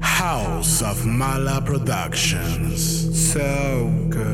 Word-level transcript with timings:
House 0.00 0.82
of 0.82 1.04
Mala 1.06 1.60
Productions. 1.60 2.80
So 3.32 3.90
good. 4.10 4.30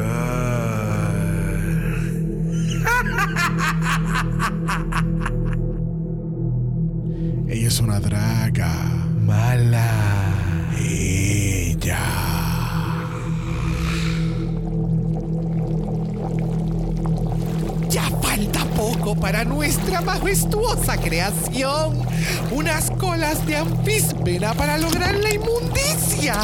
Ella 7.49 7.69
es 7.69 7.81
una 7.81 8.01
draga. 8.01 8.73
Mala. 9.25 9.89
Ella. 10.79 11.99
Ya 17.89 18.03
falta 18.23 18.66
para 19.15 19.45
nuestra 19.45 20.01
majestuosa 20.01 20.97
creación. 20.97 22.03
Unas 22.51 22.91
colas 22.93 23.47
de 23.47 23.57
anfíspera 23.57 24.53
para 24.55 24.79
lograr 24.79 25.15
la 25.15 25.33
inmundicia. 25.33 26.35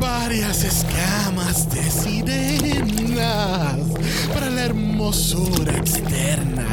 Varias 0.00 0.64
escamas 0.64 1.68
de 1.68 1.90
sirenas 1.90 3.80
para 4.32 4.48
la 4.48 4.64
hermosura 4.64 5.76
externa. 5.76 6.66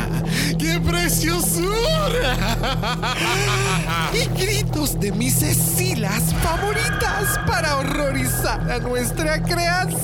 ¡Qué 0.58 0.80
preciosura! 0.80 2.38
Y 4.14 4.40
gritos 4.40 4.98
de 5.00 5.12
mis 5.12 5.42
escilas 5.42 6.34
favoritas 6.42 7.38
para 7.46 7.78
horrorizar 7.78 8.72
a 8.72 8.80
nuestra 8.80 9.42
creación. 9.44 9.98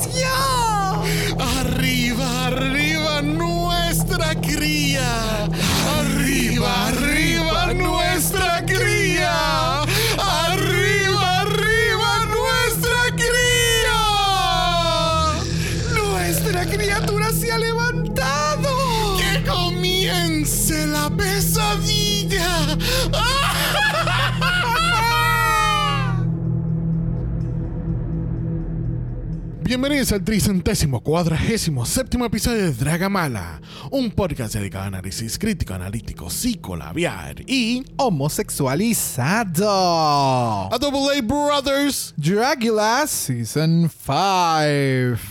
Arriba, 1.60 2.48
arriba 2.48 3.22
nuestra 4.18 4.36
cría. 4.42 5.46
Arriba, 6.00 6.88
arriba 6.88 7.13
Bienvenidos 29.74 30.12
al 30.12 30.24
tricentésimo 30.24 31.02
cuadragésimo 31.02 31.84
séptimo 31.84 32.26
episodio 32.26 32.66
de 32.66 32.74
Dragamala, 32.74 33.60
un 33.90 34.12
podcast 34.12 34.54
dedicado 34.54 34.84
a 34.84 34.88
análisis 34.90 35.40
crítico, 35.40 35.74
analítico, 35.74 36.30
psicolabiar 36.30 37.38
y 37.50 37.84
Homosexualizado. 37.98 40.72
a 40.72 40.78
Double 40.80 41.18
A 41.18 41.22
Brothers. 41.24 42.14
Dragula 42.16 43.08
Season 43.08 43.90
5. 43.90 44.14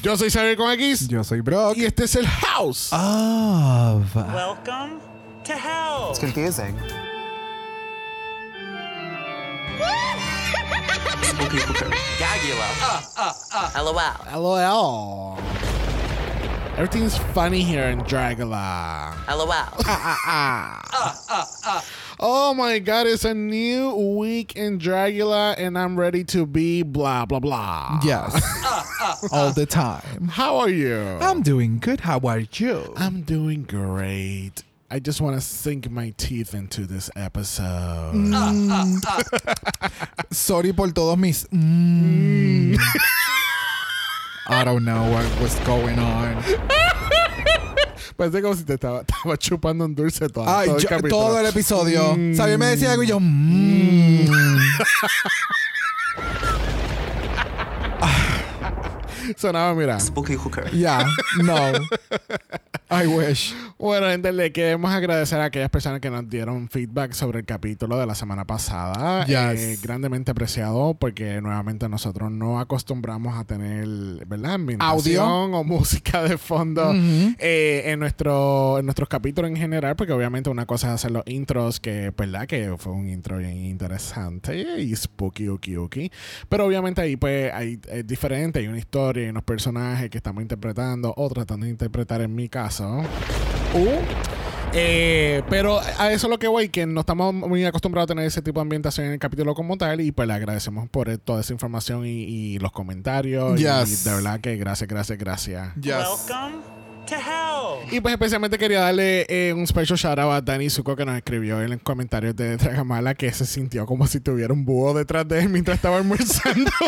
Yo 0.02 0.16
soy 0.16 0.28
Xavier 0.28 0.56
con 0.56 0.72
X 0.72 1.06
Yo 1.06 1.22
soy 1.22 1.40
Brock. 1.40 1.76
y 1.76 1.84
este 1.84 2.02
es 2.02 2.16
el 2.16 2.26
House. 2.26 2.92
Of. 2.92 4.16
Welcome 4.16 4.98
to 5.44 5.52
hell. 5.52 6.18
confusing. 6.18 6.74
Gagula. 12.18 12.68
Uh, 12.82 13.02
uh, 13.16 13.32
uh. 13.76 13.82
LOL. 13.82 14.42
LOL. 14.42 15.38
Everything's 16.76 17.18
funny 17.18 17.62
here 17.62 17.84
in 17.84 18.00
Dragula. 18.00 19.14
LOL. 19.28 19.48
Ah, 19.86 20.80
ah, 20.94 21.48
ah. 21.64 21.84
Oh 22.20 22.54
my 22.54 22.78
god, 22.78 23.06
it's 23.06 23.24
a 23.24 23.34
new 23.34 23.94
week 24.16 24.54
in 24.56 24.78
Dragula 24.78 25.54
and 25.58 25.76
I'm 25.78 25.98
ready 25.98 26.22
to 26.24 26.46
be 26.46 26.82
blah 26.82 27.26
blah 27.26 27.40
blah. 27.40 28.00
Yes. 28.04 28.32
All 29.32 29.52
the 29.52 29.66
time. 29.66 30.28
How 30.28 30.58
are 30.58 30.68
you? 30.68 31.18
I'm 31.20 31.42
doing 31.42 31.78
good. 31.78 32.00
How 32.00 32.20
are 32.20 32.44
you? 32.52 32.94
I'm 32.96 33.22
doing 33.22 33.64
great. 33.64 34.62
I 34.94 34.98
just 34.98 35.22
want 35.22 35.36
to 35.36 35.40
sink 35.40 35.90
my 35.90 36.10
teeth 36.18 36.52
into 36.54 36.86
this 36.86 37.08
episode. 37.16 38.12
Sorry 40.30 40.74
por 40.74 40.88
todos 40.92 41.16
mis. 41.16 41.46
Mm. 41.50 42.76
I 44.48 44.64
don't 44.64 44.84
know 44.84 45.10
what 45.10 45.24
was 45.40 45.54
going 45.60 45.98
on. 45.98 46.42
Parece 48.18 48.42
como 48.42 48.54
si 48.54 48.64
te 48.64 48.74
estaba, 48.74 49.00
estaba 49.00 49.38
chupando 49.38 49.86
un 49.86 49.94
dulce 49.94 50.28
todo, 50.28 50.44
Ay, 50.46 50.66
todo 50.66 50.76
el 50.76 50.82
yo- 50.82 50.88
capítulo. 50.90 51.16
todo 51.16 51.40
el 51.40 51.46
episodio. 51.46 52.14
Mm. 52.14 52.34
Sabía 52.34 52.58
me 52.58 52.66
decía 52.66 52.90
algo 52.92 53.02
y 53.02 53.06
yo. 53.06 53.18
mm. 53.18 54.28
Sonaba, 59.36 59.74
mira. 59.74 59.98
Spooky 60.00 60.34
hooker. 60.36 60.68
Yeah, 60.72 61.04
no. 61.38 61.72
I 62.92 63.06
wish. 63.06 63.54
Bueno, 63.78 64.06
gente, 64.08 64.32
le 64.32 64.52
queremos 64.52 64.92
agradecer 64.92 65.40
a 65.40 65.46
aquellas 65.46 65.70
personas 65.70 66.00
que 66.00 66.10
nos 66.10 66.28
dieron 66.28 66.68
feedback 66.68 67.12
sobre 67.12 67.40
el 67.40 67.46
capítulo 67.46 67.98
de 67.98 68.06
la 68.06 68.14
semana 68.14 68.44
pasada. 68.44 69.24
Yes. 69.24 69.60
Eh, 69.60 69.78
grandemente 69.82 70.30
apreciado 70.30 70.94
porque 70.94 71.40
nuevamente 71.40 71.88
nosotros 71.88 72.30
no 72.30 72.60
acostumbramos 72.60 73.36
a 73.36 73.44
tener, 73.44 74.26
¿verdad? 74.26 74.52
Ambientación 74.52 75.54
o 75.54 75.64
música 75.64 76.22
de 76.22 76.36
fondo 76.36 76.92
eh, 77.38 77.82
en, 77.86 77.98
nuestro, 77.98 78.78
en 78.78 78.84
nuestros 78.84 79.08
capítulos 79.08 79.50
en 79.50 79.56
general, 79.56 79.96
porque 79.96 80.12
obviamente 80.12 80.50
una 80.50 80.66
cosa 80.66 80.88
es 80.88 80.94
hacer 80.94 81.10
los 81.10 81.22
intros, 81.26 81.80
que, 81.80 82.12
¿verdad? 82.16 82.46
Que 82.46 82.74
fue 82.76 82.92
un 82.92 83.08
intro 83.08 83.38
bien 83.38 83.56
interesante 83.56 84.80
y 84.80 84.94
spooky, 84.94 85.48
uki, 85.48 85.78
uki. 85.78 86.12
Pero 86.48 86.66
obviamente 86.66 87.00
ahí, 87.00 87.16
pues, 87.16 87.52
hay, 87.52 87.80
es 87.90 88.06
diferente. 88.06 88.58
Hay 88.58 88.68
una 88.68 88.78
historia, 88.78 89.24
hay 89.24 89.30
unos 89.30 89.44
personajes 89.44 90.10
que 90.10 90.18
estamos 90.18 90.42
interpretando 90.42 91.14
o 91.16 91.28
tratando 91.30 91.64
de 91.64 91.72
interpretar 91.72 92.20
en 92.20 92.34
mi 92.34 92.48
caso. 92.48 92.81
Eh, 94.74 95.42
pero 95.50 95.80
a 95.80 96.12
eso 96.12 96.26
es 96.26 96.30
lo 96.30 96.38
que 96.38 96.48
voy, 96.48 96.70
que 96.70 96.86
no 96.86 97.00
estamos 97.00 97.34
muy 97.34 97.62
acostumbrados 97.66 98.06
a 98.06 98.14
tener 98.14 98.24
ese 98.24 98.40
tipo 98.40 98.58
de 98.60 98.62
ambientación 98.62 99.06
en 99.06 99.12
el 99.12 99.18
capítulo 99.18 99.54
como 99.54 99.76
tal 99.76 100.00
y 100.00 100.12
pues 100.12 100.26
le 100.26 100.32
agradecemos 100.34 100.88
por 100.88 101.10
eh, 101.10 101.18
toda 101.18 101.42
esa 101.42 101.52
información 101.52 102.06
y, 102.06 102.10
y 102.22 102.58
los 102.58 102.72
comentarios 102.72 103.60
Yes. 103.60 104.06
y 104.06 104.08
de 104.08 104.14
verdad 104.16 104.40
que 104.40 104.56
gracias, 104.56 104.88
gracias, 104.88 105.18
gracias. 105.18 105.74
Yes. 105.74 105.94
Welcome 105.94 106.81
to 107.06 107.14
hell. 107.14 107.86
Y 107.90 108.00
pues 108.00 108.12
especialmente 108.12 108.58
quería 108.58 108.80
darle 108.80 109.26
eh, 109.28 109.52
un 109.52 109.66
special 109.66 109.98
shout 109.98 110.18
out 110.18 110.32
a 110.32 110.40
Dani 110.40 110.70
Zuko 110.70 110.96
que 110.96 111.04
nos 111.04 111.16
escribió 111.16 111.60
en 111.60 111.70
los 111.70 111.82
comentarios 111.82 112.34
de 112.34 112.56
Dragamala 112.56 113.14
que 113.14 113.32
se 113.32 113.44
sintió 113.44 113.86
como 113.86 114.06
si 114.06 114.20
tuviera 114.20 114.52
un 114.52 114.64
búho 114.64 114.94
detrás 114.94 115.26
de 115.28 115.40
él 115.40 115.48
mientras 115.48 115.76
estaba 115.76 115.98
almorzando. 115.98 116.70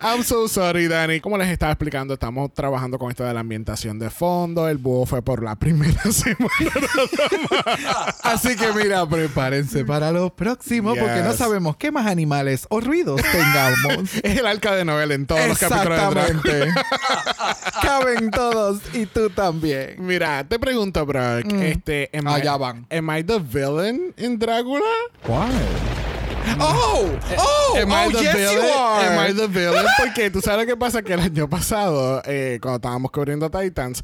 I'm 0.00 0.22
so 0.22 0.48
sorry, 0.48 0.88
Dani. 0.88 1.20
Como 1.20 1.36
les 1.38 1.48
estaba 1.48 1.72
explicando, 1.72 2.14
estamos 2.14 2.52
trabajando 2.54 2.98
con 2.98 3.10
esto 3.10 3.24
de 3.24 3.34
la 3.34 3.40
ambientación 3.40 3.98
de 3.98 4.10
fondo. 4.10 4.68
El 4.68 4.78
búho 4.78 5.06
fue 5.06 5.22
por 5.22 5.42
la 5.42 5.56
primera 5.56 6.02
semana. 6.10 6.52
Así 8.22 8.56
que 8.56 8.72
mira, 8.72 9.06
prepárense 9.06 9.84
para 9.84 10.12
lo 10.12 10.34
próximo 10.34 10.94
porque 10.94 11.22
no 11.22 11.32
sabemos 11.34 11.76
qué 11.76 11.90
más 11.90 12.06
animales 12.06 12.66
o 12.70 12.80
ruidos 12.80 13.20
tengamos. 13.30 14.14
es 14.22 14.38
el 14.38 14.46
arca 14.46 14.74
de 14.74 14.84
Noel 14.84 15.12
en 15.12 15.26
todos 15.26 15.46
los 15.46 15.58
capítulos 15.58 15.98
de 15.98 16.14
Drácula. 16.14 16.86
Todos 18.32 18.80
y 18.94 19.06
tú 19.06 19.30
también. 19.30 19.96
Mira, 19.98 20.44
te 20.44 20.58
pregunto, 20.58 21.04
bro. 21.06 21.38
Este, 21.38 22.10
am 22.14 22.26
I- 22.28 22.30
Allá 22.34 22.56
van. 22.56 22.86
Am 22.90 23.10
I 23.10 23.22
the 23.22 23.38
villain 23.38 24.14
in 24.16 24.38
Drácula? 24.38 24.82
Why? 25.26 25.91
Oh, 26.58 27.08
oh, 27.38 27.76
Am 27.78 27.90
I 27.90 28.06
oh, 28.06 28.10
the 28.10 28.22
yes 28.22 28.34
villain? 28.36 28.56
you 28.66 28.72
are. 28.72 29.04
Am 29.04 29.30
I 29.30 29.32
the 29.34 29.46
villain? 29.48 29.86
Porque 29.98 30.30
tú 30.30 30.40
sabes 30.40 30.66
lo 30.66 30.66
que 30.66 30.76
pasa 30.76 31.02
que 31.02 31.12
el 31.14 31.20
año 31.20 31.48
pasado, 31.48 32.22
eh, 32.24 32.58
cuando 32.60 32.76
estábamos 32.76 33.10
cubriendo 33.10 33.50
Titans, 33.50 34.02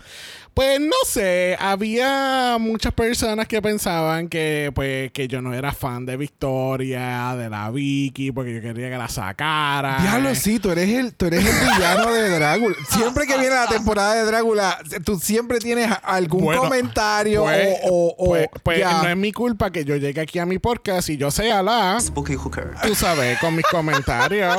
pues 0.54 0.80
no 0.80 0.96
sé, 1.06 1.56
había 1.60 2.56
muchas 2.58 2.92
personas 2.92 3.46
que 3.46 3.62
pensaban 3.62 4.28
que 4.28 4.72
pues 4.74 5.12
que 5.12 5.28
yo 5.28 5.40
no 5.40 5.54
era 5.54 5.72
fan 5.72 6.04
de 6.04 6.16
Victoria, 6.16 7.36
de 7.36 7.48
la 7.48 7.70
Vicky, 7.70 8.32
porque 8.32 8.54
yo 8.56 8.60
quería 8.60 8.90
que 8.90 8.98
la 8.98 9.08
sacara. 9.08 9.98
Diablo, 10.00 10.34
sí, 10.34 10.58
tú 10.58 10.70
eres 10.72 10.88
el, 10.88 11.14
tú 11.14 11.26
eres 11.26 11.44
el 11.46 11.52
villano 11.68 12.12
de 12.12 12.28
Drácula. 12.30 12.74
Siempre 12.88 13.26
que 13.26 13.38
viene 13.38 13.54
la 13.54 13.68
temporada 13.68 14.14
de 14.16 14.24
Drácula, 14.24 14.78
tú 15.04 15.18
siempre 15.20 15.58
tienes 15.60 15.88
algún 16.02 16.42
Bueno, 16.44 16.62
comentario 16.62 17.42
Pues, 17.44 17.76
o, 17.84 18.14
o, 18.18 18.24
o- 18.24 18.26
pues- 18.28 18.48
pues 18.62 18.84
no 18.84 19.08
es 19.08 19.16
mi 19.16 19.32
culpa 19.32 19.70
que 19.70 19.84
yo 19.84 19.96
llegue 19.96 20.20
aquí 20.20 20.38
a 20.40 20.46
mi 20.46 20.58
podcast 20.58 21.08
y 21.10 21.16
yo 21.16 21.30
sea 21.30 21.62
la, 21.62 21.98
Spooky 22.28 22.42
hooker. 22.42 22.74
tú 22.82 22.94
sabes, 22.94 23.38
con 23.38 23.56
mis 23.56 23.64
comentarios. 23.66 24.54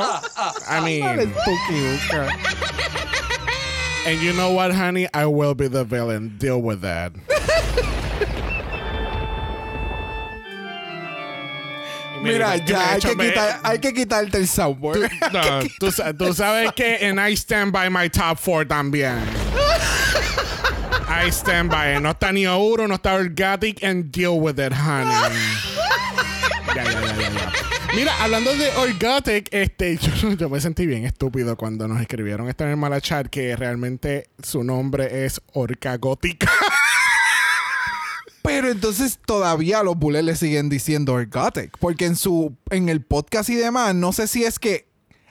I 0.68 0.80
mean, 0.80 1.32
Spooky 1.32 1.98
Hooker. 1.98 2.28
And 4.06 4.20
you 4.20 4.32
know 4.32 4.52
what, 4.52 4.72
honey? 4.72 5.06
I 5.14 5.26
will 5.26 5.54
be 5.54 5.68
the 5.68 5.84
villain. 5.84 6.36
Deal 6.38 6.60
with 6.60 6.80
that. 6.80 7.12
Mira, 12.22 12.58
de 12.58 12.64
ya 12.72 12.92
hay 12.92 13.00
que, 13.00 13.16
quitar, 13.16 13.60
hay 13.62 13.78
que 13.78 13.92
quitarte 13.94 14.34
el 14.34 14.46
soundboard. 14.46 15.10
No, 15.32 15.60
tú, 15.78 15.90
tú 16.18 16.34
sabes 16.34 16.72
que 16.74 16.98
en 17.00 17.18
I 17.18 17.34
stand 17.34 17.72
by 17.72 17.88
my 17.88 18.08
top 18.08 18.38
four 18.38 18.64
también. 18.64 19.22
I 21.08 21.30
stand 21.30 21.70
by 21.70 21.94
it. 21.96 22.00
No 22.00 22.10
está 22.10 22.32
ni 22.32 22.46
Ouro, 22.46 22.86
no 22.88 22.96
está 22.96 23.14
Orgatic, 23.14 23.82
and 23.82 24.10
deal 24.12 24.40
with 24.40 24.58
it, 24.58 24.72
honey. 24.72 25.10
ya, 26.74 26.84
ya, 26.84 27.00
ya, 27.00 27.09
Mira, 27.94 28.22
hablando 28.22 28.54
de 28.56 28.70
Orgotic, 28.76 29.48
este, 29.50 29.96
yo, 30.22 30.32
yo 30.32 30.48
me 30.48 30.60
sentí 30.60 30.86
bien 30.86 31.04
estúpido 31.04 31.56
cuando 31.56 31.88
nos 31.88 32.00
escribieron 32.00 32.48
esto 32.48 32.64
en 32.64 32.70
el 32.70 32.76
Malachat 32.76 33.26
que 33.26 33.56
realmente 33.56 34.30
su 34.42 34.62
nombre 34.62 35.24
es 35.24 35.40
Orca 35.52 35.96
Gótica. 35.96 36.50
Pero 38.42 38.70
entonces 38.70 39.18
todavía 39.24 39.82
los 39.82 39.96
bullets 39.96 40.24
le 40.24 40.36
siguen 40.36 40.68
diciendo 40.68 41.14
Orgotic. 41.14 41.76
Porque 41.78 42.06
en 42.06 42.16
su 42.16 42.56
en 42.70 42.88
el 42.88 43.02
podcast 43.02 43.50
y 43.50 43.56
demás, 43.56 43.94
no 43.94 44.12
sé 44.12 44.28
si 44.28 44.44
es 44.44 44.58
que 44.58 44.88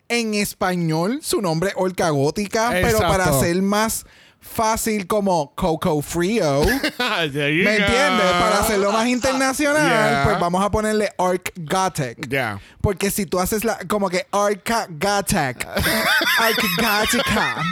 en 0.09 0.33
español 0.33 1.19
su 1.21 1.41
nombre 1.41 1.69
es 1.69 1.75
Orca 1.77 2.09
Gótica, 2.09 2.69
pero 2.71 3.00
para 3.00 3.39
ser 3.39 3.62
más 3.62 4.06
fácil 4.41 5.06
como 5.07 5.53
Coco 5.56 6.01
Frio, 6.01 6.62
¿me 6.63 7.24
entiendes? 7.25 8.31
Para 8.39 8.59
hacerlo 8.59 8.91
más 8.91 9.07
internacional, 9.07 9.80
Yeah. 9.89 10.24
pues 10.25 10.39
vamos 10.39 10.63
a 10.63 10.69
ponerle 10.71 11.12
Orc 11.18 11.51
Gothic. 11.57 12.27
Ya. 12.30 12.59
Porque 12.81 13.12
si 13.12 13.25
tú 13.25 13.39
haces 13.39 13.63
la, 13.63 13.77
como 13.88 14.09
que 14.09 14.25
Arca 14.31 14.88
Gothic, 14.89 15.68
Arc 16.39 16.62
Gothica. 16.80 17.63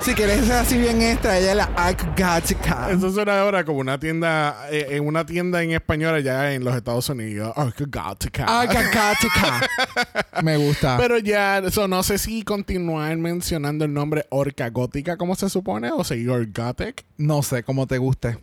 Si 0.00 0.14
quieres 0.14 0.46
ser 0.46 0.56
así 0.56 0.78
bien 0.78 1.02
extra, 1.02 1.38
ella 1.38 1.50
es 1.50 1.56
la 1.56 1.70
Arc 1.76 2.18
Gothica. 2.18 2.90
Eso 2.90 3.10
suena 3.10 3.40
ahora 3.40 3.64
como 3.64 3.80
una 3.80 3.98
tienda, 3.98 4.68
eh, 4.70 4.86
en 4.90 5.06
una 5.06 5.26
tienda 5.26 5.62
en 5.62 5.72
español 5.72 6.14
allá 6.14 6.52
en 6.52 6.64
los 6.64 6.74
Estados 6.74 7.08
Unidos. 7.08 7.52
Arca 7.56 8.82
Gothica. 8.84 9.68
Me 10.42 10.56
gusta. 10.56 10.96
Pero 10.98 11.18
ya, 11.18 11.58
eso 11.58 11.88
no 11.88 12.02
sé 12.02 12.18
si 12.18 12.42
continuar 12.42 13.16
mencionando 13.16 13.84
el 13.84 13.92
nombre 13.92 14.24
Orca 14.30 14.70
Gótica 14.70 15.16
como 15.16 15.34
se 15.34 15.50
supone 15.50 15.90
o 15.90 16.04
seguir 16.04 16.30
Orgotic. 16.30 17.04
No 17.16 17.42
sé 17.42 17.62
cómo 17.64 17.86
te 17.86 17.98
guste. 17.98 18.38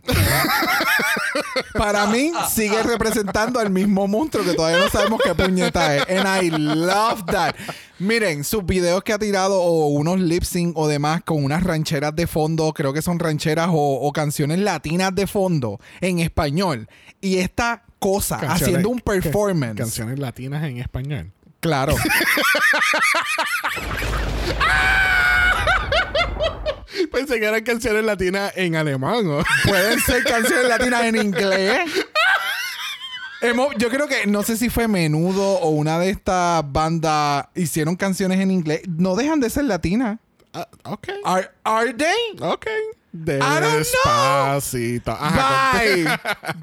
Para 1.72 2.06
mí, 2.06 2.32
sigue 2.48 2.82
representando 2.82 3.58
al 3.60 3.70
mismo 3.70 4.06
monstruo 4.06 4.44
que 4.44 4.54
todavía 4.54 4.78
no 4.78 4.88
sabemos 4.90 5.20
qué 5.24 5.34
puñeta 5.34 5.96
es. 5.96 6.04
And 6.08 6.44
I 6.44 6.50
love 6.50 7.24
that. 7.26 7.54
Miren, 7.98 8.44
sus 8.44 8.64
videos 8.66 9.02
que 9.02 9.12
ha 9.14 9.18
tirado 9.18 9.60
o 9.60 9.86
unos 9.88 10.20
lip 10.20 10.42
sync 10.42 10.76
o 10.76 10.86
demás 10.86 11.22
con 11.24 11.42
unas 11.42 11.62
rancheras 11.62 12.14
de 12.14 12.26
fondo, 12.26 12.72
creo 12.74 12.92
que 12.92 13.00
son 13.00 13.18
rancheras 13.18 13.68
o, 13.70 14.00
o 14.02 14.12
canciones 14.12 14.58
latinas 14.58 15.14
de 15.14 15.26
fondo 15.26 15.80
en 16.02 16.18
español. 16.18 16.88
Y 17.22 17.38
esta 17.38 17.84
cosa, 17.98 18.36
Canciones- 18.38 18.62
haciendo 18.62 18.88
un 18.90 19.00
performance. 19.00 19.76
Canciones 19.78 20.18
latinas 20.18 20.62
en 20.64 20.76
español. 20.78 21.32
Claro. 21.60 21.94
Pensé 27.12 27.38
que 27.40 27.46
eran 27.46 27.62
canciones 27.64 28.04
latinas 28.04 28.52
en 28.56 28.76
alemán. 28.76 29.26
¿o? 29.26 29.42
Pueden 29.64 29.98
ser 30.00 30.22
canciones 30.24 30.68
latinas 30.68 31.04
en 31.04 31.16
inglés. 31.16 31.88
Hemos- 33.40 33.74
yo 33.76 33.90
creo 33.90 34.08
que 34.08 34.26
no 34.26 34.42
sé 34.42 34.56
si 34.56 34.70
fue 34.70 34.88
Menudo 34.88 35.42
o 35.58 35.70
una 35.70 35.98
de 35.98 36.10
estas 36.10 36.62
bandas 36.72 37.46
hicieron 37.54 37.96
canciones 37.96 38.40
en 38.40 38.50
inglés. 38.50 38.82
No 38.88 39.14
dejan 39.14 39.40
de 39.40 39.50
ser 39.50 39.64
latinas. 39.64 40.18
Ah, 40.54 40.66
ok. 40.84 41.08
Are, 41.24 41.50
are 41.64 41.92
they? 41.92 42.16
Ok. 42.40 42.66
don't 43.12 43.40
know. 43.40 43.78
Despacito. 43.78 45.12
Ajá, 45.12 45.78
Bye. 45.78 46.04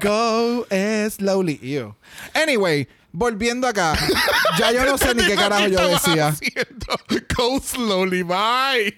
Go 0.00 0.66
slowly. 1.10 1.58
Ew. 1.62 1.94
Anyway, 2.34 2.88
volviendo 3.12 3.66
acá. 3.68 3.94
Ya 4.58 4.72
yo 4.72 4.84
no 4.84 4.98
sé 4.98 5.14
ni 5.14 5.24
qué 5.24 5.36
carajo 5.36 5.68
yo 5.68 5.88
decía. 5.88 6.28
Haciendo 6.28 6.98
Go 7.36 7.60
slowly, 7.60 8.22
bye. 8.22 8.94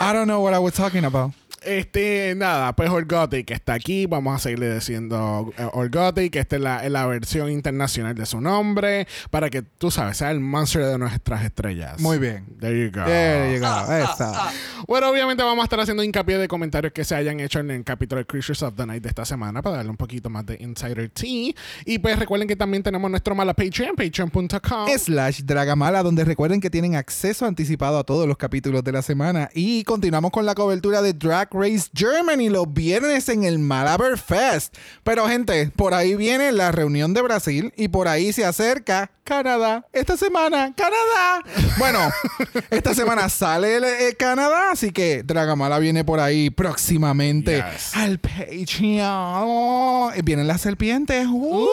I 0.00 0.12
don't 0.12 0.26
know 0.26 0.42
what 0.42 0.52
I 0.54 0.58
was 0.58 0.74
talking 0.74 1.04
about. 1.04 1.32
Este, 1.66 2.34
nada, 2.36 2.74
pues 2.76 2.88
Orgotic 2.90 3.50
está 3.50 3.74
aquí. 3.74 4.06
Vamos 4.06 4.36
a 4.36 4.38
seguirle 4.38 4.74
diciendo 4.74 5.52
eh, 5.58 5.68
Orgotic. 5.72 6.36
Esta 6.36 6.56
es 6.56 6.62
la, 6.62 6.84
es 6.84 6.90
la 6.90 7.06
versión 7.06 7.50
internacional 7.50 8.14
de 8.14 8.24
su 8.24 8.40
nombre. 8.40 9.08
Para 9.30 9.50
que 9.50 9.62
tú 9.62 9.90
sabes, 9.90 10.16
sea 10.18 10.30
el 10.30 10.40
monster 10.40 10.84
de 10.84 10.98
nuestras 10.98 11.44
estrellas. 11.44 12.00
Muy 12.00 12.18
bien. 12.18 12.46
There 12.60 12.78
you 12.78 12.92
go. 12.92 13.04
There 13.04 13.54
you 13.54 13.60
go. 13.60 13.92
Esa. 13.92 14.52
Bueno, 14.86 15.10
obviamente 15.10 15.42
vamos 15.42 15.62
a 15.62 15.64
estar 15.64 15.80
haciendo 15.80 16.04
hincapié 16.04 16.38
de 16.38 16.46
comentarios 16.46 16.92
que 16.92 17.04
se 17.04 17.14
hayan 17.16 17.40
hecho 17.40 17.58
en 17.58 17.70
el 17.72 17.82
capítulo 17.82 18.20
de 18.20 18.26
Creatures 18.26 18.62
of 18.62 18.74
the 18.76 18.86
Night 18.86 19.02
de 19.02 19.08
esta 19.08 19.24
semana 19.24 19.60
para 19.60 19.76
darle 19.76 19.90
un 19.90 19.96
poquito 19.96 20.30
más 20.30 20.46
de 20.46 20.56
Insider 20.60 21.08
Tea. 21.10 21.52
Y 21.84 21.98
pues 21.98 22.16
recuerden 22.18 22.46
que 22.46 22.54
también 22.56 22.84
tenemos 22.84 23.10
nuestro 23.10 23.34
mala 23.34 23.54
Patreon, 23.54 23.96
patreon.com. 23.96 24.88
slash 24.96 25.40
Dragamala, 25.42 26.04
donde 26.04 26.24
recuerden 26.24 26.60
que 26.60 26.70
tienen 26.70 26.94
acceso 26.94 27.44
anticipado 27.44 27.98
a 27.98 28.04
todos 28.04 28.28
los 28.28 28.36
capítulos 28.36 28.84
de 28.84 28.92
la 28.92 29.02
semana. 29.02 29.50
Y 29.52 29.82
continuamos 29.84 30.30
con 30.30 30.46
la 30.46 30.54
cobertura 30.54 31.02
de 31.02 31.12
Drag 31.12 31.48
Race 31.58 31.88
Germany 31.94 32.48
los 32.48 32.72
viernes 32.72 33.28
en 33.28 33.44
el 33.44 33.58
Malabar 33.58 34.18
Fest. 34.18 34.76
Pero, 35.02 35.26
gente, 35.28 35.70
por 35.74 35.94
ahí 35.94 36.14
viene 36.14 36.52
la 36.52 36.70
reunión 36.72 37.14
de 37.14 37.22
Brasil 37.22 37.72
y 37.76 37.88
por 37.88 38.08
ahí 38.08 38.32
se 38.32 38.44
acerca 38.44 39.10
Canadá. 39.24 39.84
Esta 39.92 40.16
semana, 40.16 40.72
Canadá. 40.76 41.42
Bueno, 41.78 41.98
esta 42.70 42.94
semana 42.94 43.28
sale 43.28 43.76
el, 43.76 43.84
eh, 43.84 44.14
Canadá, 44.16 44.70
así 44.70 44.92
que 44.92 45.22
Dragamala 45.24 45.78
viene 45.80 46.04
por 46.04 46.20
ahí 46.20 46.50
próximamente 46.50 47.56
Yes. 47.72 47.96
al 47.96 48.18
Patreon. 48.18 50.12
Vienen 50.24 50.46
las 50.46 50.60
serpientes. 50.60 51.26
¡Uh! 51.28 51.66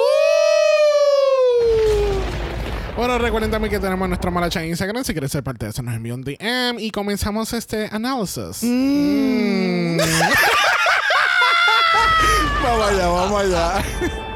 Bueno, 2.96 3.18
recuerden 3.18 3.50
también 3.50 3.72
que 3.72 3.80
tenemos 3.80 4.08
nuestra 4.08 4.30
malacha 4.30 4.62
en 4.62 4.70
Instagram. 4.70 5.04
Si 5.04 5.14
quieres 5.14 5.32
ser 5.32 5.44
parte 5.44 5.66
de 5.66 5.72
eso, 5.72 5.82
nos 5.82 5.96
envía 5.96 6.14
un 6.14 6.24
DM 6.24 6.80
y 6.80 6.92
comenzamos 6.92 7.52
este 7.54 7.90
análisis. 7.92 8.60
Mm. 8.62 9.98
vamos 12.64 12.88
allá, 12.88 13.08
vamos 13.08 13.42
allá. 13.42 13.84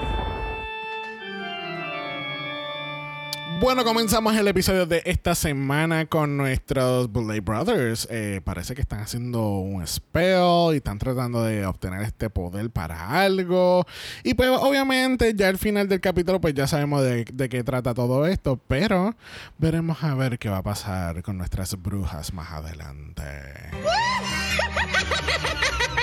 Bueno, 3.60 3.84
comenzamos 3.84 4.36
el 4.36 4.48
episodio 4.48 4.86
de 4.86 5.02
esta 5.04 5.34
semana 5.34 6.06
con 6.06 6.38
nuestros 6.38 7.12
Bullet 7.12 7.42
Brothers. 7.42 8.08
Eh, 8.12 8.40
parece 8.44 8.76
que 8.76 8.82
están 8.82 9.00
haciendo 9.00 9.58
un 9.58 9.86
spell 9.88 10.74
y 10.74 10.78
están 10.78 11.00
tratando 11.00 11.42
de 11.42 11.66
obtener 11.66 12.04
este 12.04 12.30
poder 12.30 12.70
para 12.70 13.20
algo. 13.20 13.84
Y 14.24 14.36
pues 14.36 14.52
obviamente 14.52 15.34
ya 15.36 15.48
al 15.48 15.58
final 15.58 15.90
del 15.90 16.02
capítulo 16.02 16.40
pues 16.40 16.54
ya 16.54 16.68
sabemos 16.68 17.02
de, 17.02 17.26
de 17.26 17.50
qué 17.50 17.64
trata 17.64 17.96
todo 17.96 18.28
esto. 18.28 18.60
Pero 18.68 19.16
veremos 19.58 20.04
a 20.04 20.14
ver 20.14 20.38
qué 20.38 20.50
va 20.50 20.58
a 20.58 20.64
pasar 20.64 21.24
con 21.24 21.40
nuestras 21.40 21.82
brujas 21.82 22.34
más 22.34 22.52
adelante. 22.52 23.24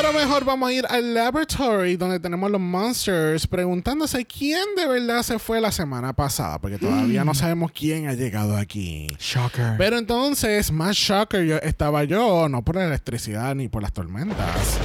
Pero 0.00 0.12
mejor 0.12 0.44
vamos 0.44 0.68
a 0.68 0.72
ir 0.72 0.86
al 0.88 1.12
laboratory 1.12 1.96
donde 1.96 2.20
tenemos 2.20 2.48
los 2.52 2.60
monsters 2.60 3.48
preguntándose 3.48 4.24
quién 4.24 4.62
de 4.76 4.86
verdad 4.86 5.24
se 5.24 5.40
fue 5.40 5.60
la 5.60 5.72
semana 5.72 6.12
pasada, 6.12 6.60
porque 6.60 6.78
todavía 6.78 7.24
no 7.24 7.34
sabemos 7.34 7.72
quién 7.72 8.06
ha 8.06 8.12
llegado 8.12 8.56
aquí. 8.56 9.08
Shocker. 9.18 9.74
Pero 9.76 9.98
entonces, 9.98 10.70
más 10.70 10.94
shocker 10.94 11.44
yo, 11.44 11.56
estaba 11.56 12.04
yo, 12.04 12.48
no 12.48 12.62
por 12.62 12.76
la 12.76 12.84
electricidad 12.86 13.56
ni 13.56 13.66
por 13.66 13.82
las 13.82 13.92
tormentas. 13.92 14.78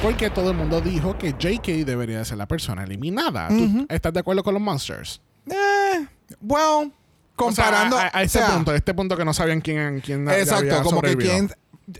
Porque 0.00 0.30
todo 0.30 0.52
el 0.52 0.56
mundo 0.56 0.80
dijo 0.80 1.18
que 1.18 1.34
JK 1.38 1.84
debería 1.84 2.20
de 2.20 2.24
ser 2.24 2.38
la 2.38 2.48
persona 2.48 2.84
eliminada. 2.84 3.48
¿Tú 3.48 3.84
estás 3.90 4.14
de 4.14 4.20
acuerdo 4.20 4.42
con 4.42 4.54
los 4.54 4.62
monsters? 4.62 5.20
Eh, 5.46 6.06
well, 6.40 6.56
O 6.56 6.82
sea, 6.86 6.92
comparando. 7.36 7.98
a, 7.98 8.10
a 8.14 8.22
este 8.22 8.38
o 8.38 8.46
sea, 8.46 8.54
punto, 8.54 8.70
a 8.70 8.76
este 8.76 8.94
punto 8.94 9.14
que 9.14 9.26
no 9.26 9.34
sabían 9.34 9.60
quién, 9.60 10.00
quién 10.00 10.26
Exacto, 10.26 10.56
había 10.70 10.82
como 10.82 11.02
que 11.02 11.16
quién. 11.18 11.50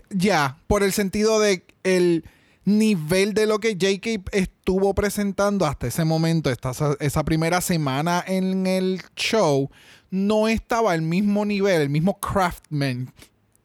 Ya, 0.09 0.57
por 0.65 0.81
el 0.81 0.93
sentido 0.93 1.39
de 1.39 1.63
el 1.83 2.25
nivel 2.65 3.33
de 3.33 3.45
lo 3.45 3.59
que 3.59 3.75
JK 3.75 4.27
estuvo 4.31 4.93
presentando 4.93 5.65
hasta 5.65 5.87
ese 5.87 6.03
momento, 6.03 6.49
esta, 6.49 6.71
esa 6.99 7.23
primera 7.23 7.61
semana 7.61 8.23
en 8.27 8.67
el 8.67 9.01
show, 9.15 9.69
no 10.09 10.47
estaba 10.47 10.91
al 10.93 11.01
mismo 11.01 11.45
nivel, 11.45 11.81
el 11.81 11.89
mismo 11.89 12.19
craftman 12.19 13.13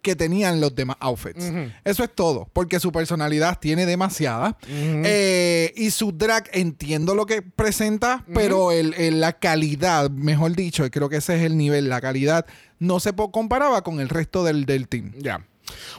que 0.02 0.16
tenían 0.16 0.62
los 0.62 0.74
demás 0.74 0.96
outfits. 1.00 1.44
Eso 1.84 2.02
es 2.02 2.14
todo, 2.14 2.48
porque 2.54 2.80
su 2.80 2.90
personalidad 2.90 3.58
tiene 3.60 3.84
demasiada. 3.84 4.56
Eh, 5.04 5.74
y 5.76 5.90
su 5.90 6.10
drag, 6.12 6.48
entiendo 6.54 7.14
lo 7.14 7.26
que 7.26 7.42
presenta, 7.42 8.24
pero 8.32 8.72
el, 8.72 8.94
el- 8.94 9.20
la 9.20 9.34
calidad, 9.34 10.08
mejor 10.10 10.56
dicho, 10.56 10.90
creo 10.90 11.10
que 11.10 11.16
ese 11.16 11.36
es 11.36 11.42
el 11.42 11.58
nivel, 11.58 11.90
la 11.90 12.00
calidad, 12.00 12.46
no 12.78 12.98
se 12.98 13.12
comparaba 13.12 13.82
con 13.82 14.00
el 14.00 14.08
resto 14.08 14.42
del, 14.42 14.64
del 14.64 14.88
team. 14.88 15.12
Ya. 15.18 15.46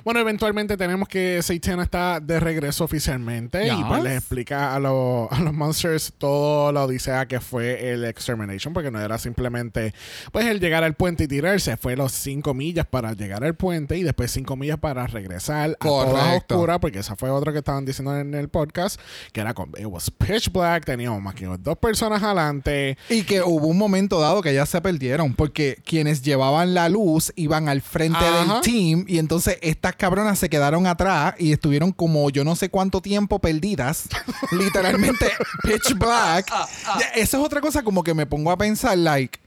Bueno, 0.03 0.19
eventualmente 0.19 0.77
tenemos 0.77 1.07
que 1.07 1.41
Satan 1.41 1.79
está 1.79 2.19
de 2.19 2.39
regreso 2.39 2.83
oficialmente 2.83 3.67
y 3.67 3.83
pues 3.83 4.01
Yes. 4.01 4.03
les 4.03 4.17
explica 4.17 4.73
a, 4.75 4.79
los- 4.79 5.31
a 5.31 5.39
los 5.39 5.53
monsters 5.53 6.13
todo 6.17 6.71
la 6.71 6.83
odisea 6.85 7.27
que 7.27 7.39
fue 7.39 7.91
el 7.91 8.03
extermination, 8.05 8.73
porque 8.73 8.89
no 8.91 8.99
era 8.99 9.17
simplemente 9.17 9.93
pues 10.31 10.45
el 10.47 10.59
llegar 10.59 10.83
al 10.83 10.93
puente 10.95 11.25
y 11.25 11.27
tirarse, 11.27 11.77
fue 11.77 11.95
los 11.95 12.11
cinco 12.11 12.53
millas 12.53 12.85
para 12.85 13.13
llegar 13.13 13.43
al 13.43 13.55
puente 13.55 13.97
y 13.97 14.03
después 14.03 14.31
cinco 14.31 14.55
millas 14.55 14.77
para 14.79 15.07
regresar 15.07 15.71
a 15.71 15.73
toda 15.85 16.05
Correcto. 16.05 16.55
oscura, 16.55 16.79
porque 16.79 16.99
esa 16.99 17.15
fue 17.15 17.29
otra 17.29 17.51
que 17.51 17.59
estaban 17.59 17.85
diciendo 17.85 18.17
en 18.17 18.33
el 18.33 18.49
podcast, 18.49 18.99
que 19.31 19.41
era 19.41 19.53
con, 19.53 19.69
it 19.77 19.85
was 19.85 20.09
pitch 20.11 20.51
black, 20.51 20.85
teníamos 20.85 21.21
más 21.21 21.35
que 21.35 21.45
dos 21.45 21.77
personas 21.77 22.21
adelante. 22.23 22.97
Y 23.09 23.23
que 23.23 23.41
hubo 23.41 23.67
un 23.67 23.77
momento 23.77 24.19
dado 24.19 24.41
que 24.41 24.53
ya 24.53 24.65
se 24.65 24.81
perdieron, 24.81 25.33
porque 25.33 25.79
quienes 25.85 26.21
llevaban 26.21 26.73
la 26.73 26.89
luz 26.89 27.31
iban 27.35 27.69
al 27.69 27.81
frente 27.81 28.19
Ajá. 28.19 28.53
del 28.55 28.61
team 28.61 29.05
y 29.07 29.17
entonces 29.19 29.57
estas 29.61 29.95
cabronas 29.95 30.39
se 30.39 30.49
quedaron 30.49 30.87
atrás 30.87 31.35
y 31.37 31.53
estuvieron 31.53 31.91
como 31.91 32.29
yo 32.29 32.43
no 32.43 32.55
sé 32.55 32.69
cuánto 32.69 33.01
tiempo 33.01 33.39
perdidas. 33.39 34.09
literalmente 34.51 35.31
pitch 35.63 35.97
black. 35.97 36.51
Ya, 36.99 37.05
Esa 37.15 37.37
es 37.37 37.43
otra 37.43 37.61
cosa 37.61 37.83
como 37.83 38.03
que 38.03 38.13
me 38.13 38.25
pongo 38.25 38.51
a 38.51 38.57
pensar, 38.57 38.97
like, 38.97 39.39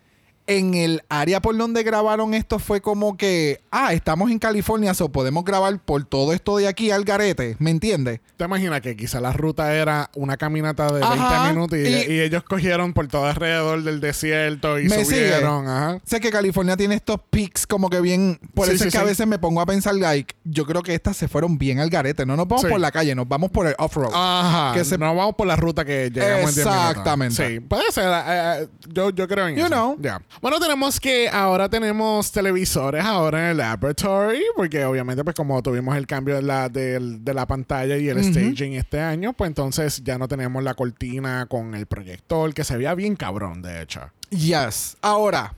en 0.47 0.75
el 0.75 1.03
área 1.09 1.41
por 1.41 1.57
donde 1.57 1.83
grabaron 1.83 2.35
esto 2.35 2.59
fue 2.59 2.81
como 2.81 3.17
que, 3.17 3.61
ah, 3.71 3.93
estamos 3.95 4.31
en 4.31 4.39
California, 4.39 4.93
so 4.95 5.09
podemos 5.11 5.45
grabar 5.45 5.79
por 5.79 6.05
todo 6.05 6.33
esto 6.33 6.57
de 6.59 6.69
aquí 6.69 6.91
al 6.91 7.05
garete, 7.05 7.57
¿me 7.59 7.71
entiendes? 7.71 8.21
¿Te 8.37 8.45
imaginas 8.45 8.81
que 8.83 8.95
quizá 8.97 9.21
la 9.21 9.33
ruta 9.33 9.75
era 9.75 10.11
una 10.15 10.37
caminata 10.37 10.87
de 10.89 11.01
20 11.01 11.07
Ajá, 11.09 11.51
minutos 11.53 11.79
y, 11.79 11.83
y- 11.87 12.13
y 12.15 12.21
ellos 12.21 12.43
cogieron 12.43 12.93
por 12.93 13.07
todo 13.09 13.25
alrededor 13.27 13.83
del 13.85 14.01
desierto 14.01 14.79
y 14.79 14.85
¿Me 14.89 15.05
subieron? 15.05 15.63
sigue? 15.65 15.73
Ajá. 15.73 15.99
Sé 16.05 16.21
que 16.21 16.31
California 16.31 16.77
tiene 16.77 16.95
estos 16.97 17.21
peaks 17.31 17.67
como 17.67 17.89
que 17.89 18.01
bien. 18.01 18.39
Por 18.55 18.67
Sí, 18.69 18.75
eso 18.75 18.85
sí, 18.85 18.89
es 18.89 18.95
que 18.95 18.99
a 19.01 19.05
veces 19.05 19.27
me 19.27 19.39
pongo 19.39 19.61
a 19.61 19.67
pensar, 19.67 19.95
like, 19.95 20.35
yo 20.45 20.67
creo 20.67 20.83
que 20.83 20.95
estas 20.95 21.17
se 21.17 21.27
fueron 21.29 21.57
bien 21.59 21.79
al 21.81 21.89
garete. 21.91 22.27
No 22.27 22.37
nos 22.37 22.47
vamos 22.49 22.65
por 22.67 22.81
la 22.81 22.91
calle, 22.93 23.15
nos 23.15 23.27
vamos 23.29 23.51
por 23.51 23.67
el 23.67 23.75
off-road. 23.79 24.13
Ajá. 24.15 24.75
Que 24.75 24.85
se- 24.85 24.99
No 24.99 25.15
vamos 25.15 25.35
por 25.37 25.47
la 25.47 25.57
ruta 25.57 25.85
que 25.85 26.11
llegamos 26.11 26.51
en 26.51 26.55
10 26.55 26.67
minutos. 26.67 26.89
Exactamente. 26.91 27.49
Sí, 27.49 27.61
puede 27.61 27.91
ser. 27.93 28.05
eh, 28.09 28.23
eh, 28.63 28.69
yo, 28.89 29.11
yo 29.11 29.27
creo 29.29 29.49
en 29.49 29.55
You 29.57 29.61
eso. 29.63 29.69
know. 29.69 29.97
Ya. 30.01 30.21
Bueno, 30.41 30.61
tenemos 30.61 31.01
que 31.01 31.29
ahora 31.29 31.69
tenemos 31.69 32.31
televisores 32.31 33.05
ahora 33.05 33.45
en 33.45 33.51
el 33.53 33.57
laboratory, 33.59 34.43
porque 34.57 34.85
obviamente, 34.85 35.25
pues 35.25 35.35
como 35.35 35.63
tuvimos 35.63 35.97
el 35.97 36.07
cambio 36.07 36.37
de 36.37 36.43
la, 36.43 36.69
de 36.69 37.35
la 37.35 37.47
pantalla 37.47 37.97
y 37.97 38.09
el 38.09 38.23
staging 38.23 38.75
este 38.75 39.01
año, 39.01 39.33
pues 39.33 39.49
entonces 39.49 40.03
ya 40.05 40.19
no 40.19 40.29
tenemos 40.29 40.63
la 40.63 40.75
cortina 40.75 41.47
con 41.47 41.75
el 41.75 41.87
proyector, 41.87 42.53
que 42.53 42.65
se 42.65 42.77
veía 42.77 42.95
bien 42.95 43.17
cabrón, 43.17 43.63
de 43.63 43.83
hecho. 43.83 44.01
Yes. 44.31 44.97
Ahora, 45.01 45.55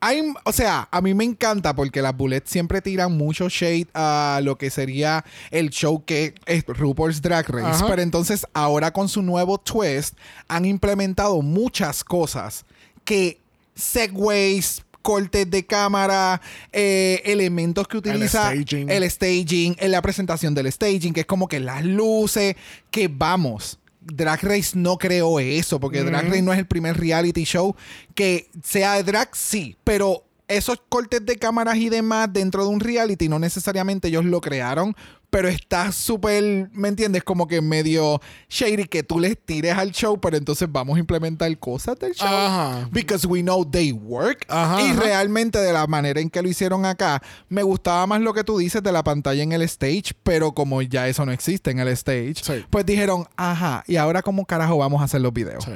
hay, 0.00 0.32
o 0.44 0.52
sea, 0.52 0.88
a 0.90 1.00
mí 1.00 1.14
me 1.14 1.24
encanta 1.24 1.74
porque 1.74 2.02
las 2.02 2.16
bullets 2.16 2.50
siempre 2.50 2.80
tiran 2.80 3.16
mucho 3.16 3.48
shade 3.48 3.88
a 3.94 4.40
lo 4.42 4.56
que 4.56 4.70
sería 4.70 5.24
el 5.50 5.70
show 5.70 6.04
que 6.04 6.34
es 6.46 6.64
RuPaul's 6.66 7.20
Drag 7.20 7.48
Race. 7.48 7.84
Pero 7.88 8.02
entonces, 8.02 8.46
ahora 8.52 8.92
con 8.92 9.08
su 9.08 9.22
nuevo 9.22 9.58
twist, 9.58 10.16
han 10.46 10.64
implementado 10.64 11.42
muchas 11.42 12.04
cosas 12.04 12.64
que 13.04 13.40
segways 13.78 14.82
cortes 15.02 15.50
de 15.50 15.64
cámara, 15.64 16.40
eh, 16.72 17.22
elementos 17.24 17.88
que 17.88 17.96
utiliza 17.96 18.50
staging. 18.50 18.90
el 18.90 19.10
staging, 19.10 19.76
en 19.78 19.90
la 19.90 20.02
presentación 20.02 20.54
del 20.54 20.70
staging, 20.70 21.14
que 21.14 21.20
es 21.20 21.26
como 21.26 21.48
que 21.48 21.60
las 21.60 21.84
luces, 21.84 22.56
que 22.90 23.08
vamos. 23.08 23.78
Drag 24.00 24.42
Race 24.42 24.70
no 24.74 24.98
creó 24.98 25.40
eso, 25.40 25.80
porque 25.80 26.02
Drag 26.02 26.26
Race 26.26 26.42
no 26.42 26.52
es 26.52 26.58
el 26.58 26.66
primer 26.66 26.98
reality 26.98 27.44
show 27.44 27.74
que 28.14 28.50
sea 28.62 28.94
de 28.94 29.02
drag, 29.02 29.34
sí, 29.34 29.76
pero 29.84 30.24
esos 30.46 30.80
cortes 30.88 31.24
de 31.24 31.36
cámaras 31.36 31.76
y 31.76 31.90
demás 31.90 32.32
dentro 32.32 32.64
de 32.64 32.70
un 32.70 32.80
reality 32.80 33.28
no 33.28 33.38
necesariamente 33.38 34.08
ellos 34.08 34.24
lo 34.24 34.40
crearon, 34.40 34.96
pero 35.30 35.48
está 35.48 35.92
súper, 35.92 36.70
¿me 36.72 36.88
entiendes? 36.88 37.22
Como 37.22 37.46
que 37.46 37.60
medio 37.60 38.20
shady 38.48 38.84
que 38.86 39.02
tú 39.02 39.20
les 39.20 39.36
tires 39.38 39.76
al 39.76 39.92
show, 39.92 40.18
pero 40.20 40.36
entonces 40.36 40.68
vamos 40.70 40.96
a 40.96 41.00
implementar 41.00 41.56
cosas 41.58 41.98
del 41.98 42.14
show. 42.14 42.26
Ajá. 42.28 42.88
Because 42.90 43.26
we 43.26 43.42
know 43.42 43.64
they 43.64 43.92
work. 43.92 44.46
Ajá, 44.48 44.80
y 44.82 44.90
ajá. 44.90 45.00
realmente 45.00 45.58
de 45.58 45.72
la 45.72 45.86
manera 45.86 46.20
en 46.20 46.30
que 46.30 46.40
lo 46.42 46.48
hicieron 46.48 46.86
acá, 46.86 47.22
me 47.48 47.62
gustaba 47.62 48.06
más 48.06 48.20
lo 48.20 48.32
que 48.32 48.44
tú 48.44 48.58
dices 48.58 48.82
de 48.82 48.92
la 48.92 49.04
pantalla 49.04 49.42
en 49.42 49.52
el 49.52 49.62
stage, 49.62 50.12
pero 50.22 50.52
como 50.52 50.80
ya 50.82 51.08
eso 51.08 51.26
no 51.26 51.32
existe 51.32 51.70
en 51.70 51.78
el 51.80 51.88
stage, 51.88 52.36
Sí. 52.42 52.64
pues 52.70 52.86
dijeron, 52.86 53.26
ajá, 53.36 53.84
y 53.86 53.96
ahora 53.96 54.22
cómo 54.22 54.46
carajo 54.46 54.78
vamos 54.78 55.00
a 55.00 55.04
hacer 55.04 55.20
los 55.20 55.32
videos. 55.32 55.64
Sí. 55.64 55.72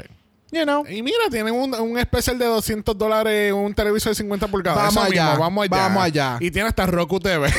You 0.53 0.65
know. 0.65 0.85
Y 0.87 1.03
mira, 1.03 1.17
tienen 1.31 1.55
un, 1.55 1.75
un 1.75 1.99
especial 1.99 2.39
de 2.39 2.45
200 2.45 2.97
dólares, 2.99 3.55
un 3.55 3.73
televisor 3.75 4.11
de 4.11 4.17
50 4.17 4.49
pulgadas. 4.49 4.77
Vamos 4.79 4.93
Eso 4.93 5.03
allá, 5.13 5.29
mismo, 5.31 5.41
vamos 5.45 5.65
allá. 5.65 5.77
vamos 5.83 6.05
allá. 6.05 6.37
Y 6.41 6.51
tiene 6.51 6.69
hasta 6.69 6.85
Roku 6.85 7.19
TV. 7.19 7.51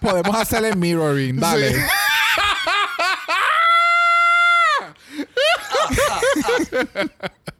Podemos 0.00 0.36
hacer 0.36 0.64
el 0.64 0.76
mirroring, 0.76 1.40
dale. 1.40 1.74
Sí. 1.74 1.80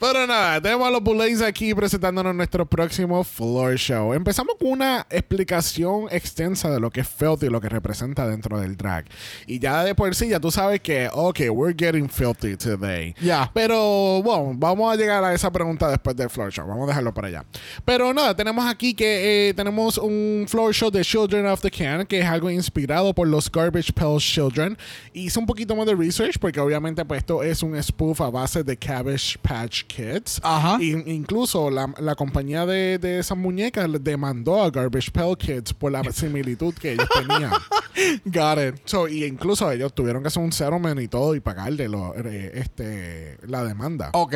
Pero 0.00 0.26
nada, 0.26 0.60
tenemos 0.60 0.86
a 0.88 0.90
los 0.90 1.02
Bullets 1.02 1.42
aquí 1.42 1.74
presentándonos 1.74 2.34
nuestro 2.34 2.66
próximo 2.66 3.22
floor 3.22 3.76
show. 3.76 4.12
Empezamos 4.12 4.56
con 4.58 4.70
una 4.70 5.06
explicación 5.10 6.06
extensa 6.10 6.70
de 6.70 6.80
lo 6.80 6.90
que 6.90 7.00
es 7.00 7.08
filthy 7.08 7.46
y 7.46 7.50
lo 7.50 7.60
que 7.60 7.68
representa 7.68 8.26
dentro 8.26 8.58
del 8.58 8.76
drag. 8.76 9.06
Y 9.46 9.58
ya 9.58 9.84
de 9.84 9.94
por 9.94 10.14
sí, 10.14 10.28
ya 10.28 10.40
tú 10.40 10.50
sabes 10.50 10.80
que, 10.80 11.08
ok, 11.12 11.40
we're 11.50 11.74
getting 11.76 12.08
filthy 12.08 12.56
today. 12.56 13.14
Ya. 13.20 13.50
Pero 13.54 14.22
bueno, 14.22 14.52
vamos 14.56 14.92
a 14.92 14.96
llegar 14.96 15.22
a 15.22 15.32
esa 15.32 15.50
pregunta 15.50 15.88
después 15.88 16.16
del 16.16 16.30
floor 16.30 16.52
show. 16.52 16.66
Vamos 16.66 16.84
a 16.84 16.88
dejarlo 16.88 17.14
para 17.14 17.28
allá. 17.28 17.44
Pero 17.84 18.12
nada, 18.12 18.34
tenemos 18.34 18.66
aquí 18.66 18.94
que 18.94 19.48
eh, 19.48 19.54
tenemos 19.54 19.98
un 19.98 20.46
floor 20.48 20.74
show 20.74 20.90
de 20.90 21.02
Children 21.02 21.46
of 21.46 21.60
the 21.60 21.70
Can, 21.70 22.06
que 22.06 22.20
es 22.20 22.26
algo 22.26 22.50
inspirado 22.50 23.14
por 23.14 23.28
los 23.28 23.50
Garbage 23.50 23.92
Pail 23.92 24.18
Children. 24.18 24.76
Hice 25.12 25.38
un 25.38 25.46
poquito 25.46 25.76
más 25.76 25.86
de 25.86 25.94
research 25.94 26.38
porque 26.38 26.60
obviamente 26.60 27.04
pues 27.04 27.18
esto 27.18 27.42
es 27.42 27.62
un 27.62 27.80
spoof 27.82 28.20
a 28.20 28.30
base 28.30 28.62
de 28.62 28.76
Cabbage 28.76 29.38
Patch 29.40 29.75
Kids. 29.84 30.40
Ajá. 30.42 30.78
Y 30.80 30.92
incluso 31.12 31.70
la, 31.70 31.92
la 31.98 32.14
compañía 32.14 32.64
de, 32.66 32.98
de 32.98 33.18
esas 33.18 33.36
muñecas 33.36 33.88
le 33.88 33.98
demandó 33.98 34.62
a 34.62 34.70
Garbage 34.70 35.10
Pail 35.10 35.36
Kids 35.36 35.74
por 35.74 35.92
la 35.92 36.02
similitud 36.12 36.74
que 36.74 36.92
ellos 36.92 37.08
tenían. 37.14 37.52
Got 38.24 38.58
it. 38.58 38.80
So, 38.84 39.08
y 39.08 39.24
incluso 39.24 39.70
ellos 39.70 39.94
tuvieron 39.94 40.22
que 40.22 40.28
hacer 40.28 40.42
un 40.42 40.52
settlement 40.52 41.00
y 41.00 41.08
todo 41.08 41.34
y 41.34 41.40
pagarle 41.40 41.88
lo, 41.88 42.14
eh, 42.14 42.52
este, 42.54 43.38
la 43.46 43.64
demanda. 43.64 44.10
Ok. 44.12 44.34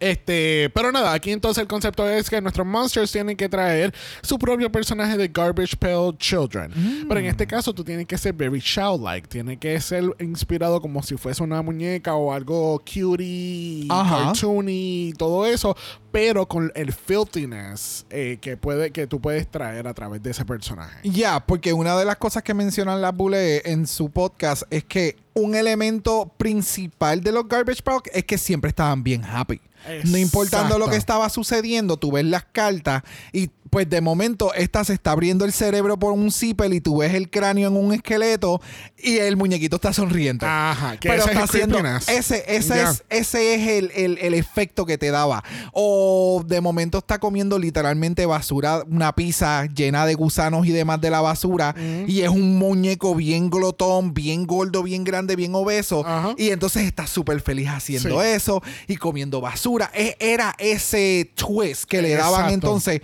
Este, 0.00 0.70
pero 0.74 0.92
nada, 0.92 1.12
aquí 1.12 1.30
entonces 1.30 1.62
el 1.62 1.68
concepto 1.68 2.08
es 2.08 2.30
que 2.30 2.40
nuestros 2.40 2.66
monsters 2.66 3.10
tienen 3.10 3.36
que 3.36 3.48
traer 3.48 3.94
su 4.22 4.38
propio 4.38 4.70
personaje 4.70 5.16
de 5.16 5.28
Garbage 5.28 5.76
Pail 5.76 6.16
Children. 6.18 6.70
Mm. 6.74 7.08
Pero 7.08 7.20
en 7.20 7.26
este 7.26 7.46
caso 7.46 7.72
tú 7.72 7.84
tienes 7.84 8.06
que 8.06 8.18
ser 8.18 8.32
very 8.32 8.60
childlike, 8.60 9.28
tiene 9.28 9.56
que 9.58 9.80
ser 9.80 10.04
inspirado 10.20 10.80
como 10.80 11.02
si 11.02 11.16
fuese 11.16 11.42
una 11.42 11.62
muñeca 11.62 12.14
o 12.14 12.32
algo 12.32 12.80
cutie, 12.80 13.86
Ajá. 13.88 14.24
cartoony, 14.24 15.12
todo 15.16 15.46
eso, 15.46 15.76
pero 16.12 16.46
con 16.46 16.72
el 16.74 16.92
filthiness 16.92 18.06
eh, 18.10 18.38
que 18.40 18.56
puede 18.56 18.90
que 18.90 19.06
tú 19.06 19.20
puedes 19.20 19.48
traer 19.48 19.86
a 19.86 19.94
través 19.94 20.22
de 20.22 20.30
ese 20.30 20.44
personaje. 20.44 21.08
Ya, 21.08 21.44
porque 21.44 21.72
una 21.72 21.96
de 21.96 22.04
las 22.04 22.16
cosas 22.16 22.42
que 22.42 22.54
mencionan 22.54 23.00
las 23.00 23.14
Bule 23.14 23.62
en 23.64 23.86
su 23.86 24.10
podcast 24.10 24.62
es 24.70 24.84
que 24.84 25.16
un 25.34 25.54
elemento 25.54 26.32
principal 26.36 27.20
de 27.20 27.32
los 27.32 27.48
Garbage 27.48 27.82
Pail 27.82 28.00
es 28.12 28.24
que 28.24 28.38
siempre 28.38 28.70
estaban 28.70 29.02
bien 29.02 29.24
happy. 29.24 29.60
No 30.04 30.18
importando 30.18 30.78
lo 30.78 30.88
que 30.88 30.96
estaba 30.96 31.28
sucediendo, 31.28 31.96
tú 31.96 32.12
ves 32.12 32.24
las 32.24 32.44
cartas 32.44 33.02
y 33.32 33.50
pues 33.70 33.88
de 33.88 34.00
momento 34.00 34.52
esta 34.54 34.84
se 34.84 34.92
está 34.94 35.12
abriendo 35.12 35.44
el 35.44 35.52
cerebro 35.52 35.98
por 35.98 36.12
un 36.12 36.30
zipper 36.32 36.72
y 36.72 36.80
tú 36.80 36.98
ves 36.98 37.14
el 37.14 37.30
cráneo 37.30 37.68
en 37.68 37.76
un 37.76 37.92
esqueleto 37.92 38.60
y 38.96 39.18
el 39.18 39.36
muñequito 39.36 39.76
está 39.76 39.92
sonriente. 39.92 40.46
Ajá, 40.46 40.96
que 40.96 41.08
Pero 41.08 41.22
ese 41.22 41.30
es 41.32 41.36
está 41.38 41.42
el 41.42 41.44
haciendo 41.48 41.78
ese, 42.08 42.44
ese 42.56 42.82
es, 42.82 43.04
ese 43.10 43.54
es 43.54 43.68
el, 43.68 43.90
el- 43.94 44.18
el 44.18 44.34
efecto 44.34 44.86
que 44.86 44.98
te 44.98 45.10
daba. 45.10 45.42
O 45.72 46.42
de 46.46 46.60
momento 46.60 46.98
está 46.98 47.18
comiendo 47.18 47.58
literalmente 47.58 48.26
basura, 48.26 48.82
una 48.88 49.14
pizza 49.14 49.66
llena 49.66 50.06
de 50.06 50.14
gusanos 50.14 50.66
y 50.66 50.70
demás 50.72 51.00
de 51.00 51.10
la 51.10 51.20
basura. 51.20 51.74
Y 52.06 52.20
es 52.22 52.28
un 52.30 52.58
muñeco 52.58 53.14
bien 53.14 53.50
glotón, 53.50 54.14
bien 54.14 54.46
gordo, 54.46 54.82
bien 54.82 55.04
grande, 55.04 55.36
bien 55.36 55.54
obeso. 55.54 56.04
Ajá. 56.06 56.34
Y 56.36 56.50
entonces 56.50 56.82
está 56.84 57.06
súper 57.06 57.40
feliz 57.40 57.68
haciendo 57.68 58.20
Sí. 58.20 58.26
eso 58.28 58.62
y 58.86 58.96
comiendo 58.96 59.40
basura. 59.40 59.90
E- 59.94 60.16
Era 60.18 60.54
ese 60.58 61.30
twist 61.34 61.84
que 61.84 62.02
le 62.02 62.14
daban 62.14 62.50
entonces 62.52 63.00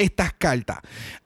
estas 0.00 0.32
cartas. 0.32 0.78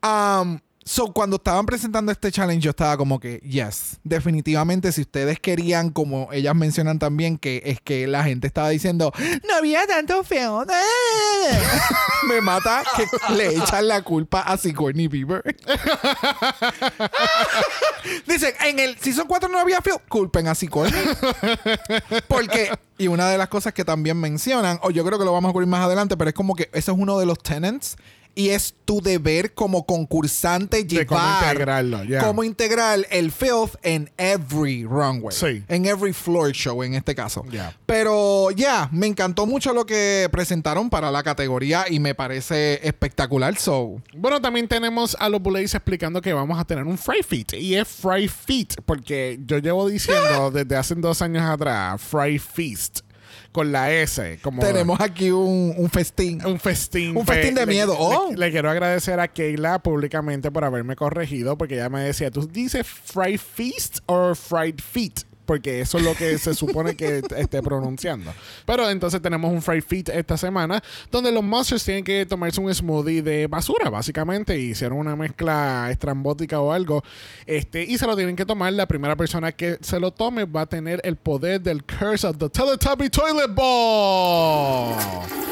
Um, 0.02 0.58
so, 0.84 1.12
cuando 1.12 1.36
estaban 1.36 1.64
presentando 1.64 2.12
este 2.12 2.30
challenge, 2.30 2.62
yo 2.62 2.70
estaba 2.70 2.96
como 2.96 3.18
que, 3.18 3.38
yes, 3.38 3.98
definitivamente, 4.04 4.92
si 4.92 5.02
ustedes 5.02 5.40
querían, 5.40 5.90
como 5.90 6.28
ellas 6.32 6.54
mencionan 6.54 6.98
también, 6.98 7.38
que 7.38 7.62
es 7.64 7.80
que 7.80 8.06
la 8.06 8.24
gente 8.24 8.46
estaba 8.46 8.68
diciendo, 8.68 9.12
no 9.48 9.54
había 9.54 9.86
tanto 9.86 10.22
feo. 10.24 10.66
Me 12.28 12.40
mata 12.40 12.82
que 12.96 13.06
le 13.34 13.56
echan 13.56 13.88
la 13.88 14.02
culpa 14.02 14.40
a 14.40 14.56
Sigourney 14.56 15.08
Beaver. 15.08 15.42
Dicen, 18.26 18.54
en 18.60 18.78
el 18.78 18.98
Season 18.98 19.26
4 19.26 19.48
no 19.48 19.58
había 19.58 19.80
feo, 19.80 20.00
culpen 20.08 20.48
a 20.48 20.54
Sigourney. 20.54 21.02
Porque, 22.28 22.70
y 22.98 23.08
una 23.08 23.28
de 23.28 23.38
las 23.38 23.48
cosas 23.48 23.72
que 23.72 23.84
también 23.84 24.18
mencionan, 24.18 24.78
o 24.82 24.90
yo 24.90 25.04
creo 25.04 25.18
que 25.18 25.24
lo 25.24 25.32
vamos 25.32 25.50
a 25.50 25.52
cubrir 25.52 25.68
más 25.68 25.84
adelante, 25.84 26.16
pero 26.16 26.28
es 26.30 26.34
como 26.34 26.54
que 26.54 26.68
eso 26.72 26.92
es 26.92 26.98
uno 26.98 27.18
de 27.18 27.26
los 27.26 27.38
tenants 27.38 27.96
y 28.34 28.50
es 28.50 28.74
tu 28.84 29.00
deber 29.00 29.54
como 29.54 29.86
concursante 29.86 30.84
De 30.84 31.06
cómo 31.06 31.20
llevar 31.20 31.52
integrarlo, 31.52 32.04
ya. 32.04 32.20
cómo 32.20 32.44
integrar 32.44 33.06
el 33.10 33.32
filth 33.32 33.76
en 33.82 34.10
every 34.16 34.84
runway. 34.84 35.34
Sí. 35.34 35.64
En 35.68 35.86
every 35.86 36.12
floor 36.12 36.52
show 36.52 36.82
en 36.82 36.94
este 36.94 37.14
caso. 37.14 37.44
Pero 37.86 38.50
ya, 38.50 38.88
me 38.92 39.06
encantó 39.06 39.46
mucho 39.46 39.72
lo 39.72 39.86
que 39.86 40.28
presentaron 40.30 40.90
para 40.90 41.10
la 41.10 41.22
categoría 41.22 41.86
y 41.88 42.00
me 42.00 42.14
parece 42.14 42.86
espectacular. 42.86 43.56
So, 43.56 44.02
Bueno, 44.14 44.40
también 44.40 44.68
tenemos 44.68 45.16
a 45.18 45.28
los 45.28 45.40
Bullets 45.40 45.74
explicando 45.74 46.20
que 46.20 46.32
vamos 46.32 46.58
a 46.58 46.64
tener 46.64 46.84
un 46.84 46.98
Fry 46.98 47.22
Feet. 47.22 47.54
Y 47.54 47.76
es 47.76 47.88
Fry 47.88 48.28
Feet, 48.28 48.80
porque 48.84 49.38
yo 49.46 49.58
llevo 49.58 49.88
diciendo 49.88 50.50
desde 50.52 50.76
hace 50.76 50.94
dos 50.94 51.22
años 51.22 51.42
atrás 51.42 52.00
Fry 52.00 52.38
Feast. 52.38 53.00
Con 53.54 53.70
la 53.70 53.92
S. 53.92 54.40
Como 54.42 54.60
Tenemos 54.60 55.00
aquí 55.00 55.30
un, 55.30 55.72
un 55.76 55.88
festín. 55.88 56.44
un 56.44 56.58
festín. 56.58 57.16
Un 57.16 57.24
festín 57.24 57.54
de 57.54 57.64
le- 57.64 57.72
miedo. 57.72 57.92
le- 57.92 57.98
Oh. 58.00 58.32
Le, 58.36 58.50
quiero 58.50 58.68
agradecer 58.68 59.20
a 59.20 59.28
Keila 59.28 59.78
públicamente 59.78 60.50
por 60.50 60.64
haberme 60.64 60.96
corregido 60.96 61.56
porque 61.56 61.74
ella 61.74 61.88
me 61.88 62.00
decía, 62.00 62.32
¿tú 62.32 62.48
dices 62.48 62.84
fried 62.84 63.38
feast 63.38 63.98
o 64.06 64.34
fried 64.34 64.80
feet? 64.80 65.20
Porque 65.46 65.80
eso 65.80 65.98
es 65.98 66.04
lo 66.04 66.14
que 66.14 66.38
se 66.38 66.54
supone 66.54 66.96
que 66.96 67.22
esté 67.36 67.62
pronunciando. 67.62 68.32
Pero 68.64 68.88
entonces 68.88 69.20
tenemos 69.20 69.52
un 69.52 69.60
fried 69.62 69.82
feet 69.84 70.08
esta 70.08 70.36
semana 70.36 70.82
donde 71.10 71.30
los 71.32 71.42
monsters 71.44 71.84
tienen 71.84 72.04
que 72.04 72.24
tomarse 72.26 72.60
un 72.60 72.72
smoothie 72.74 73.22
de 73.22 73.46
basura, 73.46 73.90
básicamente. 73.90 74.58
Y 74.58 74.70
hicieron 74.70 74.98
una 74.98 75.16
mezcla 75.16 75.88
estrambótica 75.90 76.60
o 76.60 76.72
algo. 76.72 77.02
Este, 77.46 77.82
y 77.84 77.98
se 77.98 78.06
lo 78.06 78.16
tienen 78.16 78.36
que 78.36 78.46
tomar. 78.46 78.72
La 78.72 78.86
primera 78.86 79.16
persona 79.16 79.52
que 79.52 79.78
se 79.82 80.00
lo 80.00 80.10
tome 80.12 80.44
va 80.46 80.62
a 80.62 80.66
tener 80.66 81.00
el 81.04 81.16
poder 81.16 81.60
del 81.60 81.84
Curse 81.84 82.26
of 82.26 82.38
the 82.38 82.48
Teletubby 82.48 83.10
Toilet 83.10 83.54
Ball. 83.54 84.94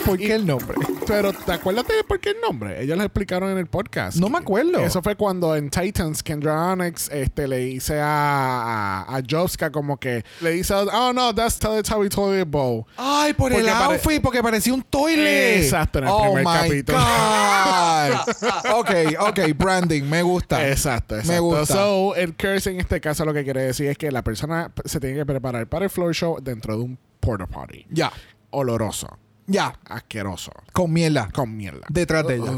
¿Por 0.06 0.20
Y- 0.20 0.26
qué 0.26 0.34
el 0.34 0.46
nombre? 0.46 0.76
Pero 1.06 1.32
¿te 1.32 1.52
acuerdas 1.52 1.86
de 1.86 2.04
por 2.04 2.18
qué 2.20 2.30
el 2.30 2.40
nombre? 2.40 2.82
Ellos 2.82 2.96
lo 2.96 3.04
explicaron 3.04 3.50
en 3.50 3.58
el 3.58 3.66
podcast. 3.66 4.16
No 4.16 4.28
me 4.28 4.38
acuerdo. 4.38 4.78
Eso 4.80 5.02
fue 5.02 5.16
cuando 5.16 5.54
en 5.56 5.68
Titans, 5.70 6.22
Kendra 6.22 6.72
Onyx 6.72 7.08
este, 7.12 7.46
le 7.48 7.58
dice 7.58 8.00
a, 8.00 9.02
a, 9.02 9.16
a 9.16 9.22
Jovska 9.28 9.70
como 9.70 9.81
que 9.98 10.24
le 10.40 10.50
dice, 10.52 10.74
oh 10.74 11.12
no, 11.12 11.34
that's 11.34 11.58
Teletubby 11.58 12.08
Toilet 12.08 12.48
Bowl. 12.48 12.84
Ay, 12.96 13.32
por 13.34 13.52
el 13.52 13.58
Porque 13.58 13.72
pare- 13.72 13.94
outfit, 13.94 14.22
porque 14.22 14.42
parecía 14.42 14.74
un 14.74 14.82
toilet. 14.82 15.62
Exacto, 15.62 15.98
en 15.98 16.04
el 16.04 16.10
oh 16.12 16.22
primer 16.34 16.44
my 16.44 16.52
capítulo. 16.68 16.98
God. 16.98 18.72
ok, 18.78 18.90
ok, 19.28 19.38
branding, 19.56 20.02
me 20.04 20.22
gusta. 20.22 20.68
Exacto, 20.68 21.16
exacto. 21.16 21.32
Me 21.32 21.38
gusta. 21.40 21.66
So, 21.74 22.14
el 22.14 22.34
curse 22.36 22.70
en 22.70 22.80
este 22.80 23.00
caso 23.00 23.24
lo 23.24 23.32
que 23.34 23.44
quiere 23.44 23.62
decir 23.62 23.86
es 23.88 23.98
que 23.98 24.10
la 24.10 24.22
persona 24.22 24.70
se 24.84 25.00
tiene 25.00 25.16
que 25.16 25.26
preparar 25.26 25.66
para 25.68 25.84
el 25.84 25.90
floor 25.90 26.14
show 26.14 26.38
dentro 26.42 26.76
de 26.76 26.82
un 26.84 26.98
porta 27.20 27.46
potty. 27.46 27.86
Ya, 27.90 28.12
Oloroso, 28.50 29.08
ya, 29.46 29.72
asqueroso, 29.88 30.52
con 30.72 30.92
mierda. 30.92 31.28
con 31.32 31.56
mierda. 31.56 31.86
Detrás 31.88 32.26
de 32.26 32.36
ella. 32.36 32.52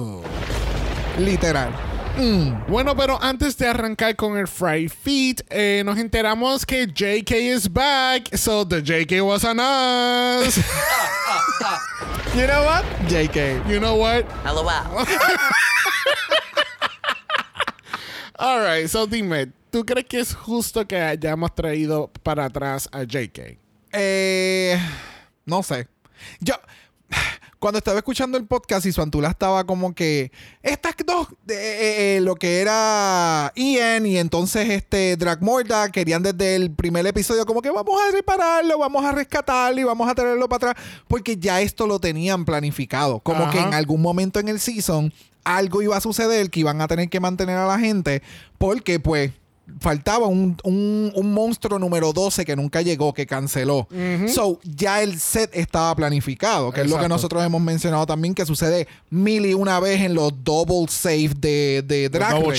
Literal. 1.19 1.71
Mm. 2.17 2.67
Bueno, 2.69 2.95
pero 2.97 3.19
antes 3.21 3.57
de 3.57 3.67
arrancar 3.67 4.15
con 4.15 4.37
el 4.39 4.47
Fried 4.47 4.91
Feet, 4.91 5.43
eh, 5.51 5.83
nos 5.85 5.99
enteramos 5.99 6.65
que 6.65 6.87
JK 6.87 7.33
is 7.33 7.69
back. 7.73 8.37
So 8.37 8.65
the 8.65 8.81
JK 8.83 9.21
was 9.23 9.45
on 9.45 9.59
us. 9.59 10.59
You 12.35 12.49
know 12.49 12.65
what? 12.65 12.85
JK. 13.07 13.63
you 13.69 13.79
know 13.79 13.95
what? 13.95 14.27
LOL. 14.45 14.67
All 18.41 18.59
right, 18.59 18.91
so 18.91 19.07
dime, 19.07 19.53
¿tú 19.71 19.87
crees 19.87 20.07
que 20.07 20.19
es 20.19 20.35
justo 20.35 20.85
que 20.85 20.97
hayamos 20.97 21.55
traído 21.55 22.11
para 22.25 22.47
atrás 22.47 22.89
a 22.91 23.05
JK? 23.05 23.57
Eh, 23.93 24.77
no 25.47 25.63
sé. 25.63 25.87
Yo, 26.41 26.55
cuando 27.65 27.79
estaba 27.79 27.97
escuchando 27.97 28.37
el 28.37 28.45
podcast 28.45 28.85
y 28.85 28.93
su 28.93 29.01
antula 29.01 29.31
estaba 29.31 29.65
como 29.65 29.95
que 29.95 30.31
estas 30.63 30.95
dos, 31.07 31.29
eh, 31.49 31.55
eh, 31.55 32.17
eh, 32.17 32.21
lo 32.21 32.35
que 32.35 32.61
era 32.61 33.51
Ian 33.57 34.05
y 34.05 34.19
entonces 34.19 34.69
este 34.69 35.17
Dragmorda 35.17 35.89
querían 35.89 36.23
desde 36.23 36.57
el 36.57 36.73
primer 36.73 37.07
episodio 37.07 37.47
como 37.47 37.63
que 37.63 37.71
vamos 37.71 37.99
a 38.03 38.13
repararlo, 38.13 38.79
vamos 38.79 39.03
a 39.03 39.13
rescatarlo 39.13 39.81
y 39.81 39.85
vamos 39.85 40.07
a 40.07 40.15
traerlo 40.15 40.47
para 40.47 40.73
atrás 40.73 40.85
porque 41.09 41.39
ya 41.39 41.63
esto 41.63 41.87
lo 41.87 41.99
tenían 41.99 42.45
planificado. 42.45 43.21
Como 43.21 43.51
que 43.51 43.61
en 43.61 43.73
algún 43.73 44.03
momento 44.03 44.41
en 44.41 44.49
el 44.49 44.61
season 44.61 45.11
algo 45.43 45.81
iba 45.81 45.97
a 45.97 46.03
suceder 46.03 46.51
que 46.51 46.61
iban 46.61 46.83
a 46.83 46.87
tener 46.87 47.09
que 47.09 47.19
mantener 47.19 47.57
a 47.57 47.67
la 47.67 47.79
gente 47.79 48.23
porque 48.59 49.01
pues 49.01 49.33
faltaba 49.81 50.27
un, 50.27 50.57
un- 50.65 51.13
un 51.15 51.33
monstruo 51.33 51.79
número 51.79 52.13
12 52.13 52.45
que 52.45 52.55
nunca 52.57 52.83
llegó, 52.83 53.13
que 53.15 53.27
canceló. 53.27 53.89
So, 54.29 54.61
ya 54.63 55.03
el 55.03 55.19
set 55.19 55.51
estaba 55.55 55.95
planificado, 55.97 56.71
que 56.73 56.83
es 56.83 56.87
lo 56.91 56.97
que 56.97 57.09
nosotros 57.09 57.45
hemos 57.45 57.61
mencionado 57.63 58.07
también, 58.07 58.35
que 58.35 58.45
sucede 58.47 58.87
mil 59.11 59.47
y 59.47 59.55
una 59.55 59.81
vez 59.81 60.01
en 60.03 60.15
los 60.15 60.33
double 60.45 60.87
save 60.89 61.31
de, 61.37 61.83
de 61.87 62.09
Drag 62.09 62.33
Race. 62.51 62.59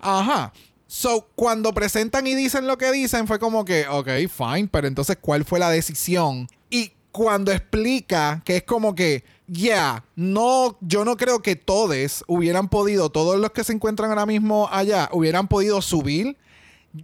Ajá. 0.00 0.52
So, 0.86 1.26
cuando 1.34 1.72
presentan 1.72 2.26
y 2.26 2.34
dicen 2.34 2.66
lo 2.66 2.76
que 2.76 2.92
dicen, 2.92 3.26
fue 3.26 3.38
como 3.38 3.64
que, 3.64 3.86
ok, 3.88 4.08
fine, 4.28 4.68
pero 4.70 4.86
entonces, 4.86 5.16
¿cuál 5.20 5.44
fue 5.46 5.58
la 5.58 5.70
decisión? 5.70 6.48
Y 6.68 6.92
cuando 7.12 7.50
explica 7.50 8.42
que 8.44 8.56
es 8.58 8.62
como 8.64 8.94
que, 8.94 9.24
yeah, 9.46 10.04
no, 10.16 10.76
yo 10.82 11.04
no 11.06 11.16
creo 11.16 11.40
que 11.40 11.56
todos 11.56 12.24
hubieran 12.26 12.68
podido, 12.68 13.08
todos 13.10 13.38
los 13.40 13.52
que 13.52 13.64
se 13.64 13.72
encuentran 13.72 14.10
ahora 14.10 14.26
mismo 14.26 14.68
allá, 14.70 15.08
hubieran 15.12 15.48
podido 15.48 15.80
subir 15.80 16.36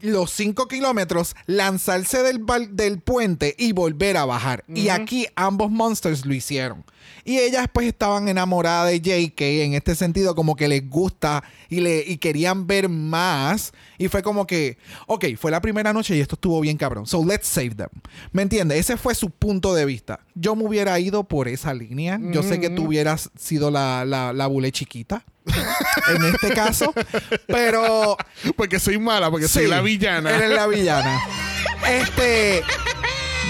los 0.01 0.31
5 0.33 0.69
kilómetros, 0.69 1.35
lanzarse 1.47 2.23
del, 2.23 2.45
del 2.71 3.01
puente 3.01 3.55
y 3.59 3.73
volver 3.73 4.17
a 4.17 4.25
bajar. 4.25 4.65
Y 4.69 4.89
aquí 4.89 5.27
ambos 5.35 5.71
monsters 5.71 6.27
lo 6.27 6.35
hicieron. 6.35 6.85
Y 7.25 7.39
ellas 7.39 7.67
pues 7.73 7.87
estaban 7.87 8.29
enamoradas 8.29 8.91
de 8.91 9.01
JK 9.01 9.41
en 9.41 9.75
este 9.75 9.95
sentido, 9.95 10.35
como 10.35 10.57
que 10.57 10.69
les 10.69 10.89
gusta 10.89 11.45
y, 11.69 11.81
le, 11.81 12.05
y 12.07 12.19
querían 12.19 12.67
ver 12.67 12.89
más. 12.89 13.73
Y 13.99 14.09
fue 14.09 14.23
como 14.23 14.47
que, 14.47 14.79
ok, 15.07 15.27
fue 15.39 15.51
la 15.51 15.61
primera 15.61 15.93
noche 15.93 16.17
y 16.17 16.21
esto 16.21 16.37
estuvo 16.37 16.61
bien 16.61 16.77
cabrón. 16.77 17.07
So 17.07 17.25
let's 17.25 17.47
save 17.47 17.75
them. 17.75 17.89
¿Me 18.33 18.43
entiendes? 18.43 18.79
Ese 18.79 18.97
fue 18.97 19.15
su 19.15 19.31
punto 19.31 19.75
de 19.75 19.85
vista. 19.85 20.21
Yo 20.35 20.57
me 20.57 20.65
hubiera 20.65 20.99
ido 20.99 21.25
por 21.25 21.49
esa 21.49 21.75
línea. 21.75 22.19
Yo 22.33 22.43
sé 22.43 22.61
que 22.61 22.71
tú 22.71 22.87
hubieras 22.87 23.31
sido 23.39 23.71
la, 23.71 24.05
la, 24.05 24.33
la 24.33 24.47
bule 24.47 24.73
chiquita. 24.73 25.25
en 26.15 26.25
este 26.25 26.53
caso. 26.53 26.93
Pero 27.47 28.17
Porque 28.57 28.79
soy 28.79 28.99
mala, 28.99 29.31
porque 29.31 29.49
soy 29.49 29.67
la 29.67 29.81
villana. 29.81 30.35
Eres 30.37 30.51
la 30.51 30.67
villana. 30.67 31.21
Este. 31.89 32.63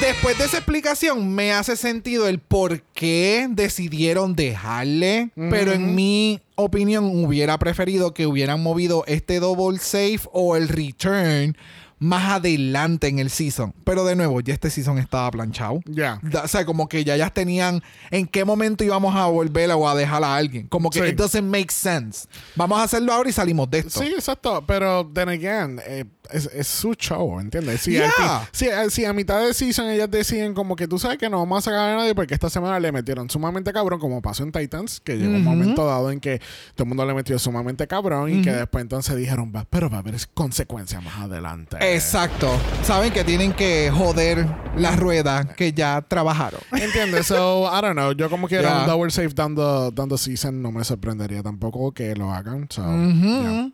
Después 0.01 0.39
de 0.39 0.45
esa 0.45 0.59
explicación, 0.59 1.35
me 1.35 1.53
hace 1.53 1.77
sentido 1.77 2.29
el 2.29 2.39
por 2.39 2.81
qué 2.95 3.49
decidieron 3.51 4.37
dejarle. 4.37 5.31
Pero 5.35 5.73
en 5.73 5.95
mi 5.95 6.41
opinión, 6.55 7.05
hubiera 7.25 7.59
preferido 7.59 8.15
que 8.15 8.27
hubieran 8.27 8.63
movido 8.63 9.05
este 9.07 9.41
double 9.41 9.79
save 9.79 10.21
o 10.33 10.57
el 10.57 10.69
return 10.69 11.57
más 12.01 12.31
adelante 12.31 13.09
en 13.09 13.19
el 13.19 13.29
season. 13.29 13.75
Pero 13.83 14.05
de 14.05 14.15
nuevo, 14.15 14.41
ya 14.41 14.55
este 14.55 14.71
season 14.71 14.99
estaba 14.99 15.29
planchado. 15.33 15.81
Ya. 15.85 16.21
Da- 16.23 16.43
O 16.45 16.49
sea, 16.49 16.65
como 16.65 16.89
que 16.89 17.03
ya 17.03 17.17
ya 17.17 17.29
tenían 17.31 17.83
en 18.13 18.29
qué 18.29 18.45
momento 18.45 18.85
íbamos 18.85 19.17
a 19.17 19.27
volver 19.27 19.69
o 19.73 19.89
a 19.89 19.97
dejar 19.97 20.23
a 20.23 20.37
alguien. 20.37 20.69
Como 20.69 20.91
que 20.91 21.01
Sí. 21.01 21.07
it 21.09 21.17
doesn't 21.17 21.43
make 21.51 21.73
sense. 21.73 22.29
Vamos 22.55 22.79
a 22.79 22.85
hacerlo 22.85 23.13
ahora 23.13 23.29
y 23.31 23.33
salimos 23.33 23.69
de 23.69 23.81
esto. 23.81 23.99
Sí, 24.01 24.07
exacto. 24.15 24.63
Pero, 24.65 25.11
then 25.13 25.29
again, 25.29 25.81
eh, 25.89 26.05
es, 26.31 26.47
es 26.53 26.67
su 26.67 26.95
show, 26.95 27.41
¿entiendes? 27.41 27.81
Si, 27.83 27.93
Yeah. 27.93 28.11
fin- 28.11 28.49
si, 28.53 28.69
a- 28.69 28.91
si 28.91 29.05
a 29.05 29.13
mitad 29.13 29.41
de 29.45 29.55
season 29.55 29.89
ellas 29.89 30.11
deciden 30.11 30.55
como 30.55 30.77
que 30.77 30.87
tú 30.87 30.99
sabes 30.99 31.19
que 31.19 31.29
no 31.31 31.39
vamos 31.39 31.59
a 31.59 31.71
sacar 31.71 31.91
a 31.91 31.97
nadie 31.97 32.15
porque 32.15 32.35
esta 32.35 32.51
semana 32.51 32.79
le 32.81 32.93
metieron 32.93 33.29
sumamente 33.31 33.73
cabrón, 33.73 33.99
como 34.01 34.21
pasó 34.23 34.43
en 34.43 34.53
Titans, 34.53 35.01
que 35.01 35.17
llegó 35.17 35.33
un 35.35 35.45
momento 35.45 35.87
dado 35.87 36.11
en 36.11 36.21
que 36.21 36.39
todo 36.75 36.85
el 36.85 36.89
mundo 36.89 37.05
le 37.07 37.15
metió 37.15 37.39
sumamente 37.39 37.87
cabrón 37.87 38.31
y 38.33 38.43
que 38.43 38.53
después 38.53 38.83
entonces 38.83 39.17
dijeron, 39.17 39.53
va, 39.55 39.65
pero 39.69 39.89
va 39.91 39.97
a 39.97 40.01
haber 40.01 40.17
consecuencias 40.35 41.03
más 41.03 41.19
adelante. 41.19 41.77
Exacto. 41.95 42.51
Saben 42.85 43.13
que 43.13 43.25
tienen 43.25 43.53
que 43.53 43.91
joder 43.95 44.47
la 44.77 44.95
rueda 44.97 45.45
que 45.55 45.73
ya 45.73 46.03
trabajaron. 46.03 46.61
¿Entiendes? 46.73 47.27
So, 47.27 47.69
I 47.73 47.81
don't 47.81 47.93
know. 47.95 48.13
Yo 48.13 48.31
como 48.31 48.49
quiera 48.49 48.69
Yeah. 48.69 48.81
un 48.81 48.87
double 48.87 49.11
save 49.11 49.29
dando, 49.35 49.91
dando 49.91 50.17
season 50.19 50.61
no 50.63 50.71
me 50.73 50.85
sorprendería 50.85 51.43
tampoco 51.43 51.93
que 51.93 52.15
lo 52.15 52.33
hagan. 52.33 52.67
So, 52.71 52.83
yeah. 52.83 53.71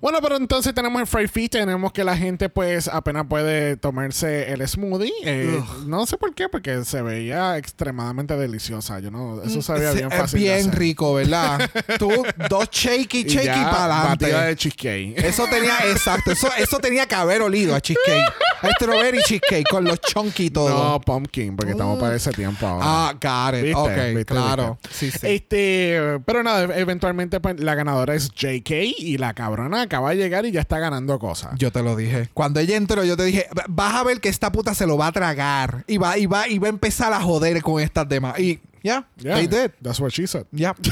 Bueno, 0.00 0.18
pero 0.22 0.36
entonces 0.36 0.74
tenemos 0.74 1.00
el 1.00 1.06
Fried 1.06 1.28
Feet. 1.28 1.50
Tenemos 1.50 1.92
que 1.92 2.04
la 2.04 2.16
gente 2.16 2.48
pues 2.48 2.88
apenas 2.88 3.26
puede 3.28 3.76
tomarse 3.76 4.52
el 4.52 4.66
smoothie. 4.66 5.12
Eh, 5.24 5.62
no 5.86 6.06
sé 6.06 6.16
por 6.16 6.34
qué, 6.34 6.48
porque 6.48 6.84
se 6.84 7.02
veía 7.02 7.56
extremadamente 7.58 8.36
deliciosa. 8.36 8.98
Yo 9.00 9.10
no... 9.10 9.42
Eso 9.42 9.62
sabía 9.62 9.90
Sí, 9.92 9.98
bien 9.98 10.12
es 10.12 10.18
fácil 10.18 10.40
bien 10.40 10.72
rico, 10.72 11.14
¿verdad? 11.14 11.70
Tú, 11.98 12.10
dos 12.48 12.68
shaky, 12.70 13.20
Y 13.20 13.24
shaky 13.24 13.46
ya, 13.46 13.70
para 13.70 13.86
batida 13.86 14.28
adelante. 14.28 14.46
de 14.48 14.56
cheesecake. 14.56 15.18
Eso 15.18 15.44
tenía, 15.50 15.78
exacto, 15.90 16.32
eso, 16.32 16.48
eso 16.58 16.78
tenía 16.78 17.06
que 17.06 17.14
haber 17.14 17.42
olido 17.42 17.74
a 17.74 17.80
cheesecake. 17.80 18.32
A 18.62 18.70
strawberry 18.72 19.18
cheesecake 19.22 19.68
con 19.68 19.84
los 19.84 20.00
chunky 20.00 20.46
y 20.46 20.50
todo. 20.50 20.68
No, 20.68 21.00
pumpkin, 21.00 21.56
porque 21.56 21.72
estamos 21.72 21.98
para 21.98 22.16
ese 22.16 22.32
tiempo 22.32 22.66
ahora. 22.66 22.84
ah, 22.86 23.12
got 23.12 23.54
it. 23.58 23.64
¿Viste? 23.64 23.80
Ok, 23.80 24.16
¿Viste? 24.16 24.24
claro. 24.26 24.78
¿Viste? 24.82 25.10
Sí, 25.10 25.18
sí. 25.18 25.26
Este, 25.26 26.20
pero 26.24 26.42
nada, 26.42 26.62
eventualmente 26.76 27.40
pues, 27.40 27.60
la 27.60 27.74
ganadora 27.74 28.14
es 28.14 28.30
JK 28.30 28.70
y 28.98 29.18
la 29.18 29.34
cabrona 29.34 29.85
acaba 29.86 30.10
de 30.10 30.16
llegar 30.16 30.46
y 30.46 30.52
ya 30.52 30.60
está 30.60 30.78
ganando 30.78 31.18
cosas. 31.18 31.52
Yo 31.56 31.72
te 31.72 31.82
lo 31.82 31.96
dije. 31.96 32.28
Cuando 32.34 32.60
ella 32.60 32.76
entró, 32.76 33.04
yo 33.04 33.16
te 33.16 33.24
dije, 33.24 33.48
vas 33.68 33.94
a 33.94 34.04
ver 34.04 34.20
que 34.20 34.28
esta 34.28 34.52
puta 34.52 34.74
se 34.74 34.86
lo 34.86 34.96
va 34.96 35.08
a 35.08 35.12
tragar. 35.12 35.84
Y 35.86 35.98
va, 35.98 36.18
y 36.18 36.26
va, 36.26 36.48
y 36.48 36.58
va 36.58 36.66
a 36.68 36.70
empezar 36.70 37.12
a 37.12 37.20
joder 37.20 37.62
con 37.62 37.80
estas 37.80 38.08
demás. 38.08 38.38
Y 38.38 38.60
ya, 38.82 39.08
Yeah, 39.16 39.34
they 39.34 39.46
did. 39.48 39.72
That's 39.82 39.98
what 39.98 40.12
she 40.12 40.26
said. 40.26 40.46
Ya. 40.52 40.74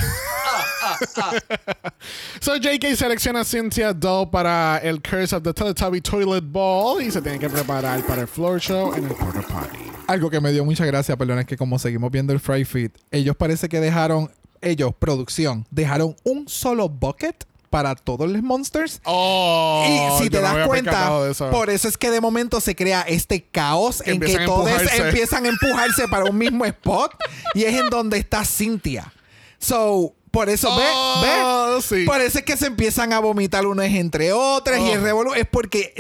So 2.41 2.57
JK 2.57 2.95
selecciona 2.95 3.41
a 3.41 3.45
Cynthia 3.45 3.93
Doe 3.93 4.27
para 4.31 4.79
el 4.83 5.01
Curse 5.01 5.35
of 5.37 5.43
the 5.43 5.53
Teletubby 5.53 6.01
Toilet 6.01 6.45
Ball 6.45 7.03
y 7.03 7.11
se 7.11 7.23
tiene 7.23 7.39
que 7.39 7.49
preparar 7.49 8.05
para 8.05 8.23
el 8.23 8.29
floor 8.29 8.61
show 8.61 8.95
en 8.95 9.05
el 9.05 9.15
porta 9.15 9.41
potty. 9.43 9.79
Algo 10.07 10.29
que 10.31 10.41
me 10.41 10.53
dio 10.53 10.65
mucha 10.65 10.85
gracia, 10.85 11.17
perdón, 11.17 11.39
es 11.39 11.47
que 11.47 11.57
como 11.57 11.79
seguimos 11.79 12.11
viendo 12.11 12.33
el 12.33 12.41
Fry 12.41 12.65
Fit, 12.65 12.97
ellos 13.11 13.35
parece 13.37 13.69
que 13.69 13.81
dejaron, 13.81 14.31
ellos, 14.61 14.93
producción, 14.99 15.67
dejaron 15.71 16.17
un 16.25 16.49
solo 16.49 16.89
bucket 16.89 17.45
para 17.75 17.97
todos 17.97 18.31
los 18.31 18.41
monsters. 18.41 19.01
Oh, 19.03 19.85
y 19.85 20.23
si 20.23 20.31
te 20.31 20.41
das 20.41 20.65
cuenta, 20.69 21.11
eso. 21.29 21.51
por 21.51 21.71
eso 21.71 21.89
es 21.89 21.99
que 21.99 22.09
de 22.13 22.21
momento 22.21 22.61
se 22.61 22.77
crea 22.77 23.01
este 23.03 23.43
caos 23.43 24.01
Que 24.01 24.13
en 24.13 24.21
que 24.21 24.39
todos 24.47 24.71
empiezan 24.97 25.45
a 25.45 25.49
empujarse 25.49 26.07
para 26.07 26.25
un 26.27 26.39
mismo 26.39 26.65
spot 26.65 27.11
y 27.55 27.65
es 27.65 27.75
en 27.75 27.91
donde 27.91 28.19
está 28.19 28.45
Cynthia. 28.45 29.13
So, 29.59 30.15
por 30.31 30.51
eso, 30.51 30.69
Oh, 30.71 31.21
ve, 31.23 31.75
ve. 31.75 31.83
sí. 31.83 32.05
Por 32.07 32.21
eso 32.21 32.39
es 32.39 32.45
que 32.45 32.57
se 32.57 32.67
empiezan 32.67 33.13
a 33.13 33.19
vomitar 33.19 33.67
unas 33.67 33.87
entre 33.87 34.33
otras 34.33 34.79
y 34.81 34.91
el 34.93 35.01
Oh. 35.01 35.03
revolú 35.03 35.35
es 35.35 35.47
porque 35.49 35.95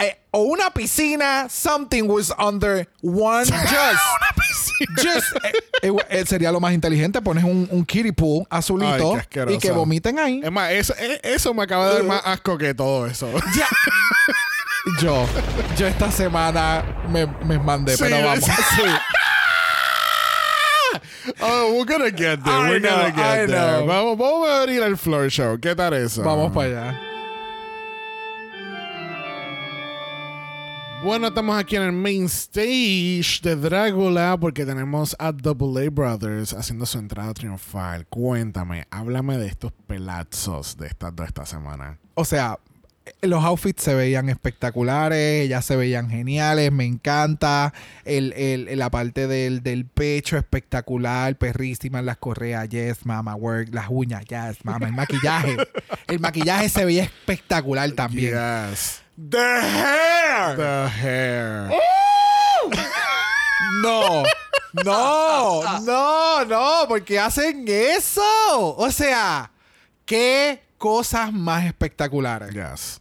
eh, 0.00 0.16
o 0.30 0.42
una 0.42 0.70
piscina, 0.70 1.48
something 1.48 2.04
was 2.04 2.32
under 2.38 2.86
one 3.02 3.44
just. 3.50 4.02
Just, 5.02 5.26
eh, 5.82 5.90
eh, 6.08 6.24
sería 6.24 6.52
lo 6.52 6.60
más 6.60 6.72
inteligente. 6.72 7.20
Pones 7.20 7.42
un, 7.44 7.68
un 7.70 7.84
kiddie 7.84 8.12
pool 8.12 8.46
azulito 8.48 8.92
Ay, 8.92 9.00
qué 9.00 9.18
asqueroso. 9.20 9.56
y 9.56 9.58
que 9.58 9.72
vomiten 9.72 10.18
ahí. 10.18 10.40
Es 10.44 10.52
más, 10.52 10.70
eso, 10.70 10.94
eso 11.22 11.52
me 11.52 11.64
acaba 11.64 11.88
de 11.88 11.94
dar 11.94 12.04
más 12.04 12.22
asco 12.24 12.56
que 12.56 12.74
todo 12.74 13.06
eso. 13.06 13.28
Ya. 13.56 13.66
Yo, 15.02 15.26
yo 15.76 15.86
esta 15.86 16.10
semana 16.10 16.82
me, 17.10 17.26
me 17.44 17.58
mandé, 17.58 17.94
Sí, 17.94 18.04
pero 18.04 18.24
vamos. 18.24 18.44
Oh, 21.40 21.74
we're 21.74 21.84
gonna 21.84 22.10
get 22.10 22.42
there. 22.42 22.54
I 22.54 22.70
we're 22.70 22.80
gonna 22.80 23.10
know, 23.10 23.16
get 23.16 23.42
I 23.42 23.46
there. 23.46 23.86
Vamos, 23.86 24.16
vamos 24.16 24.48
a 24.48 24.62
abrir 24.62 24.82
el 24.82 24.96
floor 24.96 25.28
show. 25.28 25.58
¿Qué 25.60 25.74
tal 25.74 25.92
eso? 25.92 26.22
Vamos 26.22 26.52
para 26.52 26.66
allá. 26.68 27.00
Bueno, 31.04 31.28
estamos 31.28 31.58
aquí 31.58 31.76
en 31.76 31.82
el 31.82 31.92
main 31.92 32.24
stage 32.24 33.40
de 33.42 33.56
Drácula 33.56 34.36
porque 34.38 34.66
tenemos 34.66 35.14
a 35.18 35.32
Double 35.32 35.86
A 35.86 35.90
Brothers 35.90 36.52
haciendo 36.52 36.84
su 36.86 36.98
entrada 36.98 37.32
triunfal. 37.34 38.04
Cuéntame, 38.06 38.86
háblame 38.90 39.38
de 39.38 39.46
estos 39.46 39.72
pelazos 39.86 40.76
de 40.76 40.88
estas 40.88 41.14
dos 41.14 41.26
esta 41.28 41.46
semana. 41.46 41.98
O 42.14 42.24
sea, 42.24 42.58
los 43.22 43.42
outfits 43.44 43.82
se 43.82 43.94
veían 43.94 44.28
espectaculares, 44.28 45.44
ellas 45.44 45.64
se 45.64 45.76
veían 45.76 46.10
geniales, 46.10 46.72
me 46.72 46.84
encanta. 46.84 47.72
El, 48.04 48.32
el- 48.34 48.76
la 48.78 48.90
parte 48.90 49.28
del, 49.28 49.62
del 49.62 49.86
pecho 49.86 50.36
espectacular, 50.36 51.36
perrísima, 51.36 52.02
las 52.02 52.18
correas, 52.18 52.68
yes, 52.68 53.06
mama, 53.06 53.34
work, 53.36 53.68
las 53.72 53.86
uñas, 53.88 54.24
yes, 54.26 54.64
mama, 54.64 54.88
el 54.88 54.92
maquillaje. 54.94 55.56
el 56.08 56.18
maquillaje 56.20 56.68
se 56.68 56.84
veía 56.84 57.04
espectacular 57.04 57.90
también. 57.92 58.34
Yes. 58.70 59.02
The 59.18 59.60
hair. 59.60 60.56
The 60.56 60.88
hair. 60.88 61.70
No, 63.82 64.22
no, 64.84 65.80
no, 65.80 66.44
no, 66.44 66.84
porque 66.86 67.18
hacen 67.18 67.64
eso. 67.66 68.76
O 68.76 68.88
sea, 68.92 69.50
qué 70.06 70.62
cosas 70.78 71.32
más 71.32 71.64
espectaculares. 71.64 72.52
Yes. 72.52 73.00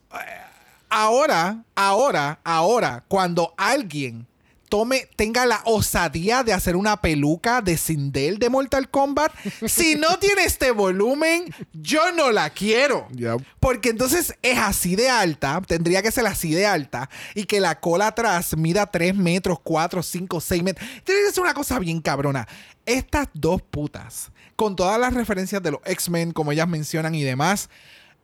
Ahora, 0.90 1.64
ahora, 1.76 2.40
ahora, 2.44 3.04
cuando 3.08 3.54
alguien 3.56 4.26
tome, 4.70 5.08
tenga 5.16 5.46
la 5.46 5.62
osadía 5.66 6.44
de 6.44 6.54
hacer 6.54 6.76
una 6.76 7.02
peluca 7.02 7.62
de 7.62 7.78
Sindel 7.78 8.40
de 8.40 8.50
Mortal 8.50 8.90
Kombat, 8.90 9.34
si 9.68 9.96
no 9.96 10.18
tiene 10.20 10.44
este 10.44 10.72
volumen, 10.72 11.54
yo 11.74 12.12
no 12.12 12.32
la 12.32 12.50
quiero. 12.50 13.08
Yep. 13.12 13.42
Porque 13.60 13.90
entonces 13.90 14.34
es 14.42 14.58
así 14.58 14.96
de 14.96 15.10
alta, 15.10 15.62
tendría 15.66 16.02
que 16.02 16.12
ser 16.12 16.26
así 16.28 16.54
de 16.54 16.66
alta, 16.66 17.10
y 17.36 17.46
que 17.46 17.60
la 17.60 17.80
cola 17.80 18.08
atrás 18.08 18.56
mida 18.58 18.86
3 18.86 19.16
metros, 19.16 19.60
4, 19.64 20.04
5, 20.04 20.42
6 20.42 20.64
metros. 20.64 20.90
Tiene 21.04 21.22
que 21.26 21.34
ser 21.34 21.44
una 21.44 21.54
cosa 21.54 21.80
bien 21.80 22.02
cabrona. 22.02 22.48
Estas 22.86 23.28
dos 23.34 23.62
putas, 23.62 24.32
con 24.56 24.76
todas 24.76 25.00
las 25.00 25.14
referencias 25.14 25.62
de 25.62 25.72
los 25.72 25.82
X-Men, 25.86 26.32
como 26.32 26.52
ellas 26.52 26.68
mencionan 26.68 27.16
y 27.16 27.24
demás, 27.24 27.70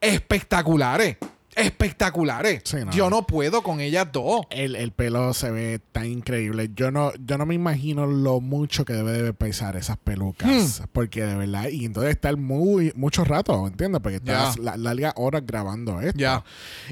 espectaculares. 0.02 1.18
Espectaculares. 1.56 2.62
Sí, 2.66 2.78
no. 2.86 2.92
Yo 2.92 3.10
no 3.10 3.26
puedo 3.28 3.62
con 3.64 3.80
ellas 3.80 4.08
dos. 4.12 4.46
El, 4.50 4.76
el 4.76 4.92
pelo 4.92 5.34
se 5.34 5.52
ve 5.52 5.80
tan 5.92 6.06
increíble. 6.06 6.70
Yo 6.76 6.92
no, 6.92 7.12
yo 7.24 7.38
no 7.38 7.46
me 7.46 7.56
imagino 7.56 8.06
lo 8.08 8.40
mucho 8.42 8.86
que 8.86 8.94
debe 8.94 9.12
de 9.22 9.34
pesar 9.34 9.76
esas 9.76 9.98
pelucas. 9.98 10.80
Hmm. 10.82 10.86
Porque 10.94 11.24
de 11.24 11.36
verdad, 11.36 11.68
y 11.70 11.86
entonces 11.86 12.12
estar 12.12 12.36
muy, 12.38 12.92
mucho 12.96 13.24
rato, 13.24 13.68
¿entiendes? 13.68 14.02
Porque 14.02 14.18
estás 14.18 14.56
Ya. 14.56 14.62
la- 14.62 14.78
largas 14.78 15.14
horas 15.18 15.44
grabando 15.46 16.00
esto. 16.02 16.20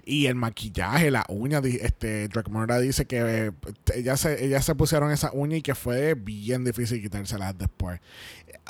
Y 0.06 0.26
el 0.28 0.36
maquillaje, 0.36 1.12
la 1.12 1.26
uña, 1.30 1.62
este, 1.63 2.28
Dracmora 2.28 2.80
dice 2.80 3.06
que 3.06 3.19
eh, 3.47 3.52
ellas 3.95 4.19
se, 4.19 4.45
ellas 4.45 4.65
se 4.65 4.76
pusieron 4.76 5.12
esa 5.12 5.32
uña 5.34 5.58
y 5.58 5.62
que 5.62 5.76
fue 5.76 6.13
bien 6.15 6.63
difícil 6.63 7.02
quitárselas 7.02 7.58
después. 7.58 8.00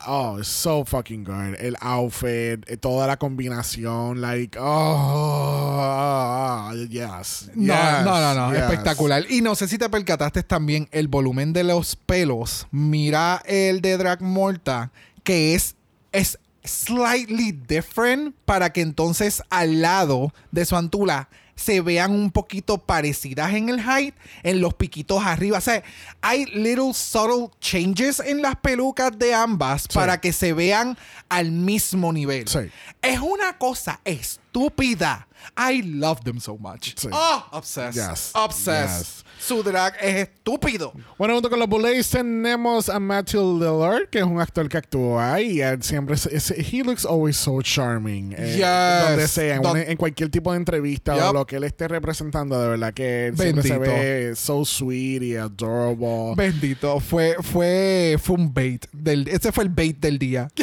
Oh, 0.08 0.38
it's 0.40 0.48
so 0.48 0.86
fucking 0.86 1.24
good. 1.24 1.56
El 1.60 1.76
outfit, 1.82 2.64
eh, 2.68 2.78
toda 2.78 3.08
la 3.08 3.18
combinación, 3.18 4.22
like, 4.22 4.58
oh, 4.60 6.72
yes. 6.90 7.50
No, 7.56 7.74
yes, 7.74 8.06
no, 8.06 8.20
no, 8.20 8.34
no. 8.34 8.54
yes. 8.54 8.64
Espectacular. 8.64 9.26
Y 9.30 9.42
no 9.42 9.56
sé 9.56 9.68
si 9.68 9.78
te 9.78 9.90
percataste 9.90 10.44
también 10.44 10.88
el 10.92 11.08
volumen 11.08 11.54
de 11.54 11.64
los 11.64 11.96
pelos. 11.96 12.68
Mira 12.72 13.42
el 13.46 13.82
de 13.82 13.98
Drag 13.98 14.22
Morta, 14.22 14.92
que 15.24 15.56
es, 15.56 15.76
es 16.12 16.38
slightly 16.64 17.52
different 17.52 18.36
para 18.46 18.72
que 18.72 18.82
entonces 18.82 19.42
al 19.50 19.82
lado 19.82 20.34
de 20.52 20.66
su 20.66 20.76
antula 20.76 21.30
se 21.62 21.82
vean 21.82 22.12
un 22.12 22.32
poquito 22.32 22.78
parecidas 22.78 23.54
en 23.54 23.70
el 23.70 23.80
height, 23.80 24.16
en 24.44 24.62
los 24.62 24.74
piquitos 24.74 25.24
arriba. 25.24 25.58
O 25.58 25.62
sea, 25.62 25.84
hay 26.22 26.46
little 26.46 26.94
subtle 26.94 27.50
changes 27.60 28.20
en 28.20 28.42
las 28.42 28.56
pelucas 28.56 29.18
de 29.18 29.34
ambas 29.34 29.88
para 29.88 30.20
que 30.20 30.34
se 30.34 30.54
vean 30.54 30.98
al 31.30 31.52
mismo 31.52 32.12
nivel. 32.12 32.48
Sí. 32.48 32.60
Es 33.02 33.20
una 33.20 33.58
cosa 33.58 34.02
estúpida. 34.04 35.28
I 35.58 35.82
love 35.84 36.22
them 36.24 36.40
so 36.40 36.58
much. 36.58 36.96
Sí. 36.96 37.10
Oh, 37.12 37.44
obsessed. 37.52 37.96
Yes. 37.96 38.32
Obsessed. 38.34 39.00
Yes. 39.00 39.26
Su 39.40 39.64
drag 39.64 39.96
es 40.02 40.28
estúpido. 40.30 40.94
Bueno, 41.18 41.34
junto 41.34 41.50
con 41.50 41.58
los 41.60 41.68
Bullets 41.68 42.10
tenemos 42.12 42.90
a 42.90 43.00
Matthew 43.00 43.58
Lillard, 43.60 44.08
que 44.10 44.20
es 44.20 44.24
un 44.24 44.40
actor 44.40 44.70
que 44.70 44.78
actúa 44.78 45.42
y 45.42 45.62
él 45.62 45.82
siempre 45.82 46.14
es, 46.16 46.28
es- 46.28 46.52
he 46.52 46.84
looks 46.84 47.06
always 47.06 47.38
so 47.38 47.60
charming. 47.62 48.36
eh, 48.38 48.56
Yes. 48.58 49.10
Donde 49.10 49.28
sea, 49.28 49.56
en, 49.56 49.62
Don- 49.64 49.72
una- 49.72 49.84
en 49.84 49.98
cualquier 49.98 50.30
tipo 50.30 50.52
de 50.52 50.58
entrevista 50.58 51.30
o 51.30 51.34
lo 51.34 51.46
que 51.48 51.56
él 51.56 51.64
esté 51.64 51.88
representando, 51.88 52.62
de 52.62 52.68
verdad 52.68 52.94
que 52.94 53.28
él 53.28 53.38
siempre 53.38 53.64
se 53.64 53.78
ve 53.80 54.36
so 54.36 54.64
sweet 54.64 55.24
y 55.24 55.36
adorable. 55.36 56.34
Bendito. 56.36 57.00
Fue, 57.00 57.36
fue, 57.42 58.18
fue 58.22 58.36
un 58.36 58.54
bait. 58.54 58.86
Del, 58.92 59.28
ese 59.28 59.52
fue 59.52 59.64
el 59.64 59.70
bait 59.72 59.98
del 60.00 60.20
día. 60.20 60.48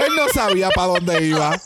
Él 0.00 0.12
no 0.16 0.28
sabía 0.32 0.70
para 0.70 0.86
dónde 0.94 1.26
iba. 1.26 1.60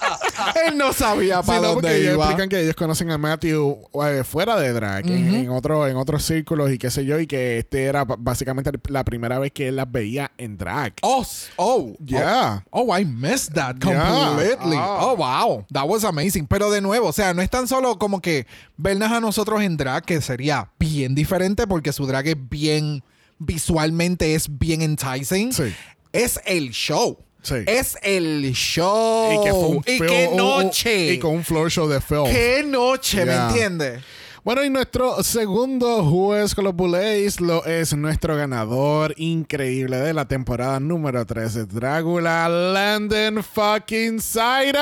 Él 0.69 0.77
no 0.79 0.93
sabía 0.93 1.41
Sí, 1.43 1.47
para 1.49 1.61
no, 1.61 1.75
dónde 1.75 1.97
ellos 1.97 2.15
iba. 2.15 2.25
explican 2.25 2.49
que 2.49 2.61
ellos 2.61 2.75
conocen 2.77 3.11
a 3.11 3.19
Matthew 3.19 3.79
eh, 4.07 4.25
fuera 4.25 4.59
de 4.59 4.73
drag, 4.73 5.07
en, 5.07 5.35
en 5.35 5.51
otro, 5.51 5.87
en 5.87 5.97
otros 5.97 6.25
círculos 6.25 6.71
y 6.71 6.79
qué 6.79 6.91
sé 6.91 7.05
yo, 7.05 7.19
y 7.21 7.27
que 7.27 7.59
este 7.59 7.85
era 7.85 8.05
básicamente 8.05 8.71
la 8.89 9.05
primera 9.05 9.39
vez 9.39 9.53
que 9.53 9.69
él 9.69 9.77
las 9.77 9.91
veía 9.91 10.31
en 10.39 10.57
drag. 10.57 10.95
Oh, 11.03 11.25
oh, 11.57 11.93
Yeah. 12.05 12.65
Oh, 12.71 12.87
oh, 12.91 12.99
I 12.99 13.05
missed 13.05 13.55
that 13.55 13.77
Yeah. 13.85 14.09
completely. 14.09 14.77
Ah. 14.79 14.99
Oh, 15.03 15.17
wow. 15.17 15.65
That 15.73 15.87
was 15.87 16.05
amazing. 16.05 16.47
Pero 16.47 16.71
de 16.71 16.81
nuevo, 16.81 17.09
o 17.09 17.13
sea, 17.13 17.35
no 17.35 17.43
es 17.43 17.51
tan 17.51 17.67
solo 17.69 17.99
como 17.99 18.21
que 18.21 18.47
vernos 18.77 19.11
a 19.11 19.21
nosotros 19.21 19.63
en 19.63 19.77
drag, 19.77 20.05
que 20.05 20.21
sería 20.21 20.71
bien 20.79 21.15
diferente 21.15 21.67
porque 21.67 21.93
su 21.93 22.07
drag 22.07 22.27
es 22.29 22.37
bien, 22.49 23.03
visualmente 23.39 24.35
es 24.35 24.47
bien 24.59 24.83
enticing. 24.83 25.53
Sí. 25.53 25.75
Es 26.13 26.41
el 26.47 26.71
show. 26.71 27.19
Sí. 27.45 27.55
Es 27.67 27.97
el 28.03 28.53
show. 28.53 29.31
Y 29.41 29.45
que 29.45 29.51
fue 29.51 29.67
un 29.69 29.85
Y 29.87 29.99
feo- 29.99 30.09
qué 30.09 30.31
noche. 30.35 31.13
y 31.13 31.19
con 31.21 31.35
un 31.37 31.45
floor 31.45 31.71
show 31.71 31.87
de 31.87 32.01
film. 32.01 32.25
Qué 32.25 32.65
noche, 32.67 33.25
¿me 33.25 33.35
entiendes? 33.35 34.03
Bueno, 34.43 34.63
y 34.65 34.69
nuestro 34.71 35.23
segundo 35.23 36.05
juez 36.05 36.55
con 36.55 36.65
los 36.65 36.75
Bullets 36.75 37.41
lo 37.41 37.65
es 37.65 37.95
nuestro 37.95 38.37
ganador 38.37 39.15
increíble 39.17 39.97
de 39.99 40.13
la 40.13 40.27
temporada 40.27 40.81
número 40.81 41.25
3 41.25 41.55
de 41.55 41.65
Drácula, 41.67 42.49
Landon 42.49 43.43
fucking 43.45 44.21
Sider. 44.21 44.75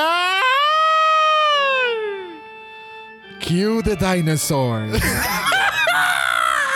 Cue 3.39 3.83
the 3.83 3.95
dinosaurs. 3.95 5.01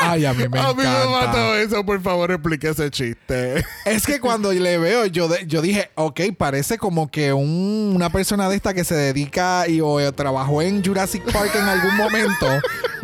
Ay, 0.01 0.25
a 0.25 0.33
mí 0.33 0.43
me 0.49 0.59
a 0.59 0.67
mí 0.69 0.73
me 0.77 0.83
encanta. 0.83 1.09
mató 1.27 1.55
eso, 1.55 1.85
por 1.85 2.01
favor, 2.01 2.31
explique 2.31 2.69
ese 2.69 2.89
chiste. 2.91 3.63
Es 3.85 4.05
que 4.05 4.19
cuando 4.19 4.51
le 4.53 4.77
veo, 4.77 5.05
yo, 5.07 5.27
de- 5.27 5.45
yo 5.47 5.61
dije, 5.61 5.89
ok, 5.95 6.21
parece 6.37 6.77
como 6.77 7.09
que 7.09 7.33
un- 7.33 7.93
una 7.95 8.09
persona 8.11 8.47
de 8.49 8.55
esta 8.55 8.73
que 8.73 8.83
se 8.83 8.95
dedica 8.95 9.67
y 9.67 9.81
o 9.81 9.99
eh, 9.99 10.11
trabajó 10.11 10.61
en 10.61 10.83
Jurassic 10.83 11.23
Park 11.31 11.51
en 11.55 11.63
algún 11.67 11.95
momento. 11.95 12.47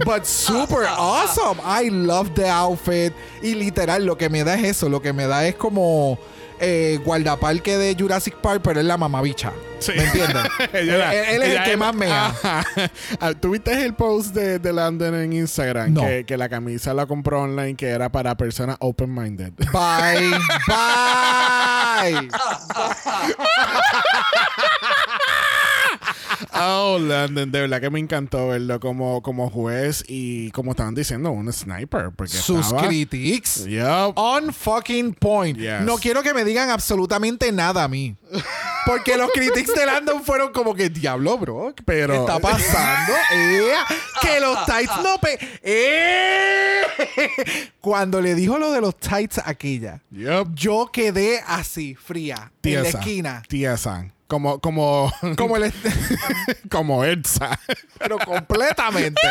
But 0.05 0.25
super 0.25 0.85
awesome. 0.87 1.59
I 1.65 1.89
love 1.89 2.31
the 2.35 2.47
outfit. 2.49 3.13
Y 3.41 3.55
literal, 3.55 4.05
lo 4.05 4.17
que 4.17 4.29
me 4.29 4.43
da 4.43 4.55
es 4.55 4.63
eso. 4.65 4.89
Lo 4.89 5.01
que 5.01 5.13
me 5.13 5.27
da 5.27 5.45
es 5.47 5.55
como 5.55 6.17
eh, 6.59 6.99
guardaparque 7.03 7.77
de 7.77 7.95
Jurassic 7.97 8.35
Park, 8.35 8.61
pero 8.63 8.79
es 8.79 8.85
la 8.85 8.97
mamabicha. 8.97 9.51
Sí. 9.79 9.91
¿Me 9.95 10.03
entiendes? 10.03 10.43
él, 10.73 10.89
es 10.89 11.59
el 11.59 11.63
que 11.63 11.77
más 11.77 11.93
mea. 11.93 12.33
Ah, 13.19 13.33
¿Tuviste 13.39 13.83
el 13.83 13.93
post 13.93 14.33
de, 14.33 14.59
de 14.59 14.73
Landon 14.73 15.15
en 15.15 15.33
Instagram? 15.33 15.93
No. 15.93 16.01
Que, 16.01 16.25
que 16.25 16.37
la 16.37 16.49
camisa 16.49 16.93
la 16.93 17.05
compró 17.05 17.41
online, 17.41 17.75
que 17.75 17.89
era 17.89 18.09
para 18.09 18.35
personas 18.35 18.77
open-minded. 18.79 19.53
Bye. 19.71 20.31
Bye. 20.67 22.29
Oh, 26.55 26.97
London, 26.99 27.51
de 27.51 27.61
verdad 27.61 27.81
que 27.81 27.89
me 27.89 27.99
encantó 27.99 28.49
verlo 28.49 28.79
como, 28.79 29.21
como 29.21 29.49
juez 29.49 30.03
y 30.07 30.51
como 30.51 30.71
estaban 30.71 30.93
diciendo, 30.95 31.31
un 31.31 31.51
sniper. 31.51 32.11
Porque 32.15 32.33
Sus 32.33 32.65
estaba- 32.67 32.87
critics. 32.87 33.65
Yup. 33.65 34.13
On 34.15 34.53
fucking 34.53 35.13
point. 35.13 35.57
Yes. 35.57 35.81
No 35.81 35.97
quiero 35.97 36.21
que 36.23 36.33
me 36.33 36.43
digan 36.45 36.69
absolutamente 36.69 37.51
nada 37.51 37.83
a 37.83 37.87
mí. 37.87 38.15
Porque 38.85 39.15
los 39.17 39.31
critics 39.31 39.73
de 39.73 39.85
Landon 39.85 40.23
fueron 40.23 40.51
como 40.51 40.75
que, 40.75 40.89
diablo, 40.89 41.37
bro. 41.37 41.73
Pero- 41.85 42.13
¿Qué 42.13 42.19
está 42.19 42.39
pasando? 42.39 43.13
Eh, 43.35 43.71
que 44.21 44.39
los 44.39 44.65
tights 44.65 44.91
no 45.03 45.17
pe... 45.19 45.37
Eh. 45.63 46.81
Cuando 47.81 48.21
le 48.21 48.35
dijo 48.35 48.57
lo 48.57 48.71
de 48.71 48.81
los 48.81 48.97
tights 48.97 49.39
a 49.39 49.49
aquella, 49.49 50.01
Yup. 50.11 50.53
yo 50.53 50.89
quedé 50.91 51.41
así, 51.45 51.95
fría, 51.95 52.51
en 52.63 52.83
la 52.83 52.89
esquina. 52.89 53.43
Tiesa. 53.47 54.07
Como, 54.33 54.57
como, 54.59 55.11
Como 55.37 55.57
el... 55.57 55.71
como 56.71 57.03
Elsa. 57.03 57.59
pero 57.99 58.17
completamente. 58.17 59.21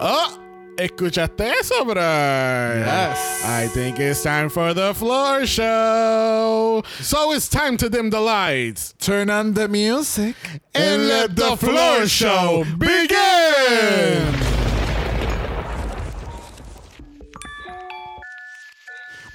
Oh, 0.00 0.38
¿escuchaste 0.76 1.48
eso, 1.60 1.84
bro? 1.84 1.94
Yes. 2.02 3.44
I 3.44 3.68
think 3.72 4.00
it's 4.00 4.20
time 4.24 4.50
for 4.50 4.74
the 4.74 4.92
floor 4.94 5.46
show. 5.46 6.82
So 7.00 7.32
it's 7.32 7.48
time 7.48 7.76
to 7.78 7.88
dim 7.88 8.10
the 8.10 8.20
lights 8.20 8.94
Turn 8.98 9.30
on 9.30 9.54
the 9.54 9.68
music. 9.68 10.34
and 10.74 11.06
let 11.08 11.36
the 11.36 11.56
floor 11.56 12.06
show 12.08 12.64
begin. 12.78 14.65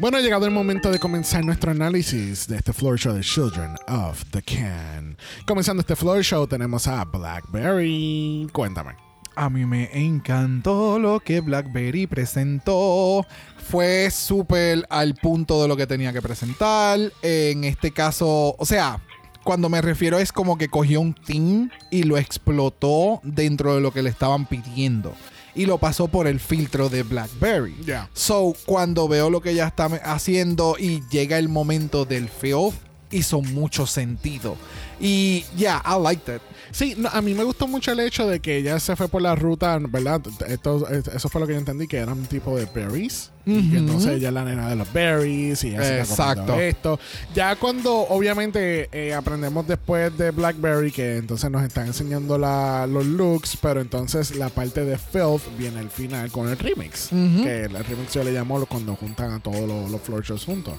Bueno, 0.01 0.17
ha 0.17 0.21
llegado 0.21 0.47
el 0.47 0.51
momento 0.51 0.89
de 0.89 0.97
comenzar 0.97 1.45
nuestro 1.45 1.69
análisis 1.69 2.47
de 2.47 2.57
este 2.57 2.73
floor 2.73 2.97
show 2.97 3.13
de 3.13 3.21
Children 3.21 3.75
of 3.87 4.23
the 4.31 4.41
Can. 4.41 5.15
Comenzando 5.45 5.81
este 5.81 5.95
floor 5.95 6.23
show 6.23 6.47
tenemos 6.47 6.87
a 6.87 7.05
Blackberry. 7.05 8.47
Cuéntame. 8.51 8.95
A 9.35 9.47
mí 9.51 9.63
me 9.63 9.91
encantó 9.93 10.97
lo 10.97 11.19
que 11.19 11.39
BlackBerry 11.39 12.07
presentó. 12.07 13.27
Fue 13.57 14.09
súper 14.09 14.87
al 14.89 15.13
punto 15.13 15.61
de 15.61 15.67
lo 15.67 15.77
que 15.77 15.85
tenía 15.85 16.11
que 16.11 16.21
presentar. 16.23 16.99
En 17.21 17.63
este 17.63 17.91
caso, 17.91 18.55
o 18.57 18.65
sea, 18.65 18.99
cuando 19.43 19.69
me 19.69 19.83
refiero 19.83 20.17
es 20.17 20.31
como 20.31 20.57
que 20.57 20.67
cogió 20.67 20.99
un 20.99 21.13
team 21.13 21.69
y 21.91 22.03
lo 22.03 22.17
explotó 22.17 23.19
dentro 23.21 23.75
de 23.75 23.81
lo 23.81 23.91
que 23.91 24.01
le 24.01 24.09
estaban 24.09 24.47
pidiendo. 24.47 25.13
Y 25.53 25.65
lo 25.65 25.77
pasó 25.77 26.07
por 26.07 26.27
el 26.27 26.39
filtro 26.39 26.89
de 26.89 27.03
BlackBerry. 27.03 27.75
Ya. 27.85 28.09
So, 28.13 28.53
cuando 28.65 29.07
veo 29.07 29.29
lo 29.29 29.41
que 29.41 29.51
ella 29.51 29.67
está 29.67 29.85
haciendo 30.03 30.75
y 30.79 31.03
llega 31.09 31.37
el 31.37 31.49
momento 31.49 32.05
del 32.05 32.29
filth, 32.29 32.75
hizo 33.11 33.41
mucho 33.41 33.85
sentido. 33.85 34.55
Y 34.99 35.43
ya, 35.57 35.83
I 35.85 36.01
liked 36.01 36.35
it. 36.35 36.41
Sí, 36.71 36.95
no, 36.97 37.09
a 37.09 37.21
mí 37.21 37.33
me 37.33 37.43
gustó 37.43 37.67
mucho 37.67 37.91
el 37.91 37.99
hecho 37.99 38.25
de 38.27 38.39
que 38.39 38.57
ella 38.57 38.79
se 38.79 38.95
fue 38.95 39.07
por 39.07 39.21
la 39.21 39.35
ruta, 39.35 39.77
¿verdad? 39.79 40.21
Esto, 40.47 40.87
eso 40.89 41.29
fue 41.29 41.41
lo 41.41 41.47
que 41.47 41.53
yo 41.53 41.59
entendí, 41.59 41.87
que 41.87 41.97
era 41.97 42.13
un 42.13 42.25
tipo 42.25 42.55
de 42.55 42.65
berries. 42.65 43.31
Y 43.45 43.75
entonces 43.75 44.11
ella 44.17 44.27
es 44.29 44.33
la 44.33 44.43
nena 44.45 44.69
de 44.69 44.75
los 44.75 44.91
berries 44.93 45.63
y 45.63 45.69
ella 45.69 45.83
se 45.83 45.99
está 46.01 46.13
Exacto. 46.31 46.59
esto. 46.59 46.99
Ya 47.33 47.55
cuando 47.55 47.93
obviamente 47.95 48.89
eh, 48.91 49.13
aprendemos 49.13 49.67
después 49.67 50.17
de 50.17 50.31
Blackberry 50.31 50.91
que 50.91 51.17
entonces 51.17 51.49
nos 51.49 51.63
están 51.63 51.87
enseñando 51.87 52.37
la- 52.37 52.85
los 52.87 53.05
looks, 53.05 53.57
pero 53.61 53.81
entonces 53.81 54.35
la 54.35 54.49
parte 54.49 54.85
de 54.85 54.97
Filth 54.97 55.41
viene 55.57 55.79
al 55.79 55.89
final 55.89 56.31
con 56.31 56.49
el 56.49 56.57
remix. 56.57 57.09
Que 57.09 57.63
el 57.65 57.73
remix 57.83 58.13
yo 58.13 58.23
le 58.23 58.31
llamo 58.31 58.65
cuando 58.65 58.95
juntan 58.95 59.31
a 59.31 59.39
todos 59.39 59.67
los, 59.67 59.89
los 59.89 60.01
floor 60.01 60.23
shows 60.23 60.45
juntos. 60.45 60.73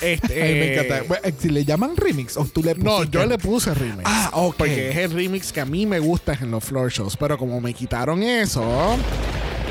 Este, 0.00 0.42
Ay, 0.42 0.54
me 0.54 0.72
encanta. 0.74 1.02
Bueno, 1.08 1.22
eh, 1.26 1.34
Si 1.38 1.48
le 1.48 1.64
llaman 1.64 1.96
remix 1.96 2.36
o 2.36 2.44
tú 2.44 2.62
le 2.62 2.74
no, 2.74 2.98
pusiste- 2.98 3.10
yo 3.10 3.26
le 3.26 3.38
puse 3.38 3.74
remix. 3.74 4.02
Ah, 4.04 4.30
ok. 4.34 4.56
Porque 4.58 4.90
es 4.90 4.96
el 4.96 5.10
remix 5.12 5.52
que 5.52 5.60
a 5.60 5.64
mí 5.64 5.86
me 5.86 5.98
gusta 5.98 6.34
en 6.40 6.50
los 6.50 6.62
floor 6.64 6.90
shows. 6.90 7.16
Pero 7.16 7.36
como 7.38 7.60
me 7.60 7.74
quitaron 7.74 8.22
eso, 8.22 8.96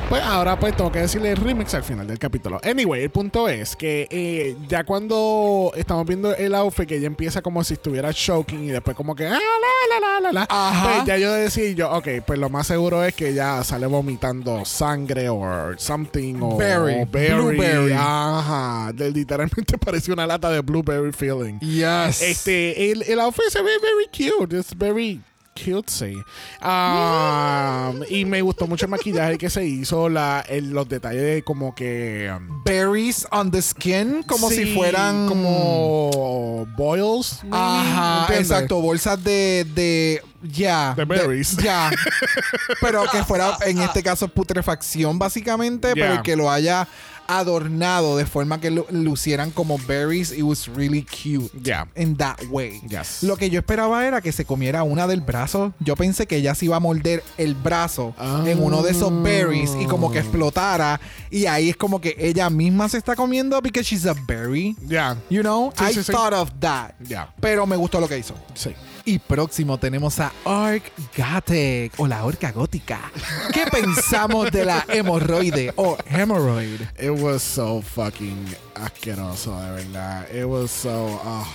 pues 0.10 0.22
ahora 0.24 0.58
pues 0.60 0.76
tengo 0.78 0.92
que 0.92 1.00
decirle 1.00 1.32
el 1.32 1.38
remix 1.38 1.74
al 1.74 1.84
final 1.84 2.06
del 2.08 2.20
capítulo. 2.20 2.60
Anyway, 2.64 3.04
el 3.04 3.10
punto 3.10 3.50
es 3.50 3.76
que 3.76 4.08
eh, 4.12 4.56
ya 4.68 4.84
cuando 4.84 5.72
estamos 5.76 6.06
viendo 6.06 6.36
el 6.36 6.54
outfit, 6.56 6.88
que 6.88 6.98
ella 6.98 7.08
empieza 7.08 7.42
como 7.42 7.64
si 7.64 7.74
estuviera 7.74 8.14
choking 8.14 8.66
y 8.66 8.68
después 8.68 8.96
como 8.96 9.16
que... 9.16 9.26
Ah, 9.28 9.32
la, 9.40 10.00
la, 10.00 10.00
la, 10.00 10.20
la, 10.20 10.32
la. 10.32 10.48
Ajá. 10.50 10.94
Pues 10.94 11.06
ya 11.06 11.18
yo 11.18 11.34
decía 11.34 11.72
yo, 11.72 11.92
ok, 11.92 12.08
pues 12.26 12.38
lo 12.40 12.50
más 12.50 12.68
seguro 12.68 13.04
es 13.04 13.14
que 13.16 13.30
ella 13.30 13.64
sale 13.64 13.88
vomitando 13.88 14.64
sangre 14.64 15.28
o 15.30 15.74
something 15.78 16.36
o 16.42 16.56
Berry, 16.58 17.02
o 17.02 17.06
berry. 17.08 17.34
blueberry. 17.56 17.94
Ajá. 17.98 18.92
De- 18.94 19.12
literalmente 19.12 19.78
parece 19.84 20.12
una 20.12 20.28
lata 20.28 20.50
de 20.52 20.62
blueberry 20.62 21.12
feeling. 21.14 21.60
Yes. 21.60 22.22
Este, 22.22 22.92
el, 22.92 23.02
el 23.04 23.20
outfit 23.20 23.50
se 23.50 23.62
ve 23.62 23.72
very 23.82 24.08
cute. 24.12 24.56
It's 24.56 24.76
very 24.78 25.22
cutesy. 25.56 26.16
Um, 26.62 28.04
y 28.10 28.26
me 28.26 28.42
gustó 28.42 28.68
mucho 28.68 28.86
el 28.86 28.92
maquillaje 28.92 29.38
que 29.38 29.50
se 29.50 29.66
hizo, 29.66 30.10
la, 30.10 30.44
el- 30.48 30.72
los 30.72 30.88
detalles 30.90 31.22
de 31.22 31.44
como 31.44 31.74
que... 31.74 32.32
um, 32.36 32.64
Berries 32.64 33.26
on 33.32 33.52
the 33.52 33.62
skin, 33.62 34.24
como 34.24 34.50
sí, 34.50 34.66
si 34.66 34.76
fueran. 34.76 35.28
Como 35.28 36.66
boils. 36.76 37.40
maybe, 37.44 37.56
Ajá, 37.58 38.22
¿entiendes? 38.22 38.52
exacto. 38.52 38.82
Bolsas 38.82 39.24
de. 39.24 39.66
de 39.74 40.22
ya. 40.44 40.94
De 40.96 41.06
berries. 41.06 41.56
Ya. 41.58 41.90
pero 42.82 43.04
que 43.12 43.24
fuera, 43.24 43.58
en 43.66 43.82
este 43.82 44.02
caso, 44.04 44.28
putrefacción, 44.28 45.18
básicamente. 45.20 45.94
Yeah. 45.94 46.10
Pero 46.10 46.24
que 46.24 46.36
lo 46.36 46.50
haya 46.52 46.88
adornado 47.28 48.18
de 48.18 48.26
forma 48.26 48.60
que 48.60 48.72
lu- 48.72 48.86
lucieran 48.92 49.52
como 49.52 49.78
berries. 49.88 50.32
It 50.32 50.44
was 50.44 50.68
really 50.68 51.04
cute. 51.04 51.52
Yeah. 51.64 51.88
In 51.96 52.16
that 52.18 52.38
way. 52.50 52.82
Yes. 52.88 53.24
Lo 53.24 53.38
que 53.38 53.50
yo 53.50 53.60
esperaba 53.60 54.06
era 54.06 54.22
que 54.22 54.32
se 54.32 54.46
comiera 54.46 54.84
una 54.84 55.08
del 55.08 55.22
brazo. 55.22 55.74
Yo 55.80 55.96
pensé 55.96 56.28
que 56.28 56.38
ella 56.38 56.56
se 56.56 56.66
iba 56.66 56.78
a 56.78 56.80
morder 56.80 57.24
el 57.38 57.56
brazo 57.56 58.14
Ah. 58.18 58.44
en 58.46 58.62
uno 58.62 58.82
de 58.84 58.92
esos 58.92 59.12
berries 59.24 59.72
y 59.80 59.86
como 59.86 60.12
que 60.12 60.20
explotara. 60.20 61.00
Y 61.30 61.46
ahí 61.46 61.70
es 61.70 61.78
como 61.78 62.00
que 62.02 62.16
ella 62.18 62.50
misma 62.50 62.90
se 62.90 62.98
está 62.98 63.16
comiendo 63.16 63.62
because 63.62 63.84
she's 63.90 64.06
a 64.06 64.14
berry. 64.28 64.76
Ya. 64.86 65.18
You 65.30 65.42
know, 65.42 65.72
Sí, 65.78 65.84
I 65.84 65.94
sí, 65.94 66.04
sí. 66.04 66.12
thought 66.12 66.34
of 66.34 66.52
that. 66.60 66.92
Ya. 67.08 67.34
Pero 67.40 67.66
me 67.66 67.76
gustó 67.76 68.00
lo 68.00 68.08
que 68.08 68.18
hizo. 68.18 68.36
Sí. 68.54 68.72
Y 69.08 69.20
próximo 69.20 69.78
tenemos 69.78 70.20
a 70.20 70.32
Arc 70.46 70.84
Gothic 71.16 71.94
o 71.98 72.08
la 72.08 72.26
orca 72.26 72.52
gótica. 72.52 73.12
¿Qué 73.54 73.66
pensamos 73.72 74.52
de 74.52 74.66
la 74.66 74.84
hemorroide 74.90 75.72
o 75.76 75.96
hemorrhoid? 76.10 76.82
It 77.00 77.12
was 77.12 77.44
so 77.44 77.84
fucking 77.84 78.46
asqueroso, 78.74 79.60
de 79.62 79.72
verdad. 79.72 80.26
It 80.36 80.46
was 80.46 80.72
so. 80.72 81.22
ah, 81.24 81.46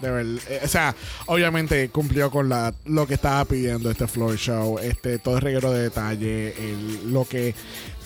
de 0.00 0.10
verdad. 0.10 0.42
Eh, 0.48 0.60
O 0.64 0.68
sea, 0.68 0.96
obviamente 1.26 1.90
cumplió 1.90 2.30
con 2.30 2.48
la, 2.48 2.72
lo 2.86 3.06
que 3.06 3.14
estaba 3.14 3.44
pidiendo 3.44 3.90
este 3.90 4.06
floor 4.06 4.36
show. 4.38 4.78
Este, 4.78 5.18
todo 5.18 5.36
el 5.36 5.42
reguero 5.42 5.72
de 5.72 5.82
detalle. 5.82 6.54
el- 6.56 7.12
lo 7.12 7.26
que. 7.26 7.54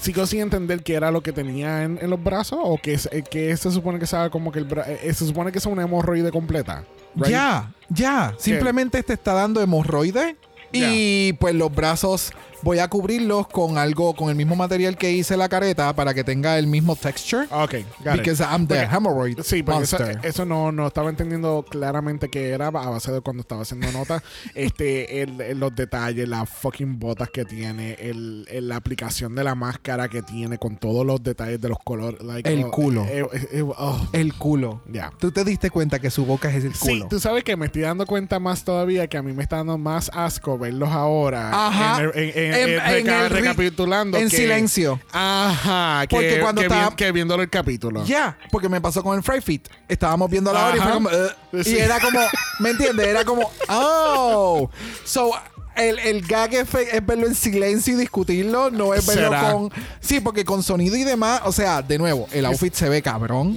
Sigo 0.00 0.26
sin 0.26 0.40
entender 0.40 0.82
qué 0.82 0.94
era 0.94 1.12
lo 1.12 1.22
que 1.22 1.32
tenía 1.32 1.84
en, 1.84 1.98
en 2.02 2.10
los 2.10 2.22
brazos. 2.22 2.58
O 2.62 2.78
que, 2.82 2.94
eh, 3.12 3.22
que 3.30 3.56
se 3.56 3.70
supone 3.70 4.00
que 4.00 4.06
sea 4.08 4.28
como 4.28 4.50
que 4.50 4.58
el 4.58 4.66
bra- 4.68 4.86
eh, 4.88 5.14
Se 5.14 5.24
supone 5.24 5.52
que 5.52 5.58
es 5.58 5.66
una 5.66 5.82
hemorroide 5.84 6.32
completa. 6.32 6.84
Right? 7.16 7.30
Ya, 7.30 7.72
ya. 7.88 8.34
Simplemente 8.38 9.02
te 9.02 9.14
está 9.14 9.34
dando 9.34 9.60
hemorroide. 9.60 10.36
Y 10.72 11.32
pues 11.34 11.54
los 11.54 11.74
brazos 11.74 12.32
voy 12.62 12.78
a 12.78 12.88
cubrirlos 12.88 13.46
con 13.48 13.78
algo, 13.78 14.14
con 14.14 14.30
el 14.30 14.36
mismo 14.36 14.56
material 14.56 14.96
que 14.96 15.12
hice 15.12 15.36
la 15.36 15.48
careta 15.48 15.94
para 15.94 16.14
que 16.14 16.24
tenga 16.24 16.58
el 16.58 16.66
mismo 16.66 16.96
texture. 16.96 17.44
Ok, 17.50 17.74
got 18.04 18.14
it. 18.16 18.20
Because 18.22 18.42
I'm 18.42 18.66
the 18.66 18.76
Porque- 18.80 18.96
hemorrhoid 18.96 19.40
Sí, 19.42 19.62
porque 19.62 19.84
eso, 19.84 19.98
eso 20.22 20.44
no, 20.44 20.72
no 20.72 20.86
estaba 20.88 21.10
entendiendo 21.10 21.64
claramente 21.68 22.28
qué 22.28 22.50
era 22.50 22.66
a 22.68 22.70
base 22.70 23.12
de 23.12 23.20
cuando 23.20 23.42
estaba 23.42 23.62
haciendo 23.62 23.90
notas. 23.92 24.22
este, 24.54 25.22
el- 25.22 25.40
el- 25.40 25.58
los 25.58 25.74
detalles, 25.74 26.28
las 26.28 26.48
fucking 26.48 26.98
botas 26.98 27.30
que 27.30 27.44
tiene, 27.44 27.94
el, 28.00 28.46
la 28.68 28.76
aplicación 28.76 29.34
de 29.34 29.44
la 29.44 29.54
máscara 29.54 30.08
que 30.08 30.22
tiene 30.22 30.58
con 30.58 30.76
todos 30.76 31.04
los 31.06 31.22
detalles 31.22 31.60
de 31.60 31.68
los 31.68 31.78
colores. 31.84 32.22
like, 32.22 32.48
El 32.52 32.64
oh, 32.64 32.70
culo. 32.70 33.04
eh, 33.04 33.26
eh, 33.32 33.48
eh, 33.52 33.62
oh, 33.62 34.06
el 34.12 34.34
culo. 34.34 34.82
ya. 34.90 35.12
Tú 35.18 35.30
te 35.30 35.44
diste 35.44 35.70
cuenta 35.70 35.98
que 35.98 36.10
su 36.10 36.24
boca 36.26 36.48
es 36.50 36.64
el 36.64 36.74
Sí, 36.74 36.88
culo. 36.98 37.08
tú 37.08 37.20
sabes 37.20 37.44
que 37.44 37.56
me 37.56 37.66
estoy 37.66 37.82
dando 37.82 38.06
cuenta 38.06 38.38
más 38.38 38.64
todavía 38.64 39.06
que 39.06 39.16
a 39.16 39.22
mí 39.22 39.32
me 39.32 39.42
está 39.42 39.56
dando 39.56 39.78
más 39.78 40.10
asco 40.14 40.58
verlos 40.58 40.90
ahora. 40.90 41.50
Ajá. 41.68 42.02
En, 42.02 42.10
el- 42.14 42.18
en- 42.18 42.44
en- 42.44 42.47
En- 42.54 42.70
en- 42.70 42.80
reca- 42.80 43.28
ri- 43.28 43.28
recapitulando. 43.28 44.18
en 44.18 44.28
que- 44.28 44.36
silencio. 44.36 45.00
Ajá. 45.12 46.06
Que, 46.06 46.16
Porque 46.16 46.40
cuando 46.40 46.60
que, 46.62 46.68
vi- 46.68 46.74
estaba- 46.74 46.96
que 46.96 47.12
viéndolo 47.12 47.42
el 47.42 47.50
capítulo. 47.50 48.04
Ya, 48.04 48.36
porque 48.50 48.68
me 48.68 48.80
pasó 48.80 49.02
con 49.02 49.16
el 49.16 49.22
Fry 49.22 49.40
Fit. 49.40 49.68
Estábamos 49.88 50.30
viendo 50.30 50.52
la 50.52 50.66
hora 50.66 50.76
y 50.76 50.80
Ajá. 50.80 50.88
fue 50.88 50.94
como. 50.94 51.08
"Ugh". 51.08 51.62
Sí. 51.64 51.74
Y 51.74 51.78
era 51.78 52.00
como, 52.00 52.20
¿me 52.60 52.70
entiendes? 52.70 53.06
Era 53.06 53.24
como, 53.24 53.50
oh. 53.68 54.70
So, 55.04 55.30
el, 55.76 55.98
el 56.00 56.26
gag 56.26 56.54
effect 56.54 56.92
es 56.92 57.06
verlo 57.06 57.26
en 57.26 57.34
silencio 57.34 57.94
y 57.94 57.96
discutirlo, 57.96 58.70
no 58.70 58.94
es 58.94 59.06
verlo 59.06 59.28
¿Será? 59.30 59.52
con. 59.52 59.70
Sí, 60.00 60.20
porque 60.20 60.44
con 60.44 60.62
sonido 60.62 60.96
y 60.96 61.04
demás, 61.04 61.42
o 61.44 61.52
sea, 61.52 61.82
de 61.82 61.98
nuevo, 61.98 62.26
el 62.32 62.44
outfit 62.46 62.74
se 62.74 62.88
ve 62.88 63.00
cabrón. 63.00 63.56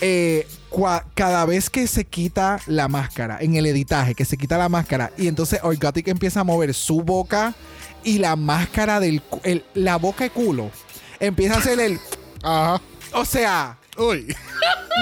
Eh, 0.00 0.46
cua- 0.68 1.04
cada 1.14 1.44
vez 1.46 1.70
que 1.70 1.86
se 1.86 2.04
quita 2.04 2.58
la 2.66 2.88
máscara, 2.88 3.38
en 3.40 3.54
el 3.54 3.66
editaje, 3.66 4.14
que 4.16 4.24
se 4.24 4.36
quita 4.36 4.58
la 4.58 4.68
máscara, 4.68 5.12
y 5.16 5.28
entonces 5.28 5.60
Orgotic 5.62 6.08
empieza 6.08 6.40
a 6.40 6.44
mover 6.44 6.74
su 6.74 7.02
boca 7.02 7.54
y 8.04 8.18
la 8.18 8.36
máscara 8.36 9.00
del. 9.00 9.22
el- 9.42 9.64
la 9.74 9.96
boca 9.96 10.24
de 10.24 10.30
culo 10.30 10.70
empieza 11.18 11.54
a 11.56 11.58
hacer 11.58 11.78
el. 11.80 11.98
Ajá. 12.42 12.80
O 13.12 13.24
sea. 13.24 13.76
Uy. 13.98 14.34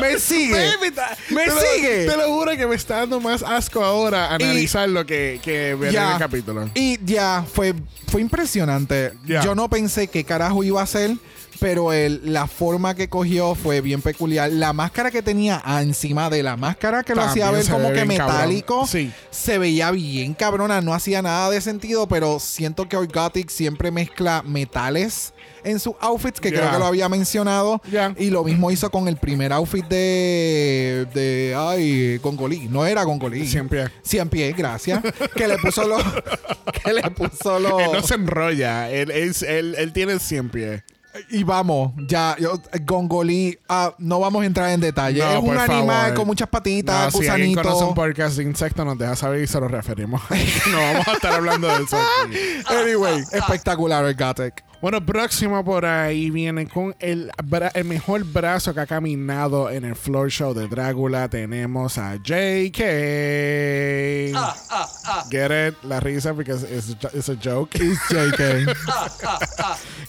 Me 0.01 0.19
sigue. 0.19 0.71
Me 1.31 1.45
te 1.45 1.47
lo- 1.51 1.61
sigue. 1.61 2.07
te 2.07 2.17
lo 2.17 2.29
juro 2.29 2.57
que 2.57 2.67
me 2.67 2.75
está 2.75 2.99
dando 2.99 3.21
más 3.21 3.43
asco 3.43 3.85
ahora 3.85 4.33
analizar 4.35 4.89
lo 4.89 5.05
que, 5.07 5.41
que 5.43 5.75
ver 5.75 5.95
en 5.95 6.03
el 6.13 6.19
capítulo. 6.19 6.71
Y 6.75 6.99
ya, 7.05 7.45
fue, 7.53 7.75
fue 8.11 8.21
impresionante. 8.21 9.13
Yo 9.25 9.55
no 9.55 9.69
pensé 9.69 10.09
qué 10.09 10.25
carajo 10.25 10.65
iba 10.65 10.81
a 10.81 10.85
hacer, 10.85 11.17
pero 11.61 11.93
el, 11.93 12.21
la 12.33 12.47
forma 12.47 12.95
que 12.95 13.09
cogió 13.09 13.55
fue 13.55 13.81
bien 13.81 14.01
peculiar. 14.03 14.51
La 14.53 14.73
máscara 14.73 15.11
que 15.11 15.23
tenía 15.23 15.63
encima 15.81 16.31
de 16.31 16.43
la 16.43 16.57
máscara 16.57 17.03
que 17.03 17.15
lo 17.15 17.23
hacía 17.23 17.51
ver 17.51 17.67
como 17.69 17.93
que 17.93 18.05
metálico, 18.05 18.87
Sí. 18.87 19.13
se 19.31 19.59
veía 19.59 19.91
bien 19.91 20.35
cabrona. 20.35 20.81
No 20.81 20.95
hacía 20.95 21.23
nada 21.23 21.51
de 21.51 21.61
sentido, 21.61 22.07
pero 22.09 22.39
siento 22.39 22.89
que 22.89 22.97
Orgotic 22.97 23.51
siempre 23.51 23.91
mezcla 23.91 24.43
metales 24.47 25.33
en 25.65 25.81
sus 25.81 25.95
outfits, 26.01 26.41
que 26.41 26.51
creo 26.53 26.71
que 26.71 26.79
lo 26.79 26.87
había 26.87 27.09
mencionado. 27.09 27.83
Y 28.19 28.31
lo 28.31 28.45
mismo 28.45 28.71
hizo 28.71 28.91
con 28.91 29.09
el 29.09 29.17
primer 29.17 29.53
outfit 29.53 29.85
de. 29.87 31.07
de. 31.13 31.55
Ay, 31.59 32.19
Gongolí. 32.19 32.69
No 32.69 32.87
era 32.87 33.03
Gongolí. 33.03 33.47
Siempre. 33.47 33.89
Cien 34.03 34.29
pies, 34.29 34.57
gracias. 34.57 35.03
que 35.35 35.49
le 35.49 35.59
puso 35.59 35.87
los. 35.87 36.03
que 36.85 36.93
le 36.93 37.03
puso 37.11 37.59
los. 37.59 37.81
Él 37.83 37.91
no 37.93 38.03
se 38.03 38.15
enrolla. 38.15 38.91
Él, 38.91 39.11
es- 39.11 39.43
él, 39.43 39.75
él 39.79 39.93
tiene 39.93 40.19
100 40.19 40.49
pies. 40.51 40.83
Y 41.31 41.45
vamos, 41.45 41.93
ya, 42.07 42.37
yo, 42.39 42.61
Gongolí, 42.83 43.59
ah, 43.69 43.95
no 43.99 44.21
vamos 44.21 44.43
a 44.43 44.47
entrar 44.47 44.71
en 44.71 44.81
detalle. 44.81 45.21
No, 45.21 45.31
es 45.31 45.43
un 45.43 45.59
animal 45.59 46.01
favor. 46.03 46.15
con 46.15 46.27
muchas 46.27 46.49
patitas, 46.49 47.15
No, 47.15 47.21
si 47.21 47.29
alguien 47.29 47.55
conoce 47.55 47.85
un 47.85 47.95
podcast 47.95 48.37
de 48.37 48.45
insectos, 48.45 48.85
nos 48.85 48.99
deja 48.99 49.17
saber 49.17 49.43
y 49.43 49.47
se 49.47 49.61
lo 49.61 49.69
referimos. 49.69 50.21
no 50.71 50.79
vamos 50.79 51.09
a 51.09 51.13
estar 51.13 51.33
hablando 51.33 51.69
de 51.69 51.85
eso 51.85 51.97
aquí. 51.97 52.37
Anyway, 52.67 53.25
espectacular 53.33 54.05
el 54.05 54.15
Gotek. 54.15 54.68
Bueno, 54.81 55.05
próximo 55.05 55.65
por 55.65 55.85
ahí 55.85 56.31
viene 56.31 56.69
con 56.69 56.95
el, 57.01 57.33
bra- 57.43 57.73
el 57.75 57.85
mejor 57.85 58.23
brazo 58.23 58.73
que 58.73 58.79
ha 58.81 58.87
caminado 58.87 59.71
en 59.71 59.85
el 59.85 59.97
floor 59.97 60.31
show 60.31 60.55
de 60.55 60.69
Drácula. 60.69 61.29
Tenemos 61.29 61.99
a 61.99 62.15
JK. 62.15 62.79
Get 65.33 65.69
it? 65.71 65.75
La 65.83 65.99
risa 65.99 66.33
porque 66.33 66.53
es 66.53 66.63
es 66.63 67.29
a 67.29 67.35
joke. 67.43 67.75
It's 67.75 67.99
JK. 68.09 68.73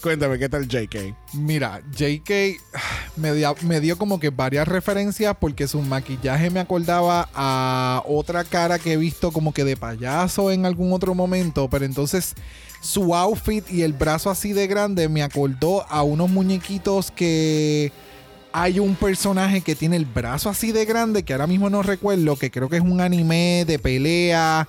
Cuéntame, 0.02 0.38
¿qué 0.38 0.48
tal 0.48 0.68
JK? 0.68 1.16
Mira, 1.34 1.80
JK 1.90 2.30
me 3.16 3.32
dio, 3.34 3.56
me 3.62 3.80
dio 3.80 3.98
como 3.98 4.20
que 4.20 4.30
varias 4.30 4.68
referencias 4.68 5.36
porque 5.40 5.66
su 5.66 5.82
maquillaje 5.82 6.48
me 6.48 6.60
acordaba 6.60 7.28
a 7.34 8.04
otra 8.06 8.44
cara 8.44 8.78
que 8.78 8.92
he 8.92 8.96
visto 8.96 9.32
como 9.32 9.52
que 9.52 9.64
de 9.64 9.76
payaso 9.76 10.52
en 10.52 10.64
algún 10.64 10.92
otro 10.92 11.12
momento, 11.16 11.68
pero 11.68 11.84
entonces 11.84 12.34
su 12.80 13.14
outfit 13.14 13.70
y 13.70 13.82
el 13.82 13.92
brazo 13.92 14.30
así 14.30 14.52
de 14.52 14.66
grande 14.66 15.08
me 15.08 15.22
acordó 15.22 15.84
a 15.88 16.02
unos 16.02 16.30
muñequitos 16.30 17.10
que 17.10 17.92
hay 18.52 18.80
un 18.80 18.94
personaje 18.96 19.60
que 19.60 19.74
tiene 19.76 19.96
el 19.96 20.06
brazo 20.06 20.48
así 20.48 20.72
de 20.72 20.84
grande 20.84 21.22
que 21.22 21.32
ahora 21.34 21.46
mismo 21.46 21.70
no 21.70 21.82
recuerdo, 21.82 22.36
que 22.36 22.50
creo 22.50 22.68
que 22.68 22.76
es 22.76 22.82
un 22.82 23.00
anime 23.00 23.64
de 23.66 23.78
pelea. 23.78 24.66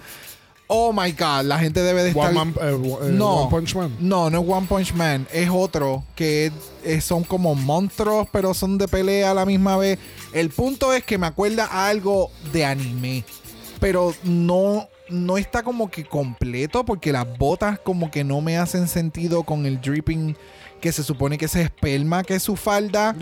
Oh 0.74 0.94
my 0.94 1.12
god, 1.12 1.44
la 1.44 1.60
gente 1.60 1.82
debe 1.82 2.02
de 2.04 2.10
estar 2.10 2.30
One, 2.30 2.34
Man- 2.34 2.56
eh, 2.62 2.80
eh, 3.04 3.10
no, 3.12 3.42
One 3.44 3.50
Punch 3.50 3.76
Man. 3.76 3.96
No, 4.00 4.30
no 4.30 4.42
es 4.42 4.46
One 4.50 4.68
Punch 4.68 4.94
Man. 4.94 5.28
Es 5.34 5.50
otro 5.52 6.04
que 6.16 6.46
es- 6.46 6.54
es- 6.86 7.04
son 7.04 7.24
como 7.26 7.56
monstruos, 7.56 8.28
pero 8.32 8.54
son 8.54 8.78
de 8.78 8.88
pelea 8.88 9.32
a 9.32 9.34
la 9.34 9.46
misma 9.46 9.76
vez. 9.78 10.00
El 10.32 10.50
punto 10.50 10.94
es 10.94 11.04
que 11.04 11.18
me 11.18 11.28
acuerda 11.28 11.66
a 11.66 11.88
algo 11.90 12.30
de 12.54 12.64
anime. 12.64 13.26
Pero 13.82 14.14
no, 14.24 14.88
no 15.12 15.38
está 15.38 15.64
como 15.64 15.90
que 15.90 16.06
completo 16.06 16.84
porque 16.86 17.12
las 17.12 17.38
botas 17.38 17.80
como 17.80 18.10
que 18.12 18.24
no 18.24 18.42
me 18.42 18.58
hacen 18.58 18.88
sentido 18.88 19.44
con 19.44 19.66
el 19.66 19.82
dripping 19.82 20.36
que 20.80 20.92
se 20.92 21.04
supone 21.04 21.38
que 21.38 21.46
es 21.46 21.56
esperma, 21.56 22.24
que 22.24 22.36
es 22.36 22.44
su 22.44 22.56
falda 22.56 23.16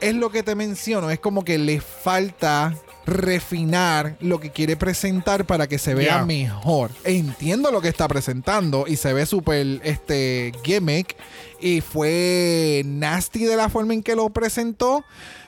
es 0.00 0.14
lo 0.14 0.30
que 0.30 0.42
te 0.42 0.54
menciono, 0.54 1.10
es 1.10 1.18
como 1.18 1.44
que 1.44 1.58
le 1.58 1.80
falta 1.80 2.74
refinar 3.06 4.16
lo 4.20 4.40
que 4.40 4.50
quiere 4.50 4.76
presentar 4.76 5.46
para 5.46 5.66
que 5.66 5.78
se 5.78 5.94
vea 5.94 6.24
mejor. 6.24 6.90
Entiendo 7.04 7.70
lo 7.70 7.80
que 7.80 7.88
está 7.88 8.08
presentando 8.08 8.86
y 8.86 8.96
se 8.96 9.12
ve 9.12 9.26
súper 9.26 9.80
este 9.82 10.52
gimmick 10.62 11.16
y 11.60 11.80
fue 11.80 12.82
nasty 12.84 13.44
de 13.44 13.56
la 13.56 13.68
forma 13.68 13.94
en 13.94 14.02
que 14.02 14.16
lo 14.16 14.30
presentó. 14.30 15.04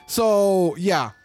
So, 0.07 0.75
ya. 0.77 1.15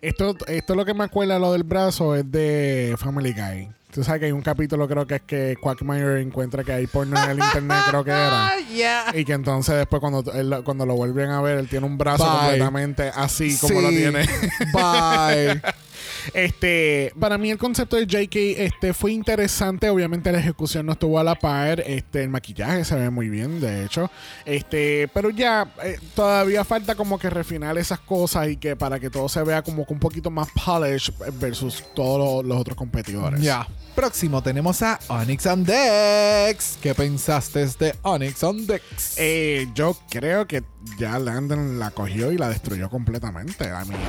Esto, 0.00 0.36
esto 0.46 0.74
lo 0.74 0.84
que 0.84 0.94
me 0.94 1.04
acuerda 1.04 1.38
lo 1.38 1.52
del 1.52 1.62
brazo 1.62 2.14
es 2.14 2.30
de 2.30 2.94
Family 2.98 3.32
Guy. 3.32 3.75
Tú 3.96 4.04
sabes 4.04 4.20
que 4.20 4.26
hay 4.26 4.32
un 4.32 4.42
capítulo, 4.42 4.86
creo 4.86 5.06
que 5.06 5.14
es 5.14 5.22
que 5.22 5.56
Quagmire 5.58 6.20
encuentra 6.20 6.62
que 6.62 6.70
hay 6.70 6.86
porno 6.86 7.16
en 7.24 7.30
el 7.30 7.38
internet, 7.38 7.78
creo 7.88 8.04
que 8.04 8.10
era. 8.10 8.52
Y 9.14 9.24
que 9.24 9.32
entonces 9.32 9.74
después 9.74 10.00
cuando, 10.00 10.22
él 10.34 10.50
lo- 10.50 10.62
cuando 10.64 10.84
lo 10.84 10.94
vuelven 10.96 11.30
a 11.30 11.40
ver, 11.40 11.56
él 11.56 11.66
tiene 11.66 11.86
un 11.86 11.96
brazo 11.96 12.24
Bye. 12.24 12.38
completamente 12.40 13.10
así 13.14 13.56
como 13.58 13.80
lo 13.80 13.88
tiene. 13.88 14.28
Bye. 14.74 15.62
Este, 16.34 17.12
para 17.18 17.38
mí 17.38 17.50
el 17.50 17.58
concepto 17.58 17.96
de 17.96 18.06
JK 18.06 18.36
este, 18.58 18.92
fue 18.92 19.12
interesante. 19.12 19.90
Obviamente 19.90 20.32
la 20.32 20.38
ejecución 20.38 20.86
no 20.86 20.92
estuvo 20.92 21.18
a 21.18 21.24
la 21.24 21.34
par. 21.34 21.80
Este, 21.80 22.22
el 22.22 22.28
maquillaje 22.28 22.84
se 22.84 22.94
ve 22.94 23.10
muy 23.10 23.28
bien, 23.28 23.60
de 23.60 23.84
hecho. 23.84 24.10
Este, 24.44 25.08
pero 25.12 25.30
ya 25.30 25.72
eh, 25.82 25.98
todavía 26.14 26.64
falta 26.64 26.94
como 26.94 27.18
que 27.18 27.30
refinar 27.30 27.76
esas 27.78 28.00
cosas 28.00 28.48
y 28.48 28.56
que 28.56 28.76
para 28.76 28.98
que 29.00 29.10
todo 29.10 29.28
se 29.28 29.42
vea 29.42 29.62
como 29.62 29.86
que 29.86 29.92
un 29.92 30.00
poquito 30.00 30.30
más 30.30 30.48
polished 30.64 31.14
versus 31.40 31.84
todos 31.94 32.44
los, 32.44 32.48
los 32.48 32.60
otros 32.60 32.76
competidores. 32.76 33.40
ya. 33.40 33.66
Próximo 33.96 34.42
tenemos 34.42 34.82
a 34.82 34.98
Onyx 35.08 35.46
on 35.46 35.64
Dex. 35.64 36.78
¿Qué 36.82 36.94
pensaste 36.94 37.66
de 37.66 37.94
Onyx 38.02 38.42
on 38.42 38.66
Dex? 38.66 39.14
Eh, 39.16 39.68
yo 39.74 39.96
creo 40.10 40.46
que 40.46 40.62
ya 40.98 41.18
Landon 41.18 41.78
la 41.78 41.90
cogió 41.90 42.30
y 42.30 42.36
la 42.36 42.50
destruyó 42.50 42.90
completamente. 42.90 43.64
I 43.64 43.88
mean, 43.88 44.00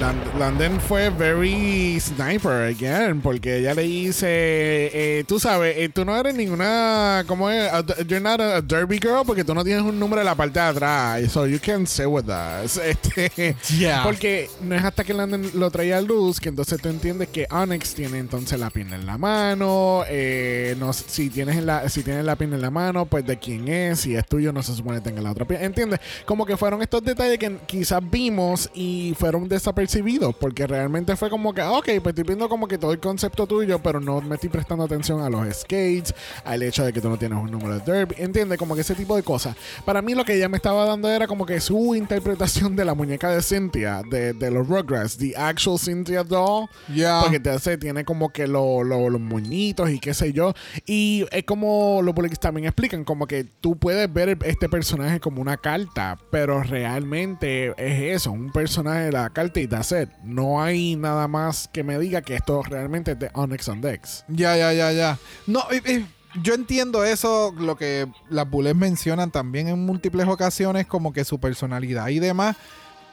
Land- 0.00 0.38
Landon 0.38 0.78
fue 0.80 1.08
very 1.10 1.98
sniper 2.00 2.64
again 2.68 3.22
porque 3.22 3.58
ella 3.58 3.72
le 3.72 3.82
dice, 3.82 4.26
eh, 4.28 5.24
tú 5.26 5.40
sabes, 5.40 5.74
eh, 5.78 5.88
tú 5.88 6.04
no 6.04 6.14
eres 6.14 6.34
ninguna, 6.34 7.24
¿cómo 7.26 7.48
es? 7.48 7.70
You're 8.06 8.20
not 8.20 8.38
a, 8.40 8.60
derby 8.60 8.98
girl 8.98 9.22
porque 9.24 9.42
tú 9.42 9.54
no 9.54 9.64
tienes 9.64 9.82
un 9.84 9.98
número 9.98 10.20
en 10.20 10.26
la 10.26 10.34
parte 10.34 10.58
de 10.58 10.66
atrás. 10.66 11.32
So 11.32 11.46
you 11.46 11.58
can 11.64 11.86
say 11.86 12.04
with 12.06 12.26
us. 12.28 12.78
Este, 12.86 13.56
Yeah. 13.78 14.02
Porque 14.02 14.50
no 14.60 14.74
es 14.74 14.84
hasta 14.84 15.02
que 15.02 15.14
Landon 15.14 15.50
lo 15.54 15.70
trae 15.70 15.94
a 15.94 16.00
luz 16.02 16.40
que 16.40 16.50
entonces 16.50 16.80
tú 16.80 16.88
entiendes 16.90 17.28
que 17.28 17.46
Onyx 17.50 17.94
tiene 17.94 18.18
entonces 18.18 18.58
la 18.60 18.68
pin 18.70 18.92
en 18.92 19.06
la 19.06 19.16
mano. 19.16 20.02
eh, 20.08 20.76
no, 20.78 20.92
si 20.92 21.30
tienes 21.30 21.62
la, 21.62 21.88
si 21.88 22.02
tienes 22.02 22.24
la 22.24 22.36
pin 22.36 22.52
en 22.52 22.60
la 22.60 22.70
mano, 22.70 23.06
pues 23.06 23.24
de 23.26 23.38
quién 23.38 23.66
es. 23.68 24.00
Si 24.00 24.14
es 24.14 24.26
tuyo, 24.26 24.52
no 24.52 24.62
se 24.62 24.74
supone 24.74 24.98
que 24.98 25.04
tenga 25.04 25.22
la 25.22 25.30
otra 25.30 25.46
pin. 25.46 25.58
¿Entiendes? 25.60 26.00
Como 26.26 26.44
que 26.44 26.56
fueron 26.56 26.82
estos 26.82 27.02
detalles 27.02 27.38
que 27.38 27.56
quizás 27.66 28.00
vimos 28.10 28.70
y 28.74 29.14
fueron 29.18 29.48
desapercibidos. 29.76 30.34
Porque 30.36 30.66
realmente 30.66 31.14
fue 31.16 31.28
como 31.30 31.52
que, 31.52 31.62
ok, 31.62 31.84
pues 32.02 32.06
estoy 32.06 32.24
viendo 32.24 32.48
como 32.48 32.66
que 32.66 32.78
todo 32.78 32.92
el 32.92 32.98
concepto 32.98 33.46
tuyo, 33.46 33.78
pero 33.80 34.00
no 34.00 34.20
me 34.20 34.34
estoy 34.36 34.48
prestando 34.50 34.84
atención 34.84 35.20
a 35.20 35.28
los 35.30 35.46
skates, 35.54 36.14
al 36.44 36.62
hecho 36.62 36.84
de 36.84 36.92
que 36.92 37.00
tú 37.00 37.08
no 37.08 37.18
tienes 37.18 37.38
un 37.38 37.50
número 37.50 37.78
de 37.78 37.92
derby. 37.92 38.14
¿Entiendes? 38.18 38.58
Como 38.58 38.74
que 38.74 38.80
ese 38.80 38.94
tipo 38.94 39.16
de 39.16 39.22
cosas. 39.22 39.56
Para 39.84 40.02
mí 40.02 40.14
lo 40.14 40.24
que 40.24 40.34
ella 40.34 40.48
me 40.48 40.56
estaba 40.56 40.84
dando 40.84 41.08
era 41.10 41.26
como 41.26 41.44
que 41.46 41.60
su 41.60 41.94
interpretación 41.94 42.74
de 42.76 42.84
la 42.84 42.94
muñeca 42.94 43.30
de 43.30 43.42
Cynthia, 43.42 44.02
de, 44.08 44.32
de 44.32 44.50
los 44.50 44.66
Rugrats, 44.66 45.16
the 45.18 45.34
actual 45.36 45.78
Cynthia 45.78 46.22
doll. 46.24 46.68
Ya. 46.94 47.20
Porque 47.22 47.40
te 47.40 47.50
hace, 47.50 47.76
tiene 47.78 48.04
como 48.04 48.30
que 48.30 48.46
lo- 48.46 48.82
lo- 48.82 49.10
los 49.10 49.20
moñitos 49.20 49.90
y 49.90 49.98
qué 49.98 50.14
sé 50.14 50.32
yo. 50.32 50.54
Y 50.86 51.26
es 51.30 51.44
como 51.44 52.00
los 52.02 52.14
Bullies 52.14 52.38
también 52.40 52.66
explican, 52.66 53.04
como 53.04 53.26
que 53.26 53.44
tú 53.44 53.76
puedes 53.76 54.12
ver 54.12 54.38
este 54.44 54.68
personaje 54.68 55.20
como 55.20 55.40
una 55.42 55.56
carta, 55.56 56.18
pero 56.30 56.62
realmente 56.62 57.68
es 57.76 58.16
eso, 58.22 58.32
un 58.32 58.50
personaje 58.52 59.00
de 59.06 59.12
la 59.12 59.30
carta 59.30 59.60
y 59.60 59.65
that's 59.68 59.92
it. 59.92 60.08
No 60.22 60.60
hay 60.62 60.96
nada 60.96 61.28
más 61.28 61.68
que 61.72 61.82
me 61.82 61.98
diga 61.98 62.22
que 62.22 62.34
esto 62.36 62.62
realmente 62.62 63.12
es 63.12 63.18
de 63.18 63.30
Onyx 63.34 63.68
on 63.68 63.80
Dex. 63.80 64.24
Ya, 64.28 64.56
ya, 64.56 64.72
ya, 64.72 64.92
ya. 64.92 65.18
No, 65.46 65.60
eh, 65.70 65.82
eh, 65.84 66.06
yo 66.42 66.54
entiendo 66.54 67.04
eso, 67.04 67.54
lo 67.58 67.76
que 67.76 68.06
las 68.28 68.48
bullets 68.48 68.76
mencionan 68.76 69.30
también 69.30 69.68
en 69.68 69.84
múltiples 69.84 70.26
ocasiones, 70.28 70.86
como 70.86 71.12
que 71.12 71.24
su 71.24 71.38
personalidad 71.40 72.08
y 72.08 72.18
demás. 72.18 72.56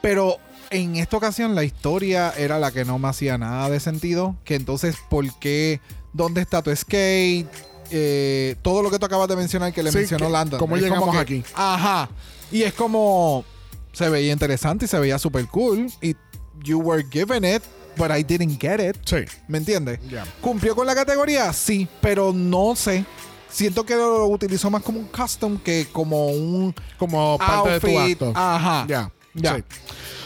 Pero 0.02 0.36
en 0.70 0.96
esta 0.96 1.16
ocasión 1.16 1.54
la 1.54 1.64
historia 1.64 2.30
era 2.36 2.58
la 2.58 2.70
que 2.70 2.84
no 2.84 2.98
me 2.98 3.08
hacía 3.08 3.38
nada 3.38 3.70
de 3.70 3.80
sentido. 3.80 4.36
Que 4.44 4.54
entonces, 4.56 4.96
¿por 5.08 5.24
qué? 5.38 5.80
¿Dónde 6.12 6.42
está 6.42 6.60
tu 6.62 6.74
skate? 6.74 7.46
Eh, 7.90 8.56
todo 8.62 8.82
lo 8.82 8.90
que 8.90 8.98
tú 8.98 9.06
acabas 9.06 9.28
de 9.28 9.36
mencionar 9.36 9.72
que 9.72 9.82
le 9.82 9.90
Sí, 9.92 9.98
mencionó 9.98 10.26
que- 10.26 10.32
Landon. 10.32 10.58
¿cómo 10.58 10.76
Es 10.76 10.82
llegamos 10.82 11.10
que- 11.10 11.18
aquí? 11.18 11.44
Ajá. 11.54 12.08
Y 12.52 12.62
es 12.62 12.74
como 12.74 13.44
se 13.92 14.08
veía 14.10 14.32
interesante 14.32 14.86
y 14.86 14.88
se 14.88 14.98
veía 14.98 15.18
súper 15.18 15.46
cool. 15.46 15.86
Y 16.02 16.14
you 16.62 16.78
were 16.78 17.02
given 17.10 17.44
it, 17.44 17.62
but 17.96 18.10
I 18.10 18.22
didn't 18.22 18.58
get 18.60 18.80
it. 18.80 18.96
Sí. 19.04 19.24
¿Me 19.48 19.58
entiendes? 19.58 19.98
Ya. 20.08 20.24
¿Cumplió 20.40 20.74
con 20.74 20.86
la 20.86 20.94
categoría? 20.94 21.52
Sí, 21.52 21.88
pero 22.00 22.32
no 22.32 22.74
sé. 22.76 23.04
Siento 23.50 23.84
que 23.86 23.94
lo 23.94 24.26
utilizó 24.26 24.68
más 24.70 24.82
como 24.82 24.98
un 24.98 25.06
custom 25.06 25.58
que 25.58 25.86
como 25.92 26.26
un 26.28 26.74
Como 26.98 27.38
parte 27.38 27.70
de 27.70 27.80
tu 27.80 27.98
acto. 27.98 28.32
Ajá. 28.34 28.84
Ya, 28.88 29.10
Ya. 29.34 29.56
sí. 29.56 29.64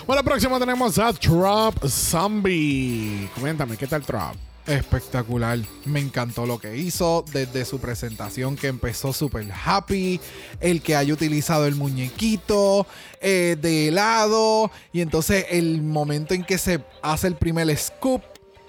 Bueno, 0.07 0.23
próximo 0.25 0.59
tenemos 0.59 0.99
a 0.99 1.13
Drop 1.13 1.87
Zombie. 1.87 3.29
Cuéntame, 3.39 3.77
¿qué 3.77 3.87
tal 3.87 4.03
Drop? 4.03 4.35
Espectacular. 4.69 5.59
Me 5.87 5.99
encantó 5.99 6.45
lo 6.45 6.59
que 6.59 6.77
hizo 6.77 7.25
desde 7.33 7.65
su 7.65 7.81
presentación 7.81 8.55
que 8.55 8.67
empezó 8.67 9.15
súper 9.15 9.51
happy. 9.65 10.21
El 10.61 10.83
que 10.83 10.95
haya 10.95 11.15
utilizado 11.15 11.67
el 11.67 11.75
muñequito 11.75 12.87
eh, 13.23 13.57
de 13.59 13.89
helado. 13.89 14.71
Y 14.93 15.01
entonces 15.01 15.47
el 15.51 15.81
momento 15.81 16.35
en 16.35 16.45
que 16.45 16.59
se 16.59 16.85
hace 17.03 17.29
el 17.29 17.37
primer 17.37 17.75
scoop. 17.77 18.23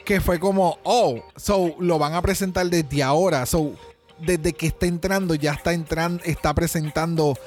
Que 0.06 0.22
fue 0.22 0.40
como, 0.40 0.80
oh, 0.84 1.22
so 1.36 1.76
lo 1.80 2.00
van 2.00 2.14
a 2.14 2.22
presentar 2.22 2.68
desde 2.68 3.04
ahora. 3.04 3.46
So, 3.46 3.74
desde 4.20 4.54
que 4.54 4.68
está 4.68 4.86
entrando, 4.86 5.36
ya 5.36 5.54
está 5.54 5.74
entrando, 5.74 6.24
está 6.24 6.54
presentando 6.54 7.38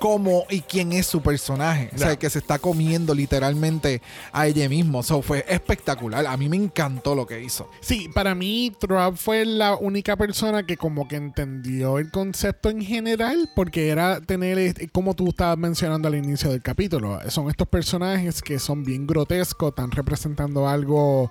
cómo 0.00 0.44
y 0.48 0.62
quién 0.62 0.92
es 0.92 1.06
su 1.06 1.20
personaje. 1.20 1.90
O 1.94 1.98
sea, 1.98 2.16
que 2.16 2.28
se 2.30 2.38
está 2.40 2.58
comiendo 2.58 3.14
literalmente 3.14 4.00
a 4.32 4.46
ella 4.46 4.68
mismo. 4.68 5.02
So, 5.02 5.20
fue 5.22 5.44
espectacular. 5.46 6.26
A 6.26 6.36
mí 6.36 6.48
me 6.48 6.56
encantó 6.56 7.14
lo 7.14 7.26
que 7.26 7.40
hizo. 7.42 7.68
Sí, 7.80 8.08
para 8.14 8.34
mí 8.34 8.72
Trump 8.80 9.16
fue 9.16 9.44
la 9.44 9.76
única 9.76 10.16
persona 10.16 10.64
que 10.64 10.76
como 10.78 11.06
que 11.06 11.16
entendió 11.16 11.98
el 11.98 12.10
concepto 12.10 12.70
en 12.70 12.80
general, 12.82 13.50
porque 13.54 13.88
era 13.90 14.20
tener, 14.22 14.58
este- 14.58 14.88
como 14.88 15.14
tú 15.14 15.28
estabas 15.28 15.58
mencionando 15.58 16.08
al 16.08 16.14
inicio 16.16 16.50
del 16.50 16.62
capítulo, 16.62 17.18
son 17.28 17.50
estos 17.50 17.68
personajes 17.68 18.40
que 18.40 18.58
son 18.58 18.82
bien 18.84 19.06
grotescos, 19.06 19.68
están 19.68 19.90
representando 19.90 20.66
algo 20.66 21.30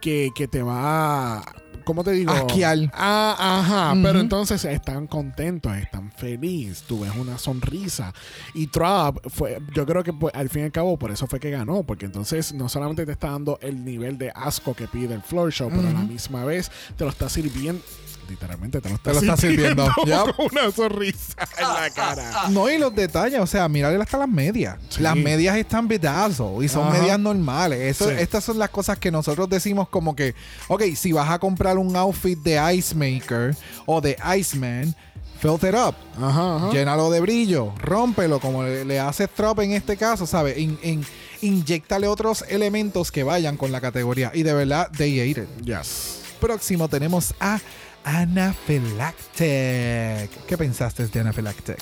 que, 0.00 0.30
que 0.34 0.48
te 0.48 0.62
va 0.62 1.38
a... 1.38 1.54
¿Cómo 1.86 2.02
te 2.02 2.10
digo? 2.10 2.32
Asquear. 2.32 2.90
Ah, 2.92 3.36
ajá. 3.38 3.94
Pero 4.02 4.18
entonces 4.18 4.64
están 4.64 5.06
contentos, 5.06 5.72
están 5.76 6.10
felices, 6.10 6.82
tú 6.82 7.02
ves 7.02 7.12
una 7.16 7.38
sonrisa. 7.38 8.12
Y 8.54 8.66
Trump 8.66 9.20
fue, 9.28 9.62
yo 9.72 9.86
creo 9.86 10.02
que 10.02 10.12
pues, 10.12 10.34
al 10.34 10.48
fin 10.48 10.62
y 10.62 10.64
al 10.64 10.72
cabo 10.72 10.98
por 10.98 11.12
eso 11.12 11.28
fue 11.28 11.38
que 11.38 11.48
ganó, 11.50 11.84
porque 11.84 12.06
entonces 12.06 12.52
no 12.52 12.68
solamente 12.68 13.06
te 13.06 13.12
está 13.12 13.30
dando 13.30 13.60
el 13.62 13.84
nivel 13.84 14.18
de 14.18 14.32
asco 14.34 14.74
que 14.74 14.88
pide 14.88 15.14
el 15.14 15.22
floor 15.22 15.52
show, 15.52 15.70
pero 15.70 15.86
a 15.86 15.92
la 15.92 16.00
misma 16.00 16.44
vez 16.44 16.72
te 16.96 17.04
lo 17.04 17.10
está 17.10 17.28
sirviendo, 17.28 17.80
literalmente 18.28 18.80
te 18.80 18.88
lo 18.88 18.94
está, 18.96 19.10
Te 19.12 19.14
lo 19.14 19.20
está 19.20 19.36
sirviendo. 19.36 19.86
Con 19.94 20.46
una 20.52 20.70
sonrisa 20.70 21.34
en 21.58 21.68
la 21.68 21.90
cara. 21.90 22.48
No, 22.50 22.68
y 22.70 22.78
los 22.78 22.94
detalles, 22.94 23.40
o 23.40 23.46
sea, 23.46 23.68
mirarle 23.68 24.02
hasta 24.02 24.18
las 24.18 24.28
medias. 24.28 24.76
Sí. 24.88 25.02
Las 25.02 25.16
medias 25.16 25.56
están 25.56 25.88
bedazo 25.88 26.62
y 26.62 26.68
son 26.68 26.88
Ajá. 26.88 26.98
medias 26.98 27.18
normales. 27.18 27.80
Eso, 27.80 28.08
Sí. 28.08 28.16
Estas 28.18 28.44
son 28.44 28.58
las 28.58 28.70
cosas 28.70 28.98
que 28.98 29.10
nosotros 29.10 29.48
decimos 29.48 29.88
como 29.88 30.14
que, 30.16 30.34
ok, 30.68 30.82
si 30.94 31.12
vas 31.12 31.30
a 31.30 31.38
comprar 31.38 31.78
un 31.78 31.94
outfit 31.96 32.38
de 32.38 32.74
Ice 32.74 32.94
Maker 32.94 33.56
o 33.86 34.00
de 34.00 34.16
Iceman, 34.38 34.94
fill 35.40 35.54
it 35.56 35.74
up. 35.74 35.94
Ajá, 36.20 36.56
ajá. 36.56 36.70
Llénalo 36.72 37.10
de 37.10 37.20
brillo, 37.20 37.74
rómpelo 37.78 38.40
como 38.40 38.62
le, 38.62 38.84
le 38.84 38.98
hace 39.00 39.28
Trop 39.28 39.58
en 39.60 39.72
este 39.72 39.96
caso, 39.96 40.26
¿sabes? 40.26 40.56
In, 40.58 40.78
in- 40.82 41.06
inyéctale 41.42 42.06
otros 42.08 42.44
elementos 42.48 43.12
que 43.12 43.22
vayan 43.22 43.56
con 43.56 43.70
la 43.70 43.80
categoría. 43.80 44.30
Y 44.34 44.42
de 44.42 44.54
verdad, 44.54 44.88
they 44.96 45.20
ate 45.20 45.42
it. 45.42 45.64
Yes. 45.64 46.20
Próximo 46.40 46.88
tenemos 46.88 47.34
a 47.40 47.60
Anaphylactic. 48.06 50.30
¿Qué 50.46 50.56
pensaste 50.56 51.06
de 51.08 51.20
Anaphylactic? 51.20 51.76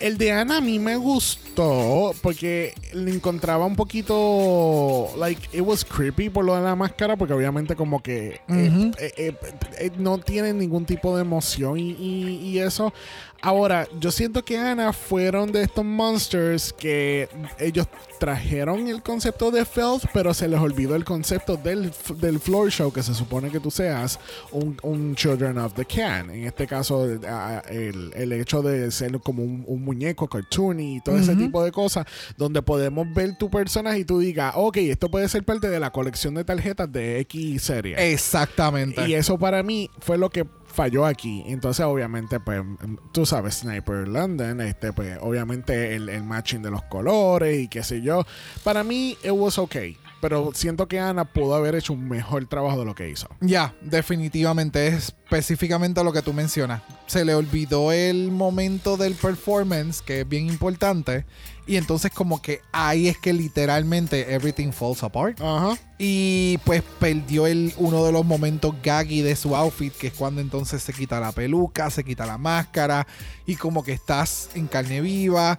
El 0.00 0.18
de 0.18 0.32
Ana 0.32 0.58
a 0.58 0.60
mí 0.60 0.78
me 0.78 0.96
gustó 0.96 2.14
porque 2.22 2.74
le 2.92 3.12
encontraba 3.12 3.64
un 3.64 3.76
poquito, 3.76 5.08
like, 5.16 5.48
it 5.56 5.62
was 5.62 5.84
creepy 5.84 6.28
por 6.30 6.44
lo 6.44 6.54
de 6.56 6.62
la 6.62 6.74
máscara, 6.76 7.16
porque 7.16 7.32
obviamente 7.34 7.76
como 7.76 8.02
que 8.02 8.40
eh, 8.48 8.90
eh, 8.98 9.12
eh, 9.16 9.34
eh, 9.78 9.90
no 9.98 10.18
tiene 10.18 10.52
ningún 10.52 10.84
tipo 10.84 11.14
de 11.16 11.22
emoción 11.22 11.78
y, 11.78 11.90
y- 11.92 12.40
y 12.48 12.58
eso. 12.58 12.92
Ahora, 13.40 13.86
yo 14.00 14.10
siento 14.10 14.44
que 14.44 14.58
Ana 14.58 14.92
fueron 14.92 15.52
de 15.52 15.62
estos 15.62 15.84
monsters 15.84 16.72
que 16.72 17.28
ellos 17.58 17.86
trajeron 18.18 18.88
el 18.88 19.00
concepto 19.02 19.52
de 19.52 19.64
Filth, 19.64 20.06
pero 20.12 20.34
se 20.34 20.48
les 20.48 20.58
olvidó 20.58 20.96
el 20.96 21.04
concepto 21.04 21.56
del, 21.56 21.92
del 22.16 22.40
floor 22.40 22.70
show, 22.70 22.92
que 22.92 23.02
se 23.02 23.14
supone 23.14 23.50
que 23.50 23.60
tú 23.60 23.70
seas 23.70 24.18
un, 24.50 24.76
un 24.82 25.14
Children 25.14 25.58
of 25.58 25.74
the 25.74 25.84
Can. 25.84 26.30
En 26.30 26.44
este 26.44 26.66
caso, 26.66 27.04
el, 27.04 28.10
el 28.14 28.32
hecho 28.32 28.60
de 28.62 28.90
ser 28.90 29.20
como 29.20 29.44
un, 29.44 29.64
un 29.66 29.84
muñeco 29.84 30.26
cartoony 30.28 30.96
y 30.96 31.00
todo 31.00 31.16
ese 31.16 31.36
tipo 31.36 31.62
de 31.62 31.70
cosas, 31.70 32.06
donde 32.36 32.60
podemos 32.60 33.06
ver 33.14 33.38
tu 33.38 33.48
personaje 33.48 34.00
y 34.00 34.04
tú 34.04 34.18
digas, 34.18 34.52
ok, 34.56 34.78
esto 34.78 35.10
puede 35.10 35.28
ser 35.28 35.44
parte 35.44 35.68
de 35.68 35.78
la 35.78 35.90
colección 35.90 36.34
de 36.34 36.44
tarjetas 36.44 36.90
de 36.90 37.20
X 37.20 37.62
serie. 37.62 38.12
Exactamente. 38.12 39.08
Y 39.08 39.14
eso 39.14 39.38
para 39.38 39.62
mí 39.62 39.90
fue 40.00 40.18
lo 40.18 40.28
que 40.30 40.44
falló 40.72 41.04
aquí. 41.04 41.42
Entonces, 41.46 41.84
obviamente, 41.84 42.40
pues, 42.40 42.64
mm, 42.64 42.96
tú 43.12 43.26
sabes, 43.26 43.56
Sniper 43.56 44.06
London, 44.08 44.60
este, 44.60 44.92
pues, 44.92 45.18
obviamente 45.20 45.96
el, 45.96 46.08
el 46.08 46.22
matching 46.22 46.62
de 46.62 46.70
los 46.70 46.82
colores 46.84 47.58
y 47.58 47.68
qué 47.68 47.82
sé 47.82 48.00
yo. 48.00 48.24
Para 48.64 48.84
mí, 48.84 49.16
it 49.24 49.32
was 49.32 49.58
okay. 49.58 49.96
Pero 50.20 50.50
siento 50.52 50.88
que 50.88 50.98
Ana 50.98 51.24
pudo 51.24 51.54
haber 51.54 51.74
hecho 51.76 51.92
un 51.92 52.08
mejor 52.08 52.46
trabajo 52.46 52.80
de 52.80 52.84
lo 52.84 52.94
que 52.94 53.08
hizo. 53.08 53.28
Ya, 53.40 53.74
definitivamente, 53.80 54.88
específicamente 54.88 56.02
lo 56.02 56.12
que 56.12 56.22
tú 56.22 56.32
mencionas. 56.32 56.82
Se 57.06 57.24
le 57.24 57.34
olvidó 57.34 57.92
el 57.92 58.32
momento 58.32 58.96
del 58.96 59.14
performance, 59.14 60.02
que 60.02 60.22
es 60.22 60.28
bien 60.28 60.46
importante. 60.46 61.24
Y 61.68 61.76
entonces 61.76 62.10
como 62.10 62.40
que 62.40 62.62
ahí 62.72 63.08
es 63.08 63.18
que 63.18 63.32
literalmente 63.34 64.34
everything 64.34 64.72
falls 64.72 65.02
apart. 65.02 65.38
Ajá. 65.40 65.76
Y 65.98 66.56
pues 66.64 66.82
perdió 66.98 67.46
el, 67.46 67.74
uno 67.76 68.04
de 68.04 68.10
los 68.10 68.24
momentos 68.24 68.74
gaggy 68.82 69.20
de 69.20 69.36
su 69.36 69.54
outfit, 69.54 69.92
que 69.92 70.06
es 70.06 70.14
cuando 70.14 70.40
entonces 70.40 70.82
se 70.82 70.92
quita 70.94 71.20
la 71.20 71.30
peluca, 71.30 71.90
se 71.90 72.02
quita 72.04 72.24
la 72.24 72.38
máscara 72.38 73.06
y 73.46 73.54
como 73.56 73.84
que 73.84 73.92
estás 73.92 74.48
en 74.54 74.66
carne 74.66 75.02
viva. 75.02 75.58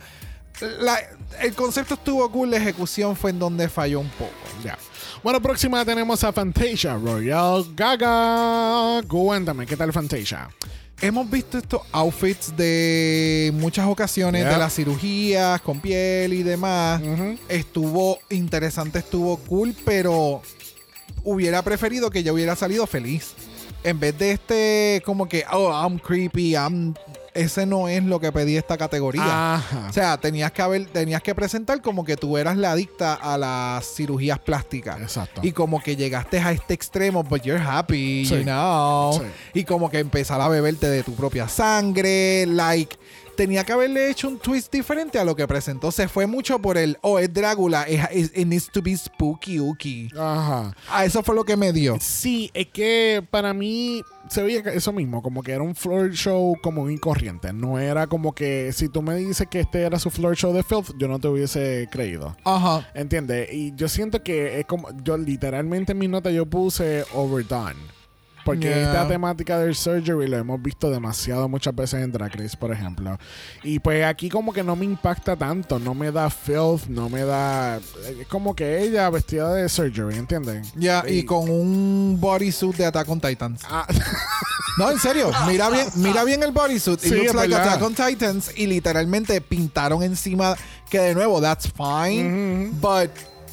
La- 0.82 1.00
el 1.42 1.54
concepto 1.54 1.94
estuvo 1.94 2.30
cool, 2.32 2.50
la 2.52 2.58
ejecución 2.58 3.16
fue 3.16 3.30
en 3.30 3.38
donde 3.40 3.70
falló 3.70 4.00
un 4.00 4.10
poco. 4.10 4.32
Ya. 4.64 4.78
Bueno, 5.24 5.40
próxima 5.42 5.86
tenemos 5.86 6.24
a 6.24 6.34
Fantasia 6.34 6.96
Royal 6.96 7.64
Gaga. 7.76 9.02
Cuéntame, 9.08 9.66
¿qué 9.66 9.78
tal 9.78 9.94
Fantasia? 9.94 10.50
Hemos 11.02 11.30
visto 11.30 11.58
estos 11.58 11.82
outfits 11.94 12.56
de 12.58 13.52
muchas 13.56 13.88
ocasiones 13.88 14.42
Yeah. 14.44 14.52
de 14.54 14.58
las 14.58 14.74
cirugías 14.76 15.62
con 15.62 15.80
piel 15.80 16.34
y 16.34 16.44
demás. 16.44 17.02
Estuvo 17.48 18.20
interesante, 18.30 19.00
estuvo 19.00 19.38
cool, 19.38 19.74
pero 19.86 20.42
hubiera 21.24 21.62
preferido 21.62 22.10
que 22.10 22.22
yo 22.24 22.34
hubiera 22.34 22.56
salido 22.56 22.86
feliz. 22.86 23.34
En 23.84 23.98
vez 24.00 24.18
de 24.18 24.32
este, 24.32 25.02
como 25.06 25.30
que, 25.30 25.46
oh, 25.54 25.72
I'm 25.72 26.00
creepy, 26.00 26.52
I'm. 26.56 26.94
Ese 27.34 27.66
no 27.66 27.88
es 27.88 28.04
lo 28.04 28.20
que 28.20 28.32
pedí 28.32 28.58
esta 28.58 28.78
categoría. 28.78 29.56
Ajá. 29.56 29.88
O 29.90 29.94
sea, 29.94 30.18
tenías 30.18 30.52
que 30.52 30.62
haber, 30.62 30.86
tenías 30.88 31.22
que 31.22 31.34
presentar 31.36 31.82
como 31.82 32.04
que 32.04 32.16
tú 32.18 32.38
eras 32.38 32.58
la 32.58 32.72
adicta 32.72 33.14
a 33.14 33.38
las 33.38 33.86
cirugías 33.96 34.40
plásticas. 34.40 35.00
Exacto. 35.02 35.42
Y 35.44 35.52
como 35.52 35.82
que 35.82 35.96
llegaste 35.96 36.40
a 36.40 36.52
este 36.52 36.74
extremo, 36.74 37.24
but 37.24 37.42
you're 37.44 37.62
happy, 37.64 38.26
Sí. 38.26 38.38
you 38.38 38.44
know. 38.44 39.14
Sí. 39.14 39.60
Y 39.60 39.64
como 39.64 39.90
que 39.90 40.00
empezar 40.00 40.42
a 40.42 40.48
beberte 40.48 40.88
de 40.90 41.04
tu 41.04 41.14
propia 41.16 41.48
sangre, 41.48 42.46
like. 42.48 42.98
Tenía 43.40 43.64
que 43.64 43.72
haberle 43.72 44.10
hecho 44.10 44.28
un 44.28 44.38
twist 44.38 44.70
diferente 44.70 45.18
a 45.18 45.24
lo 45.24 45.34
que 45.34 45.48
presentó. 45.48 45.94
Se 45.94 46.10
fue 46.10 46.28
mucho 46.28 46.60
por 46.60 46.78
el, 46.78 46.98
oh, 47.00 47.20
es 47.20 47.34
Drácula, 47.34 47.90
it, 47.90 48.36
needs 48.36 48.70
to 48.70 48.82
be 48.82 48.98
spooky, 48.98 49.60
ooky. 49.60 50.10
Ajá. 50.14 50.76
Ah, 50.90 51.06
eso 51.06 51.24
fue 51.24 51.36
lo 51.36 51.46
que 51.46 51.56
me 51.56 51.72
dio. 51.72 51.96
Sí, 52.02 52.52
es 52.54 52.68
que 52.68 53.26
para 53.32 53.54
mí 53.54 54.04
se 54.30 54.44
veía 54.44 54.60
eso 54.74 54.92
mismo, 54.92 55.24
como 55.24 55.42
que 55.42 55.54
era 55.54 55.64
un 55.64 55.74
floor 55.74 56.12
show 56.12 56.58
como 56.62 56.84
un 56.84 56.98
corriente. 56.98 57.54
No 57.54 57.80
era 57.80 58.08
como 58.08 58.36
que 58.36 58.74
si 58.74 58.90
tú 58.90 59.02
me 59.02 59.16
dices 59.16 59.48
que 59.50 59.62
este 59.62 59.84
era 59.84 60.00
su 60.00 60.10
floor 60.10 60.36
show 60.36 60.52
de 60.52 60.62
Filth, 60.62 60.92
yo 60.98 61.08
no 61.08 61.18
te 61.18 61.30
hubiese 61.30 61.88
creído. 61.90 62.36
Ajá. 62.44 62.90
¿Entiendes? 62.94 63.54
Y 63.54 63.74
yo 63.74 63.88
siento 63.88 64.22
que 64.22 64.60
es 64.60 64.66
como, 64.66 64.90
yo 65.02 65.18
literalmente 65.18 65.94
en 65.94 65.98
mi 66.00 66.10
nota 66.10 66.30
yo 66.30 66.46
puse 66.46 67.06
overdone. 67.14 67.99
Porque 68.50 68.68
Yeah. 68.70 68.84
esta 68.92 69.08
temática 69.08 69.60
del 69.60 69.76
surgery 69.76 70.28
lo 70.28 70.38
hemos 70.38 70.62
visto 70.62 70.90
demasiado 70.90 71.48
muchas 71.48 71.76
veces 71.76 72.04
en 72.04 72.12
Drag 72.12 72.34
Race, 72.36 72.58
por 72.58 72.72
ejemplo. 72.72 73.18
Y 73.64 73.80
pues 73.80 74.04
aquí 74.06 74.30
como 74.30 74.52
que 74.54 74.64
no 74.64 74.76
me 74.76 74.86
impacta 74.86 75.36
tanto, 75.36 75.78
no 75.80 75.94
me 75.94 76.12
da 76.12 76.30
filth, 76.30 76.88
no 76.88 77.10
me 77.10 77.24
da... 77.24 77.78
Es 77.78 78.28
como 78.28 78.56
que 78.56 78.82
ella 78.82 79.10
vestida 79.10 79.54
de 79.54 79.70
surgery, 79.70 80.16
¿entienden? 80.18 80.64
Ya, 80.76 81.04
y 81.08 81.24
con 81.24 81.50
un 81.50 82.18
bodysuit 82.20 82.76
de 82.78 82.86
Attack 82.86 83.10
on 83.10 83.22
Titans. 83.22 83.62
Ah, 83.70 83.86
No, 84.78 84.90
en 84.92 85.00
serio, 85.00 85.30
mira 85.46 85.70
bien, 85.70 85.88
mira 85.96 86.24
bien 86.24 86.42
el 86.42 86.52
bodysuit. 86.52 87.04
It 87.04 87.12
Sí, 87.12 87.16
looks 87.18 87.34
like. 87.34 87.54
Attack 87.54 87.82
on 87.82 87.94
Titans. 87.94 88.52
Y 88.56 88.66
literalmente 88.66 89.42
pintaron 89.42 90.02
encima. 90.04 90.56
Que 90.90 91.00
de 91.00 91.16
nuevo, 91.16 91.42
that's 91.42 91.68
fine. 91.76 92.72
But 92.80 93.10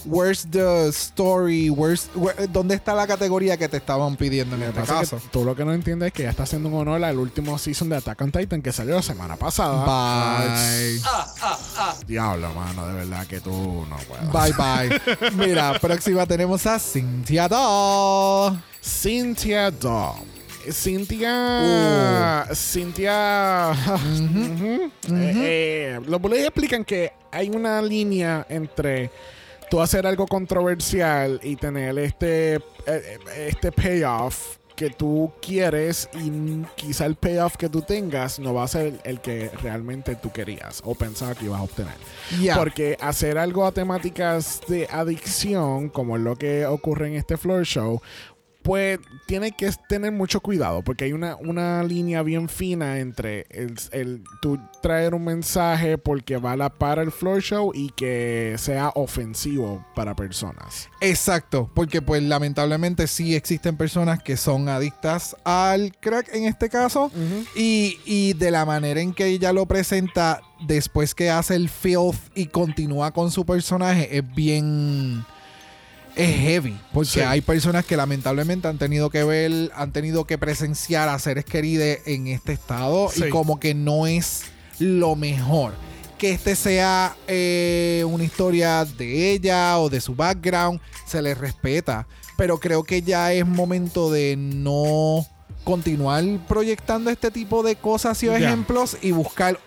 where's 0.06 0.46
the 0.50 0.88
story? 0.92 1.68
Where's, 1.70 2.08
where- 2.14 2.46
¿Dónde 2.48 2.74
está 2.74 2.94
la 2.94 3.06
categoría 3.06 3.56
que 3.56 3.68
te 3.68 3.76
estaban 3.76 4.16
pidiendo 4.16 4.56
en 4.56 4.62
este 4.62 4.82
caso? 4.82 5.20
tú 5.30 5.44
lo 5.44 5.54
que 5.54 5.64
no 5.64 5.72
entiendes 5.72 6.08
es 6.08 6.12
que 6.12 6.22
ya 6.24 6.30
está 6.30 6.44
haciendo 6.44 6.68
un 6.68 6.74
honor 6.76 7.04
al 7.04 7.18
último 7.18 7.58
season 7.58 7.88
de 7.88 7.96
Attack 7.96 8.20
on 8.22 8.32
Titan 8.32 8.62
que 8.62 8.72
salió 8.72 8.94
la 8.96 9.02
semana 9.02 9.36
pasada. 9.36 9.84
Bye. 9.84 11.00
Diablo, 12.06 12.52
mano, 12.54 12.86
de 12.88 12.94
verdad 12.94 13.26
que 13.26 13.40
tú 13.40 13.84
no 13.88 13.96
puedes. 14.08 14.32
Bye 14.32 14.52
bye. 14.52 15.46
Mira, 15.46 15.78
próxima 15.80 16.26
tenemos 16.26 16.66
a 16.66 16.78
Cynthia 16.78 17.48
Daw. 17.48 18.56
Cynthia 18.82 19.70
Daw. 19.70 20.14
Cynthia. 20.70 22.46
Uh. 22.50 22.54
Cynthia. 22.54 23.72
Ujú. 23.86 24.90
Eh, 25.08 25.32
eh, 25.36 26.00
los 26.04 26.20
bullies 26.20 26.42
explican 26.46 26.84
que 26.84 27.12
hay 27.30 27.48
una 27.50 27.80
línea 27.80 28.44
entre 28.48 29.08
tú 29.70 29.80
hacer 29.80 30.06
algo 30.06 30.26
controversial 30.26 31.40
y 31.42 31.56
tener 31.56 31.98
este, 31.98 32.56
eh, 32.86 33.18
este 33.36 33.72
payoff 33.72 34.56
que 34.76 34.90
tú 34.90 35.32
quieres 35.40 36.08
y 36.12 36.30
quizá 36.76 37.06
el 37.06 37.16
payoff 37.16 37.56
que 37.56 37.68
tú 37.68 37.80
tengas 37.80 38.38
no 38.38 38.52
va 38.52 38.64
a 38.64 38.68
ser 38.68 39.00
el 39.04 39.20
que 39.20 39.50
realmente 39.62 40.14
tú 40.16 40.30
querías 40.30 40.82
o 40.84 40.94
pensaba 40.94 41.34
que 41.34 41.46
ibas 41.46 41.60
a 41.60 41.64
obtener. 41.64 41.94
Porque 42.54 42.96
hacer 43.00 43.38
algo 43.38 43.64
a 43.64 43.72
temáticas 43.72 44.60
de 44.68 44.86
adicción, 44.90 45.88
como 45.88 46.16
es 46.16 46.22
lo 46.22 46.36
que 46.36 46.66
ocurre 46.66 47.08
en 47.08 47.14
este 47.14 47.38
floor 47.38 47.64
show, 47.64 48.02
pues 48.66 48.98
tiene 49.26 49.52
que 49.52 49.70
tener 49.88 50.10
mucho 50.10 50.40
cuidado, 50.40 50.82
porque 50.82 51.04
hay 51.04 51.12
una, 51.12 51.36
una 51.36 51.84
línea 51.84 52.22
bien 52.22 52.48
fina 52.48 52.98
entre 52.98 53.46
el, 53.50 53.76
el 53.92 54.24
tú 54.42 54.58
traer 54.82 55.14
un 55.14 55.24
mensaje 55.24 55.98
porque 55.98 56.36
va 56.36 56.52
a 56.52 56.56
la 56.56 56.68
para 56.68 57.02
el 57.02 57.12
floor 57.12 57.40
show 57.40 57.70
y 57.72 57.90
que 57.90 58.56
sea 58.58 58.90
ofensivo 58.96 59.86
para 59.94 60.16
personas. 60.16 60.88
Exacto, 61.00 61.70
porque 61.76 62.02
pues 62.02 62.24
lamentablemente 62.24 63.06
sí 63.06 63.36
existen 63.36 63.76
personas 63.76 64.20
que 64.20 64.36
son 64.36 64.68
adictas 64.68 65.36
al 65.44 65.92
crack 66.00 66.34
en 66.34 66.46
este 66.46 66.68
caso 66.68 67.12
y, 67.54 68.00
y 68.04 68.32
de 68.32 68.50
la 68.50 68.64
manera 68.64 69.00
en 69.00 69.14
que 69.14 69.26
ella 69.26 69.52
lo 69.52 69.66
presenta 69.66 70.42
después 70.66 71.14
que 71.14 71.30
hace 71.30 71.54
el 71.54 71.68
filth 71.68 72.18
y 72.34 72.46
continúa 72.46 73.12
con 73.12 73.30
su 73.30 73.46
personaje 73.46 74.18
es 74.18 74.34
bien... 74.34 75.24
Es 76.16 76.34
heavy, 76.34 76.78
porque 76.94 77.10
Sí. 77.10 77.20
hay 77.20 77.42
personas 77.42 77.84
que 77.84 77.96
lamentablemente 77.96 78.66
han 78.68 78.78
tenido 78.78 79.10
que 79.10 79.22
ver, 79.22 79.70
han 79.74 79.92
tenido 79.92 80.24
que 80.24 80.38
presenciar 80.38 81.08
a 81.10 81.18
seres 81.18 81.44
queridos 81.44 81.98
en 82.06 82.26
este 82.28 82.52
estado 82.54 83.10
Sí. 83.12 83.24
y 83.26 83.28
como 83.28 83.60
que 83.60 83.74
no 83.74 84.06
es 84.06 84.44
lo 84.78 85.14
mejor. 85.14 85.74
Que 86.16 86.30
este 86.32 86.56
sea 86.56 87.14
eh, 87.28 88.02
una 88.08 88.24
historia 88.24 88.86
de 88.86 89.32
ella 89.32 89.78
o 89.78 89.90
de 89.90 90.00
su 90.00 90.14
background, 90.14 90.80
se 91.06 91.20
le 91.20 91.34
respeta. 91.34 92.06
Pero 92.38 92.58
creo 92.60 92.82
que 92.84 93.02
ya 93.02 93.32
es 93.34 93.46
momento 93.46 94.10
de 94.10 94.36
no 94.38 95.26
continuar 95.64 96.24
proyectando 96.48 97.10
este 97.10 97.30
tipo 97.30 97.62
de 97.62 97.76
cosas 97.76 98.22
y 98.22 98.28
ejemplos 98.28 98.96
y 99.02 99.10
buscar 99.10 99.58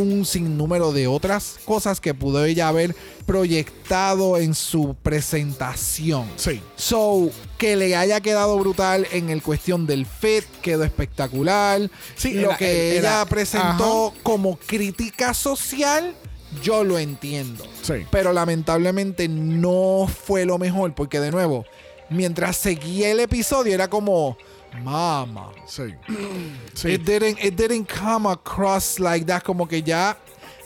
un 0.00 0.24
sinnúmero 0.24 0.92
de 0.92 1.06
otras 1.06 1.58
cosas 1.64 2.00
que 2.00 2.14
pudo 2.14 2.44
ella 2.44 2.68
haber 2.68 2.94
proyectado 3.26 4.36
en 4.38 4.54
su 4.54 4.96
presentación. 5.02 6.26
Sí. 6.36 6.60
So, 6.76 7.30
que 7.58 7.76
le 7.76 7.94
haya 7.96 8.20
quedado 8.20 8.58
brutal 8.58 9.06
en 9.12 9.30
el 9.30 9.42
cuestión 9.42 9.86
del 9.86 10.06
fit, 10.06 10.44
quedó 10.62 10.84
espectacular. 10.84 11.90
Sí, 12.16 12.32
lo 12.34 12.48
era- 12.48 12.56
que 12.56 12.96
era- 12.96 13.20
ella 13.20 13.26
presentó 13.30 14.12
como 14.22 14.56
crítica 14.56 15.34
social, 15.34 16.14
yo 16.62 16.84
lo 16.84 16.98
entiendo. 16.98 17.64
Sí. 17.82 17.94
Pero 18.10 18.32
lamentablemente 18.32 19.28
no 19.28 20.08
fue 20.24 20.44
lo 20.44 20.58
mejor, 20.58 20.94
porque 20.94 21.20
de 21.20 21.30
nuevo, 21.30 21.64
mientras 22.10 22.56
seguía 22.56 23.10
el 23.10 23.20
episodio 23.20 23.74
era 23.74 23.88
como, 23.88 24.36
mama. 24.82 25.50
Sí. 25.66 25.94
sí. 26.74 26.92
It 26.94 27.02
didn't, 27.04 27.38
it 27.42 27.54
didn't 27.56 27.86
come 27.88 28.26
across 28.28 28.98
like 28.98 29.24
that. 29.26 29.42
Como 29.42 29.66
que 29.68 29.82
ya, 29.82 30.16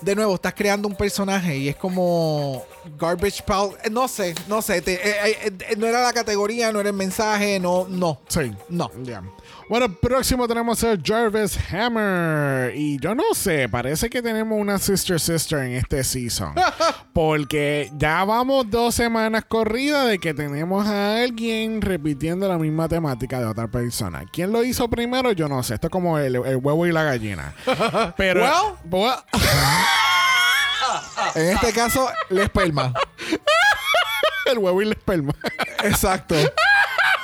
de 0.01 0.15
nuevo, 0.15 0.35
estás 0.37 0.55
creando 0.55 0.89
un 0.89 0.95
personaje 0.97 1.57
y 1.57 1.69
es 1.69 1.77
como 1.77 2.65
garbage 2.99 3.43
pile. 3.45 3.77
Eh, 3.85 3.91
No 3.91 4.07
sé, 4.09 4.35
no 4.49 4.63
sé. 4.63 4.81
te- 4.83 4.95
eh, 4.95 5.53
eh, 5.69 5.77
no 5.77 5.87
era 5.87 6.03
la 6.03 6.13
categoría, 6.13 6.71
no 6.73 6.81
era 6.81 6.89
el 6.91 6.95
mensaje, 6.97 7.59
no, 7.61 7.87
no. 7.89 8.21
Sí. 8.29 8.53
No. 8.69 8.91
Ya. 9.03 9.23
Bueno, 9.69 9.93
próximo 9.95 10.49
tenemos 10.49 10.83
a 10.83 10.97
Jarvis 11.03 11.59
Hammer. 11.71 12.75
Y 12.75 12.99
yo 13.01 13.15
no 13.15 13.23
sé, 13.35 13.69
parece 13.69 14.09
que 14.09 14.23
tenemos 14.23 14.59
una 14.59 14.79
Sister 14.79 15.21
Sister 15.21 15.59
en 15.59 15.73
este 15.73 16.03
season. 16.05 16.55
Porque 17.13 17.91
ya 17.95 18.25
vamos 18.25 18.71
dos 18.71 18.95
semanas 18.95 19.45
corridas 19.47 20.09
de 20.09 20.19
que 20.19 20.33
tenemos 20.33 20.87
a 20.87 21.17
alguien 21.23 21.83
repitiendo 21.83 22.49
la 22.49 22.57
misma 22.57 22.89
temática 22.89 23.41
de 23.41 23.47
otra 23.47 23.69
persona. 23.69 24.25
¿Quién 24.33 24.53
lo 24.53 24.65
hizo 24.65 24.89
primero? 24.89 25.33
Yo 25.33 25.49
no 25.49 25.63
sé. 25.63 25.75
Esto 25.75 25.89
es 25.89 25.91
como 25.91 26.19
el, 26.19 26.37
el 26.37 26.57
huevo 26.57 26.87
y 26.87 26.93
la 26.93 27.05
gallina. 27.05 27.53
Pero. 28.17 28.79
Well- 28.91 29.17
En 31.35 31.47
este 31.51 31.73
caso, 31.75 32.09
la 32.31 32.45
esperma. 32.45 32.95
el 34.47 34.59
huevo 34.59 34.81
y 34.81 34.87
la 34.87 34.93
esperma. 34.93 35.35
Exacto. 35.85 36.35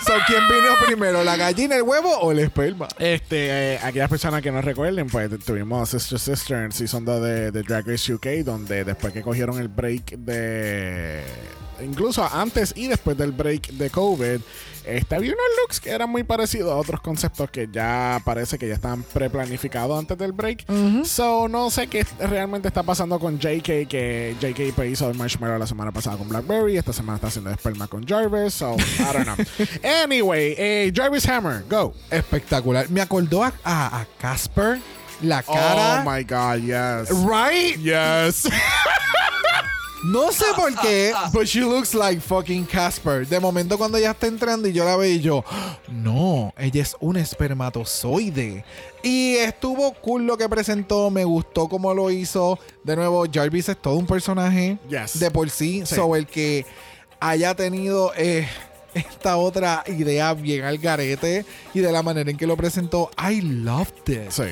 So, 0.06 0.12
¿Quién 0.26 0.42
vino 0.48 0.74
primero, 0.84 1.24
la 1.24 1.34
gallina, 1.34 1.76
el 1.76 1.82
huevo 1.82 2.10
o 2.18 2.30
el 2.30 2.40
esperma? 2.40 2.88
Este, 2.98 3.74
eh, 3.74 3.78
aquellas 3.82 4.10
personas 4.10 4.42
que 4.42 4.52
no 4.52 4.60
recuerden, 4.60 5.06
pues 5.06 5.30
tuvimos 5.42 5.88
Sister 5.88 6.18
Sister 6.18 6.64
en 6.64 6.72
Season 6.72 7.06
2 7.06 7.22
de, 7.22 7.50
de 7.50 7.62
Drag 7.62 7.86
Race 7.86 8.12
UK, 8.12 8.26
donde 8.44 8.84
después 8.84 9.14
que 9.14 9.22
cogieron 9.22 9.58
el 9.58 9.68
break 9.68 10.16
de. 10.18 11.22
Incluso 11.82 12.24
antes 12.24 12.72
y 12.76 12.88
después 12.88 13.16
del 13.16 13.32
break 13.32 13.68
de 13.72 13.90
COVID, 13.90 14.40
este, 14.84 15.14
había 15.14 15.32
unos 15.32 15.44
looks 15.62 15.80
que 15.80 15.90
eran 15.90 16.10
muy 16.10 16.24
parecidos 16.24 16.72
a 16.72 16.76
otros 16.76 17.00
conceptos 17.00 17.50
que 17.50 17.68
ya 17.72 18.20
parece 18.24 18.58
que 18.58 18.68
ya 18.68 18.74
estaban 18.74 19.02
preplanificados 19.02 19.98
antes 19.98 20.18
del 20.18 20.32
break. 20.32 20.66
So, 21.04 21.48
no 21.48 21.70
sé 21.70 21.86
qué 21.86 22.06
realmente 22.18 22.68
está 22.68 22.82
pasando 22.82 23.18
con 23.18 23.38
JK, 23.38 23.88
que 23.88 24.36
JK 24.40 24.74
pues, 24.74 24.92
hizo 24.92 25.08
el 25.08 25.16
Marshmallow 25.16 25.58
la 25.58 25.66
semana 25.66 25.90
pasada 25.90 26.16
con 26.16 26.28
Blackberry, 26.28 26.76
esta 26.76 26.92
semana 26.92 27.16
está 27.16 27.28
haciendo 27.28 27.50
esperma 27.50 27.86
con 27.86 28.06
Jarvis, 28.06 28.54
so, 28.54 28.76
I 28.76 29.12
don't 29.12 29.24
know. 29.24 29.36
anyway, 29.82 30.54
eh, 30.58 30.92
Jarvis 30.94 31.26
Hammer, 31.28 31.64
go. 31.68 31.94
Espectacular. 32.10 32.90
Me 32.90 33.00
acordó 33.00 33.42
a, 33.42 33.52
a, 33.64 34.00
a 34.00 34.06
Casper, 34.18 34.80
la 35.22 35.42
cara. 35.42 36.02
Oh 36.04 36.10
my 36.10 36.22
god, 36.24 36.60
yes. 36.60 37.10
Right? 37.24 37.76
Yes. 37.78 38.46
No 40.04 40.30
sé 40.32 40.44
por 40.54 40.74
qué, 40.80 41.12
but 41.32 41.44
she 41.46 41.60
looks 41.60 41.94
like 41.94 42.20
fucking 42.20 42.64
Casper. 42.66 43.26
De 43.26 43.40
momento 43.40 43.78
cuando 43.78 43.96
ella 43.98 44.10
está 44.10 44.26
entrando 44.26 44.68
y 44.68 44.72
yo 44.72 44.84
la 44.84 44.96
veo 44.96 45.10
y 45.10 45.20
yo, 45.20 45.44
no, 45.88 46.52
ella 46.58 46.82
es 46.82 46.94
un 47.00 47.16
espermatozoide. 47.16 48.64
Y 49.02 49.36
estuvo 49.36 49.92
cool 49.94 50.26
lo 50.26 50.36
que 50.36 50.48
presentó, 50.48 51.10
me 51.10 51.24
gustó 51.24 51.68
cómo 51.68 51.94
lo 51.94 52.10
hizo. 52.10 52.58
De 52.82 52.96
nuevo, 52.96 53.24
Jarvis 53.32 53.68
es 53.70 53.80
todo 53.80 53.94
un 53.96 54.06
personaje 54.06 54.78
Yes. 54.88 55.18
de 55.18 55.30
por 55.30 55.48
sí. 55.50 55.82
Sí. 55.86 55.94
So, 55.94 56.14
el 56.16 56.26
que 56.26 56.66
haya 57.20 57.54
tenido 57.54 58.12
eh, 58.16 58.46
esta 58.94 59.36
otra 59.38 59.84
idea 59.86 60.34
bien 60.34 60.64
al 60.64 60.78
garete 60.78 61.44
y 61.72 61.80
de 61.80 61.90
la 61.92 62.02
manera 62.02 62.30
en 62.30 62.36
que 62.36 62.46
lo 62.46 62.56
presentó, 62.56 63.10
I 63.18 63.40
loved 63.40 64.08
it. 64.08 64.30
sí. 64.30 64.42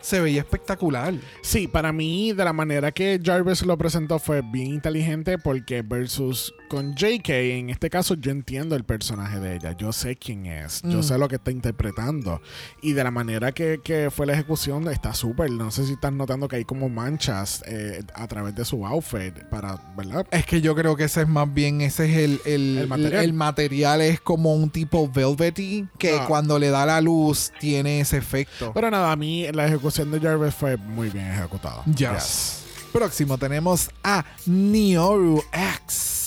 Se 0.00 0.18
veía 0.20 0.40
espectacular. 0.40 1.14
Sí, 1.42 1.68
para 1.68 1.92
mí, 1.92 2.32
de 2.32 2.44
la 2.44 2.52
manera 2.52 2.90
que 2.92 3.20
Jarvis 3.22 3.62
lo 3.66 3.76
presentó 3.76 4.18
fue 4.18 4.40
bien 4.42 4.68
inteligente 4.68 5.36
porque 5.38 5.82
versus 5.82 6.54
con 6.68 6.94
JK, 6.94 7.28
en 7.30 7.68
este 7.70 7.90
caso 7.90 8.14
yo 8.14 8.30
entiendo 8.30 8.76
el 8.76 8.84
personaje 8.84 9.40
de 9.40 9.56
ella, 9.56 9.72
yo 9.76 9.92
sé 9.92 10.16
quién 10.16 10.46
es, 10.46 10.80
yo 10.84 10.98
Mm. 10.98 11.02
sé 11.02 11.18
lo 11.18 11.28
que 11.28 11.34
está 11.36 11.50
interpretando 11.50 12.40
y 12.80 12.92
de 12.92 13.02
la 13.04 13.10
manera 13.10 13.52
que, 13.52 13.80
que 13.82 14.10
fue 14.10 14.24
la 14.26 14.34
ejecución 14.34 14.88
está 14.88 15.12
súper, 15.12 15.50
no 15.50 15.70
sé 15.72 15.84
si 15.86 15.94
estás 15.94 16.12
notando 16.12 16.46
que 16.48 16.56
hay 16.56 16.64
como 16.64 16.88
manchas 16.88 17.62
eh, 17.66 18.02
a 18.14 18.26
través 18.28 18.54
de 18.54 18.64
su 18.64 18.86
outfit 18.86 19.34
para, 19.50 19.76
¿verdad? 19.96 20.26
Es 20.30 20.46
que 20.46 20.60
yo 20.60 20.74
creo 20.76 20.94
que 20.96 21.04
ese 21.04 21.22
es 21.22 21.28
más 21.28 21.52
bien, 21.52 21.80
ese 21.80 22.04
es 22.10 22.16
el, 22.18 22.40
el, 22.46 22.78
El 22.78 22.86
material. 22.88 23.24
el 23.24 23.32
material 23.32 24.00
es 24.00 24.20
como 24.20 24.54
un 24.54 24.70
tipo 24.70 25.08
velvety 25.10 25.86
que 25.98 26.12
Ah. 26.20 26.24
cuando 26.28 26.58
le 26.58 26.70
da 26.70 26.86
la 26.86 27.00
luz 27.00 27.52
tiene 27.58 28.00
ese 28.00 28.16
efecto. 28.18 28.70
Pero 28.72 28.90
nada, 28.90 29.10
a 29.12 29.16
mí 29.16 29.46
la 29.52 29.66
ejecución 29.66 29.89
de 29.96 30.20
Jarvis 30.20 30.54
fue 30.54 30.76
muy 30.76 31.10
bien 31.10 31.30
ejecutada. 31.30 31.84
Yes. 31.84 32.62
Próximo 32.92 33.38
tenemos 33.38 33.90
a 34.02 34.24
Nioru 34.46 35.42
X. 35.52 36.19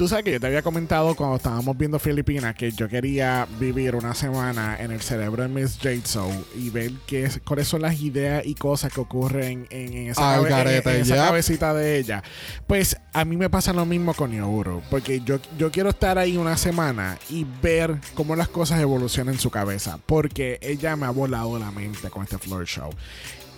Tú 0.00 0.08
sabes 0.08 0.24
que 0.24 0.32
yo 0.32 0.40
te 0.40 0.46
había 0.46 0.62
comentado 0.62 1.14
cuando 1.14 1.36
estábamos 1.36 1.76
viendo 1.76 1.98
Filipinas 1.98 2.54
que 2.54 2.72
yo 2.72 2.88
quería 2.88 3.46
vivir 3.58 3.94
una 3.94 4.14
semana 4.14 4.78
en 4.80 4.92
el 4.92 5.02
cerebro 5.02 5.42
de 5.42 5.50
Miss 5.50 5.76
Jade 5.78 6.00
Soul 6.06 6.42
y 6.56 6.70
ver 6.70 6.92
qué 7.06 7.24
es- 7.24 7.38
cuáles 7.46 7.68
son 7.68 7.82
las 7.82 8.00
ideas 8.00 8.46
y 8.46 8.54
cosas 8.54 8.90
que 8.94 8.98
ocurren 9.02 9.66
en, 9.68 9.92
en 9.94 10.06
esa, 10.08 10.36
Al 10.36 10.48
cabe- 10.48 10.78
en- 10.78 11.02
esa 11.02 11.16
cabecita 11.16 11.74
de 11.74 11.98
ella. 11.98 12.22
Pues 12.66 12.96
a 13.12 13.26
mí 13.26 13.36
me 13.36 13.50
pasa 13.50 13.74
lo 13.74 13.84
mismo 13.84 14.14
con 14.14 14.32
Yoguro, 14.32 14.80
porque 14.88 15.20
yo, 15.20 15.38
yo 15.58 15.70
quiero 15.70 15.90
estar 15.90 16.16
ahí 16.16 16.38
una 16.38 16.56
semana 16.56 17.18
y 17.28 17.44
ver 17.60 17.98
cómo 18.14 18.34
las 18.36 18.48
cosas 18.48 18.80
evolucionan 18.80 19.34
en 19.34 19.40
su 19.40 19.50
cabeza, 19.50 19.98
porque 20.06 20.58
ella 20.62 20.96
me 20.96 21.04
ha 21.04 21.10
volado 21.10 21.58
la 21.58 21.70
mente 21.72 22.08
con 22.08 22.22
este 22.22 22.38
floor 22.38 22.64
show. 22.64 22.88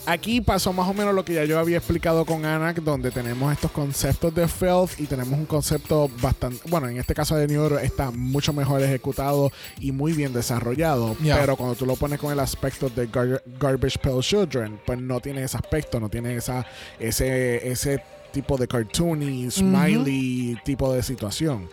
Aquí 0.05 0.41
pasó 0.41 0.73
más 0.73 0.89
o 0.89 0.95
menos 0.95 1.15
lo 1.15 1.25
que 1.25 1.35
ya 1.35 1.45
yo 1.45 1.61
había 1.61 1.77
explicado 1.79 2.25
con 2.25 2.45
Anak, 2.45 2.79
donde 2.83 3.13
tenemos 3.13 3.53
estos 3.53 3.71
conceptos 3.71 4.35
de 4.35 4.49
filth 4.49 4.99
y 4.99 5.07
tenemos 5.07 5.39
un 5.39 5.47
concepto 5.47 6.11
bastante, 6.21 6.59
bueno, 6.69 6.89
en 6.89 6.97
este 6.99 7.15
caso 7.15 7.37
de 7.37 7.47
Neuro 7.47 7.79
está 7.79 8.11
mucho 8.11 8.53
mejor 8.53 8.83
ejecutado 8.83 9.53
y 9.79 9.93
muy 9.93 10.13
bien 10.13 10.33
desarrollado, 10.33 11.15
pero 11.37 11.57
cuando 11.57 11.77
tú 11.77 11.87
lo 11.87 11.95
pones 11.95 12.19
con 12.19 12.33
el 12.33 12.41
aspecto 12.41 12.89
de 12.91 13.09
Gar- 13.09 13.43
Garbage 13.61 13.99
Pail 14.01 14.21
Children, 14.23 14.81
pues 14.85 14.99
no 15.01 15.21
tiene 15.21 15.45
ese 15.45 15.57
aspecto, 15.57 16.01
no 16.01 16.09
tiene 16.09 16.35
esa 16.35 16.67
ese 16.99 17.71
ese 17.71 18.03
tipo 18.33 18.57
de 18.57 18.67
cartoony, 18.67 19.51
smiley 19.53 20.59
tipo 20.65 20.93
de 20.93 21.03
situación. 21.05 21.69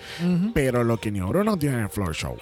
Pero 0.54 0.84
lo 0.84 0.98
que 0.98 1.10
Neuro 1.10 1.44
no 1.44 1.58
tiene 1.58 1.78
en 1.78 1.84
el 1.86 1.90
floor 1.90 2.14
show, 2.14 2.38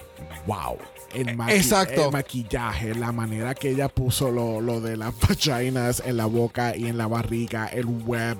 wow. 0.46 0.76
El, 1.14 1.36
maqui- 1.36 1.52
Exacto. 1.52 2.06
el 2.06 2.12
maquillaje, 2.12 2.94
la 2.94 3.12
manera 3.12 3.54
que 3.54 3.70
ella 3.70 3.88
puso 3.88 4.30
lo, 4.30 4.60
lo 4.60 4.80
de 4.80 4.96
las 4.96 5.14
vaginas 5.48 6.02
en 6.04 6.16
la 6.16 6.26
boca 6.26 6.76
y 6.76 6.86
en 6.86 6.98
la 6.98 7.06
barriga, 7.06 7.66
el 7.66 7.86
web. 7.86 8.36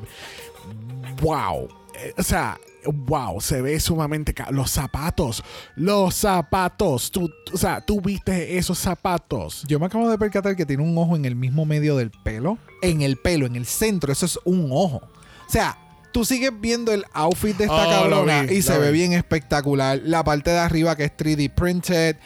Wow. 1.20 1.68
Eh, 1.94 2.14
O 2.16 2.22
sea, 2.22 2.58
wow, 2.84 3.40
se 3.40 3.60
ve 3.62 3.78
sumamente. 3.80 4.34
Los 4.50 4.70
zapatos, 4.70 5.42
los 5.76 6.14
zapatos. 6.14 7.10
Tú, 7.10 7.30
o 7.52 7.56
sea, 7.56 7.80
tú 7.80 8.00
viste 8.00 8.56
esos 8.58 8.78
zapatos. 8.78 9.64
Yo 9.66 9.78
me 9.80 9.86
acabo 9.86 10.08
de 10.10 10.18
percatar 10.18 10.54
que 10.56 10.66
tiene 10.66 10.82
un 10.82 10.96
ojo 10.96 11.16
en 11.16 11.24
el 11.24 11.34
mismo 11.34 11.64
medio 11.64 11.96
del 11.96 12.10
pelo. 12.10 12.58
En 12.82 13.02
el 13.02 13.16
pelo, 13.16 13.46
en 13.46 13.56
el 13.56 13.66
centro. 13.66 14.12
Eso 14.12 14.26
es 14.26 14.38
un 14.44 14.68
ojo. 14.70 14.98
O 15.46 15.50
sea, 15.50 15.76
tú 16.12 16.24
sigues 16.24 16.52
viendo 16.60 16.92
el 16.92 17.04
outfit 17.12 17.56
de 17.56 17.64
esta 17.64 17.86
Oh, 17.86 17.90
cabrona 17.90 18.42
vi, 18.42 18.56
y 18.56 18.62
se 18.62 18.78
ve 18.78 18.92
bien 18.92 19.12
espectacular. 19.12 20.00
La 20.04 20.22
parte 20.22 20.50
de 20.50 20.58
arriba 20.58 20.94
que 20.96 21.04
es 21.04 21.16
3D 21.16 21.52
printed. 21.54 22.16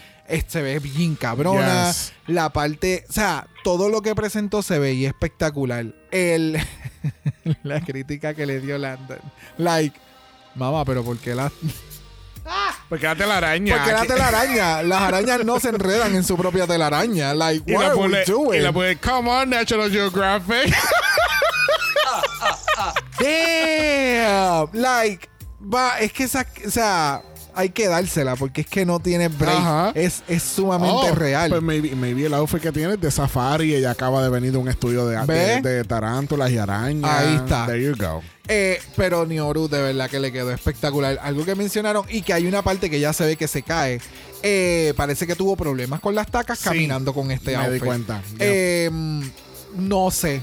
Se 0.47 0.63
ve 0.63 0.79
bien 0.79 1.15
cabrona. 1.15 1.89
Yes. 1.89 2.13
La 2.27 2.51
parte, 2.53 3.05
o 3.09 3.13
sea, 3.13 3.47
todo 3.65 3.89
lo 3.89 4.01
que 4.03 4.15
presentó 4.15 4.63
se 4.63 4.79
veía 4.79 5.09
espectacular. 5.09 5.87
El, 6.11 6.59
la 7.63 7.81
crítica 7.81 8.35
que 8.35 8.47
le 8.47 8.61
dio 8.61 8.79
Landon. 8.79 9.19
Like, 9.59 9.99
mamá, 10.55 10.85
pero 10.85 11.05
¿por 11.05 11.19
qué 11.19 11.35
la, 11.35 11.51
Porque 12.89 13.07
la 13.07 13.15
telaraña. 13.15 13.77
¿Por 13.77 13.87
qué 13.87 13.93
la 13.93 14.05
telaraña? 14.05 14.83
Las 14.83 15.03
arañas 15.03 15.45
no 15.45 15.61
se 15.61 15.69
enredan 15.69 16.15
en 16.15 16.25
su 16.25 16.37
propia 16.37 16.67
telaraña. 16.67 17.35
Like, 17.35 17.71
Y 17.71 17.75
what 17.75 17.83
la 17.83 17.91
are 17.93 17.97
we 17.97 18.25
doing? 18.27 18.61
y 18.61 18.63
la 18.63 18.73
pone, 18.73 18.97
come 18.97 19.31
on, 19.31 19.51
National 19.51 19.91
Geographic. 19.91 20.75
Damn. 23.19 24.69
Like, 24.73 25.29
va, 25.63 25.99
es 26.01 26.13
que 26.13 26.25
esa, 26.25 26.47
o 26.67 26.71
sea, 26.71 27.23
hay 27.55 27.71
que 27.71 27.89
dársela 27.89 28.37
porque 28.37 28.63
es 28.63 28.67
que 28.67 28.85
no 28.87 29.01
tiene 29.01 29.29
break. 29.29 29.57
Ajá. 29.57 29.93
Es, 29.95 30.23
es 30.29 30.43
sumamente 30.43 31.11
Oh, 31.11 31.15
real. 31.15 31.51
Pues 31.51 31.63
maybe, 31.63 31.95
maybe 31.95 32.27
el 32.27 32.35
outfit 32.35 32.61
que 32.61 32.73
tiene 32.73 32.95
es 32.95 33.01
de 33.01 33.11
safari. 33.11 33.75
Ella 33.75 33.91
acaba 33.93 34.23
de 34.23 34.29
venir 34.31 34.53
de 34.53 34.59
un 34.59 34.69
estudio 34.69 35.07
de, 35.07 35.17
de, 35.27 35.61
de 35.63 35.85
tarántulas 35.85 36.51
y 36.51 36.59
arañas. 36.59 37.11
Ahí 37.11 37.35
está. 37.37 37.67
There 37.67 37.83
you 37.83 37.95
go. 37.97 38.23
Eh, 38.49 38.81
pero 38.97 39.25
Nioru 39.25 39.69
de 39.69 39.81
verdad 39.81 40.11
que 40.11 40.19
le 40.21 40.33
quedó 40.33 40.51
espectacular. 40.51 41.19
Algo 41.23 41.45
que 41.45 41.55
mencionaron 41.55 42.05
y 42.09 42.23
que 42.23 42.33
hay 42.33 42.47
una 42.47 42.63
parte 42.63 42.91
que 42.91 42.99
ya 43.01 43.13
se 43.13 43.25
ve 43.25 43.37
que 43.37 43.49
se 43.49 43.63
cae. 43.63 44.01
Eh, 44.43 44.93
parece 44.97 45.27
que 45.27 45.37
tuvo 45.37 45.57
problemas 45.57 46.01
con 46.01 46.15
las 46.15 46.27
tacas 46.29 46.59
Sí, 46.59 46.65
caminando 46.65 47.15
con 47.15 47.31
este 47.31 47.53
me 47.57 47.59
di 47.59 47.65
outfit. 47.65 47.85
cuenta. 47.85 48.23
Eh, 48.39 48.91
no 49.77 50.11
sé. 50.11 50.43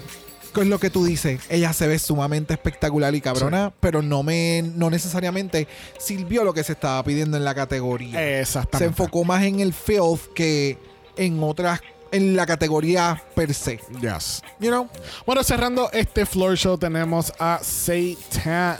¿Qué 0.53 0.61
es 0.61 0.67
lo 0.67 0.79
que 0.79 0.89
tú 0.89 1.05
dices? 1.05 1.41
Ella 1.49 1.73
se 1.73 1.87
ve 1.87 1.99
sumamente 1.99 2.53
espectacular 2.53 3.13
y 3.15 3.21
cabrona, 3.21 3.71
pero 3.79 4.01
no 4.01 4.23
me 4.23 4.63
no 4.75 4.89
necesariamente 4.89 5.67
sirvió 5.97 6.43
lo 6.43 6.53
que 6.53 6.63
se 6.63 6.73
estaba 6.73 7.03
pidiendo 7.03 7.37
en 7.37 7.45
la 7.45 7.55
categoría. 7.55 8.39
Exactamente. 8.39 8.77
se 8.79 8.85
enfocó 8.85 9.23
más 9.23 9.43
en 9.43 9.59
el 9.59 9.73
filth 9.73 10.33
que 10.33 10.77
en 11.17 11.43
otras 11.43 11.81
en 12.11 12.35
la 12.35 12.45
categoría 12.45 13.23
per 13.35 13.53
se. 13.53 13.79
Yes. 14.01 14.41
You 14.59 14.69
know? 14.69 14.89
Bueno, 15.25 15.43
cerrando 15.43 15.89
este 15.91 16.25
floor 16.25 16.57
show 16.57 16.77
tenemos 16.77 17.33
a 17.39 17.59
Saitana. 17.61 18.79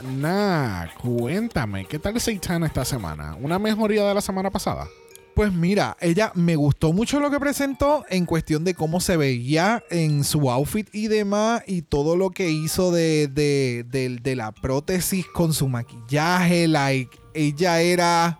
Cuéntame, 1.00 1.86
¿qué 1.86 1.98
tal 1.98 2.20
Saitana 2.20 2.66
esta 2.66 2.84
semana? 2.84 3.36
¿Una 3.40 3.58
mejoría 3.58 4.04
de 4.04 4.14
la 4.14 4.20
semana 4.20 4.50
pasada? 4.50 4.88
Pues 5.34 5.52
mira, 5.52 5.96
ella 6.00 6.32
me 6.34 6.56
gustó 6.56 6.92
mucho 6.92 7.18
lo 7.20 7.30
que 7.30 7.40
presentó 7.40 8.04
en 8.10 8.26
cuestión 8.26 8.62
de 8.64 8.74
cómo 8.74 9.00
se 9.00 9.16
veía 9.16 9.82
en 9.90 10.22
su 10.24 10.50
outfit 10.50 10.88
y 10.92 11.08
demás 11.08 11.62
y 11.66 11.82
todo 11.82 12.16
lo 12.16 12.30
que 12.30 12.50
hizo 12.50 12.90
de, 12.92 13.28
de, 13.28 13.84
de- 13.88 14.18
de 14.22 14.36
la 14.36 14.52
prótesis 14.52 15.24
con 15.32 15.54
su 15.54 15.68
maquillaje, 15.68 16.68
like, 16.68 17.16
ella 17.32 17.80
era 17.80 18.38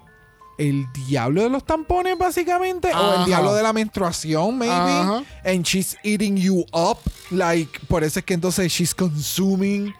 el 0.58 0.84
diablo 1.08 1.42
de 1.44 1.48
los 1.48 1.64
tampones 1.64 2.18
básicamente 2.18 2.92
o 2.94 3.20
el 3.20 3.24
diablo 3.24 3.54
de 3.54 3.62
la 3.62 3.72
menstruación 3.72 4.58
maybe. 4.58 4.72
And 5.44 5.64
she's 5.64 5.96
eating 6.02 6.36
you 6.36 6.66
up 6.72 6.98
like 7.30 7.80
por 7.88 8.04
eso 8.04 8.18
es 8.18 8.26
que 8.26 8.34
entonces 8.34 8.70
she's 8.70 8.94
consuming 8.94 9.94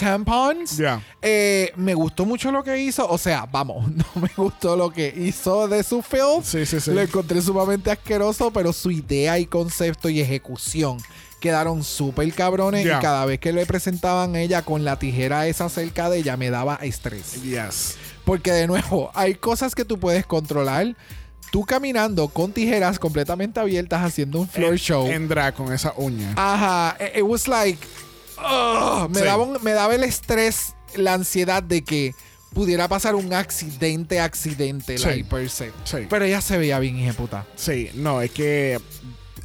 tampons 0.00 0.76
Ya. 0.76 1.02
eh, 1.22 1.72
me 1.76 1.94
gustó 1.94 2.24
mucho 2.24 2.50
lo 2.50 2.64
que 2.64 2.78
hizo. 2.80 3.08
O 3.08 3.18
sea, 3.18 3.46
vamos, 3.50 3.88
no 3.94 4.04
me 4.20 4.30
gustó 4.36 4.76
lo 4.76 4.90
que 4.90 5.12
hizo 5.16 5.68
de 5.68 5.82
su 5.82 6.02
film. 6.02 6.42
Sí, 6.42 6.66
sí, 6.66 6.80
sí. 6.80 6.90
Lo 6.92 7.00
encontré 7.00 7.40
sumamente 7.42 7.90
asqueroso, 7.90 8.50
pero 8.50 8.72
su 8.72 8.90
idea 8.90 9.38
y 9.38 9.46
concepto 9.46 10.08
y 10.08 10.20
ejecución 10.20 10.98
quedaron 11.40 11.82
súper 11.84 12.32
cabrones. 12.34 12.84
Y 12.84 12.88
cada 13.00 13.24
vez 13.24 13.38
que 13.40 13.52
le 13.52 13.64
presentaban 13.66 14.34
a 14.34 14.40
ella 14.40 14.62
con 14.62 14.84
la 14.84 14.98
tijera 14.98 15.46
esa 15.46 15.68
cerca 15.68 16.10
de 16.10 16.18
ella, 16.18 16.36
me 16.36 16.50
daba 16.50 16.76
estrés. 16.82 17.42
Yes. 17.42 17.96
Porque 18.24 18.52
de 18.52 18.66
nuevo, 18.66 19.10
hay 19.14 19.34
cosas 19.34 19.74
que 19.74 19.84
tú 19.84 19.98
puedes 19.98 20.26
controlar. 20.26 20.94
Tú 21.50 21.64
caminando 21.64 22.28
con 22.28 22.52
tijeras 22.52 22.98
completamente 23.00 23.58
abiertas 23.58 24.02
haciendo 24.04 24.38
un 24.38 24.48
floor 24.48 24.72
En- 24.74 24.78
show. 24.78 25.06
En 25.08 25.26
drag 25.26 25.54
con 25.54 25.72
esa 25.72 25.92
uña. 25.96 26.32
Ajá, 26.36 26.96
it, 27.00 27.16
it 27.18 27.22
was 27.24 27.48
like 27.48 27.78
ugh, 28.44 29.08
me, 29.10 29.20
Sí. 29.20 29.24
daba 29.24 29.42
un- 29.44 29.58
me 29.62 29.72
daba 29.72 29.94
el 29.94 30.04
estrés, 30.04 30.74
la 30.96 31.14
ansiedad 31.14 31.62
de 31.62 31.82
que 31.82 32.14
pudiera 32.52 32.88
pasar 32.88 33.14
un 33.14 33.32
accidente, 33.32 34.20
accidente, 34.20 34.98
Sí. 34.98 35.06
like, 35.06 35.24
per 35.30 35.48
se. 35.48 35.70
Sí. 35.84 35.98
Pero 36.08 36.24
ella 36.24 36.40
se 36.40 36.58
veía 36.58 36.78
bien, 36.78 37.14
puta. 37.14 37.46
Sí, 37.56 37.90
no, 37.94 38.20
es 38.22 38.30
que 38.32 38.80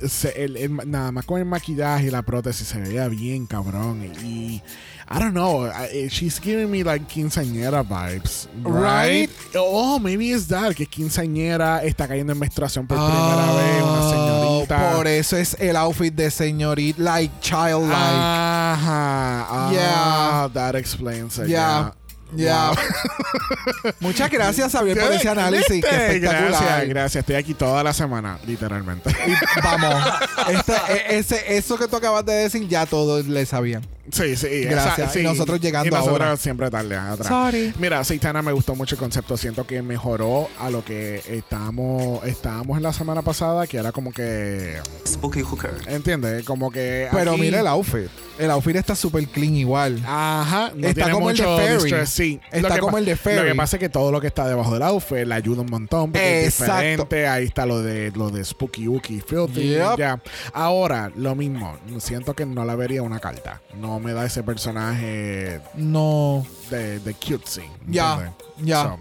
se- 0.07 0.43
el- 0.43 0.57
el- 0.57 0.89
nada 0.89 1.11
más 1.11 1.25
con 1.25 1.39
el 1.39 1.45
maquillaje 1.45 2.07
y 2.07 2.09
la 2.11 2.23
prótesis 2.23 2.67
se 2.67 2.79
veía 2.79 3.07
bien 3.07 3.45
cabrón. 3.45 4.03
Y, 4.23 4.61
I 5.07 5.19
don't 5.19 5.33
know, 5.33 5.65
I- 5.67 6.07
she's 6.09 6.39
giving 6.39 6.71
me 6.71 6.83
like 6.83 7.05
quinceañera 7.07 7.83
vibes. 7.83 8.47
Right? 8.63 9.29
Right. 9.29 9.29
Oh, 9.55 9.99
maybe 9.99 10.31
it's 10.31 10.47
that, 10.47 10.73
que 10.75 10.87
quinceañera, 10.87 11.83
está 11.83 12.07
cayendo 12.07 12.33
en 12.33 12.39
menstruación 12.39 12.87
por 12.87 12.97
primera 12.97 13.53
vez, 13.53 13.83
una 13.83 14.09
señorita. 14.09 14.91
Por 14.95 15.07
eso 15.07 15.37
es 15.37 15.55
el 15.59 15.75
outfit 15.75 16.13
de 16.13 16.31
señorita, 16.31 16.99
like 17.03 17.31
childlike. 17.39 17.93
Ajá. 17.93 19.45
Ah, 19.47 19.69
Yeah. 19.71 20.49
That 20.53 20.75
explains 20.75 21.37
it. 21.37 21.47
Ya. 21.47 21.93
Ya. 22.35 22.71
Wow. 22.71 22.75
Muchas 23.99 24.29
gracias, 24.31 24.71
Xavier, 24.71 24.97
por 24.99 25.11
ese 25.11 25.29
análisis. 25.29 25.83
Espectacular. 25.85 26.21
Gracias, 26.51 26.89
gracias. 26.89 27.21
Estoy 27.21 27.35
aquí 27.35 27.53
toda 27.53 27.83
la 27.83 27.93
semana, 27.93 28.39
literalmente. 28.47 29.11
Y 29.27 29.61
vamos, 29.63 30.03
este- 30.49 30.73
e- 30.89 31.17
ese, 31.19 31.55
eso 31.57 31.77
que 31.77 31.87
tú 31.87 31.95
acabas 31.95 32.25
de 32.25 32.33
decir, 32.33 32.67
ya 32.67 32.85
todos 32.87 33.27
le 33.27 33.45
sabían. 33.45 33.83
Sí, 34.11 34.35
sí. 34.35 34.61
Gracias. 34.65 35.09
esa- 35.09 35.19
Y 35.19 35.21
sí. 35.21 35.27
nosotros 35.27 35.59
llegando 35.59 35.87
Y 35.87 35.91
nosotros 35.91 36.21
ahora. 36.21 36.37
siempre 36.37 36.69
tarde 36.69 36.95
atrás. 36.95 37.27
Sorry. 37.27 37.73
Mira, 37.79 38.03
Saitana 38.03 38.41
me 38.41 38.51
gustó 38.51 38.75
mucho 38.75 38.95
el 38.95 38.99
concepto. 38.99 39.35
Siento 39.37 39.65
que 39.65 39.81
mejoró 39.81 40.47
a 40.59 40.69
lo 40.69 40.83
que 40.85 41.21
estábamos, 41.27 42.23
estábamos 42.25 42.77
en 42.77 42.83
la 42.83 42.93
semana 42.93 43.21
pasada, 43.21 43.65
que 43.67 43.77
era 43.77 43.91
como 43.91 44.11
que. 44.11 44.77
Spooky 45.07 45.41
hooker. 45.41 45.71
¿Entiendes? 45.87 46.43
Como 46.45 46.71
que. 46.71 47.07
Pero 47.11 47.31
aquí- 47.33 47.41
mira 47.41 47.59
el 47.61 47.67
outfit. 47.67 48.09
El 48.37 48.51
outfit 48.51 48.75
está 48.75 48.95
súper 48.95 49.25
clean 49.29 49.55
igual. 49.55 50.03
Ajá, 50.05 50.71
no 50.75 50.87
Está 50.87 51.09
como 51.09 51.29
el 51.29 51.37
de 51.37 51.43
Fairy. 51.43 51.83
distress, 51.83 52.09
sí. 52.09 52.39
Está 52.51 52.67
Lo 52.67 52.75
que 52.75 52.81
como 52.81 52.97
el 52.97 53.05
de 53.05 53.11
Lo 53.11 53.17
Fairy. 53.17 53.47
que 53.47 53.55
pasa 53.55 53.77
es 53.77 53.79
que 53.79 53.87
todo 53.89 54.11
lo 54.11 54.19
que 54.19 54.27
está 54.27 54.45
debajo 54.45 54.73
del 54.73 54.83
outfit 54.83 55.25
le 55.25 55.33
ayuda 55.35 55.61
un 55.61 55.69
montón 55.71 56.11
porque 56.11 56.45
Exacto. 56.45 56.73
es 56.73 56.79
diferente. 56.97 57.27
Ahí 57.27 57.45
está 57.45 57.65
lo 57.65 57.81
de 57.81 58.11
lo 58.13 58.29
de 58.31 58.43
Spooky 58.43 58.87
Wookie 58.89 59.21
Filthy. 59.21 59.69
Yep. 59.69 59.97
Ya. 59.97 60.21
Ahora, 60.53 61.11
lo 61.15 61.33
mismo. 61.33 61.77
Siento 61.99 62.33
que 62.35 62.45
no 62.45 62.65
la 62.65 62.75
vería 62.75 63.01
una 63.01 63.19
carta. 63.19 63.61
No 63.79 63.94
me 63.99 64.13
da 64.13 64.25
ese 64.25 64.43
personaje 64.43 65.61
No. 65.75 66.45
de, 66.69 66.99
de 66.99 67.13
cutesy. 67.13 67.63
Ya, 67.87 68.33
ya. 68.57 68.83
So. 68.83 68.99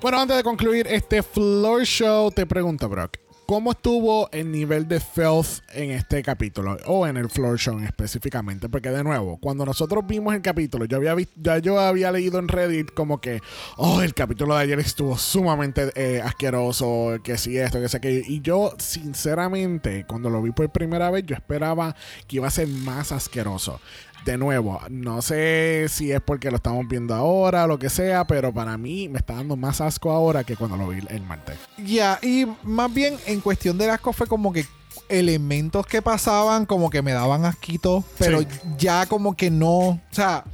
Bueno, 0.00 0.20
antes 0.20 0.36
de 0.36 0.42
concluir 0.42 0.86
este 0.88 1.22
floor 1.22 1.84
show, 1.84 2.30
te 2.30 2.46
pregunto, 2.46 2.88
Brock. 2.88 3.16
¿Cómo 3.46 3.72
estuvo 3.72 4.30
el 4.32 4.50
nivel 4.50 4.88
de 4.88 5.00
filth 5.00 5.62
en 5.74 5.90
este 5.90 6.22
capítulo? 6.22 6.78
O 6.86 7.06
en 7.06 7.18
el 7.18 7.28
floor 7.28 7.58
show 7.58 7.78
específicamente. 7.80 8.70
Porque 8.70 8.88
de 8.90 9.04
nuevo, 9.04 9.36
cuando 9.36 9.66
nosotros 9.66 10.02
vimos 10.06 10.34
el 10.34 10.40
capítulo, 10.40 10.86
yo 10.86 10.96
había 10.96 11.14
visto, 11.14 11.34
ya 11.36 11.58
yo 11.58 11.78
había 11.78 12.10
leído 12.10 12.38
en 12.38 12.48
Reddit 12.48 12.92
como 12.94 13.20
que, 13.20 13.42
oh, 13.76 14.00
el 14.00 14.14
capítulo 14.14 14.56
de 14.56 14.62
ayer 14.62 14.78
estuvo 14.78 15.18
sumamente 15.18 15.92
eh, 15.94 16.22
asqueroso, 16.24 17.18
que 17.22 17.36
si 17.36 17.58
esto, 17.58 17.82
que 17.82 17.90
sé 17.90 18.00
que. 18.00 18.22
Y 18.26 18.40
yo, 18.40 18.72
sinceramente, 18.78 20.06
cuando 20.06 20.30
lo 20.30 20.40
vi 20.40 20.52
por 20.52 20.70
primera 20.70 21.10
vez, 21.10 21.26
yo 21.26 21.34
esperaba 21.34 21.94
que 22.26 22.36
iba 22.36 22.48
a 22.48 22.50
ser 22.50 22.66
más 22.68 23.12
asqueroso. 23.12 23.78
De 24.24 24.38
nuevo, 24.38 24.80
no 24.88 25.20
sé 25.20 25.86
si 25.90 26.10
es 26.10 26.20
porque 26.20 26.50
lo 26.50 26.56
estamos 26.56 26.88
viendo 26.88 27.14
ahora 27.14 27.64
o 27.64 27.66
lo 27.66 27.78
que 27.78 27.90
sea, 27.90 28.26
pero 28.26 28.52
para 28.54 28.78
mí 28.78 29.08
me 29.08 29.18
está 29.18 29.34
dando 29.34 29.54
más 29.56 29.80
asco 29.82 30.10
ahora 30.12 30.44
que 30.44 30.56
cuando 30.56 30.76
lo 30.78 30.88
vi 30.88 31.02
el 31.08 31.22
martes. 31.22 31.58
Ya, 31.76 32.18
y 32.22 32.46
más 32.62 32.92
bien 32.92 33.16
en 33.26 33.40
cuestión 33.40 33.76
del 33.76 33.90
asco 33.90 34.12
fue 34.14 34.26
como 34.26 34.52
que 34.52 34.64
elementos 35.10 35.84
que 35.86 36.00
pasaban 36.00 36.64
como 36.64 36.88
que 36.88 37.02
me 37.02 37.12
daban 37.12 37.44
asquito, 37.44 38.02
pero 38.18 38.40
Sí. 38.40 38.46
ya 38.78 39.04
como 39.06 39.36
que 39.36 39.50
no, 39.50 39.68
o 39.88 40.00
sea, 40.10 40.44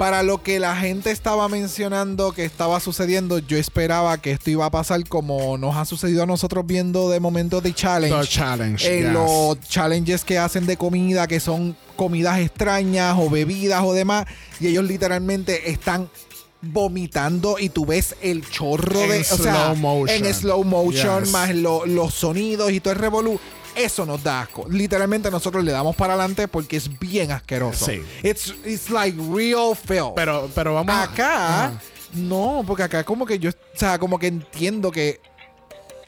para 0.00 0.22
lo 0.22 0.42
que 0.42 0.58
la 0.58 0.74
gente 0.76 1.10
estaba 1.10 1.46
mencionando 1.50 2.32
que 2.32 2.46
estaba 2.46 2.80
sucediendo, 2.80 3.38
yo 3.38 3.58
esperaba 3.58 4.16
que 4.16 4.30
esto 4.30 4.48
iba 4.48 4.64
a 4.64 4.70
pasar 4.70 5.06
como 5.06 5.58
nos 5.58 5.76
ha 5.76 5.84
sucedido 5.84 6.22
a 6.22 6.26
nosotros 6.26 6.64
viendo 6.66 7.10
de 7.10 7.20
momentos 7.20 7.62
de 7.62 7.74
challenge. 7.74 8.18
The 8.18 8.26
challenge. 8.26 8.86
en 8.98 9.04
yes. 9.04 9.12
los 9.12 9.60
challenges 9.68 10.24
que 10.24 10.38
hacen 10.38 10.64
de 10.64 10.78
comida, 10.78 11.26
que 11.26 11.38
son 11.38 11.76
comidas 11.96 12.38
extrañas 12.40 13.14
o 13.18 13.28
bebidas 13.28 13.82
o 13.84 13.92
demás, 13.92 14.24
y 14.58 14.68
ellos 14.68 14.84
literalmente 14.84 15.70
están 15.70 16.08
vomitando 16.62 17.58
y 17.58 17.68
tú 17.68 17.84
ves 17.84 18.16
el 18.22 18.48
chorro 18.48 19.00
En 19.02 19.10
de, 19.10 19.20
o 19.20 19.24
sea, 19.24 19.36
slow 19.36 19.76
motion. 19.76 20.24
en 20.26 20.34
slow 20.34 20.64
motion, 20.64 21.24
Yes. 21.24 21.30
más 21.32 21.54
lo- 21.54 21.84
los 21.84 22.14
sonidos 22.14 22.72
y 22.72 22.80
todo 22.80 22.94
el 22.94 22.98
revolú. 23.00 23.38
Eso 23.74 24.04
nos 24.04 24.22
da 24.22 24.42
asco. 24.42 24.66
Literalmente 24.68 25.30
nosotros 25.30 25.64
le 25.64 25.72
damos 25.72 25.94
para 25.96 26.14
adelante 26.14 26.48
porque 26.48 26.76
es 26.76 26.98
bien 26.98 27.30
asqueroso. 27.30 27.86
Sí. 27.86 28.02
It's, 28.22 28.54
it's 28.64 28.90
like 28.90 29.16
real 29.32 29.74
film. 29.76 30.12
Pero, 30.14 30.50
pero 30.54 30.74
vamos 30.74 30.94
acá, 30.94 31.66
Ajá. 31.66 31.80
no, 32.14 32.64
porque 32.66 32.82
acá 32.82 33.04
como 33.04 33.24
que 33.26 33.38
yo, 33.38 33.50
o 33.50 33.78
sea, 33.78 33.98
como 33.98 34.18
que 34.18 34.26
entiendo 34.26 34.90
que 34.90 35.20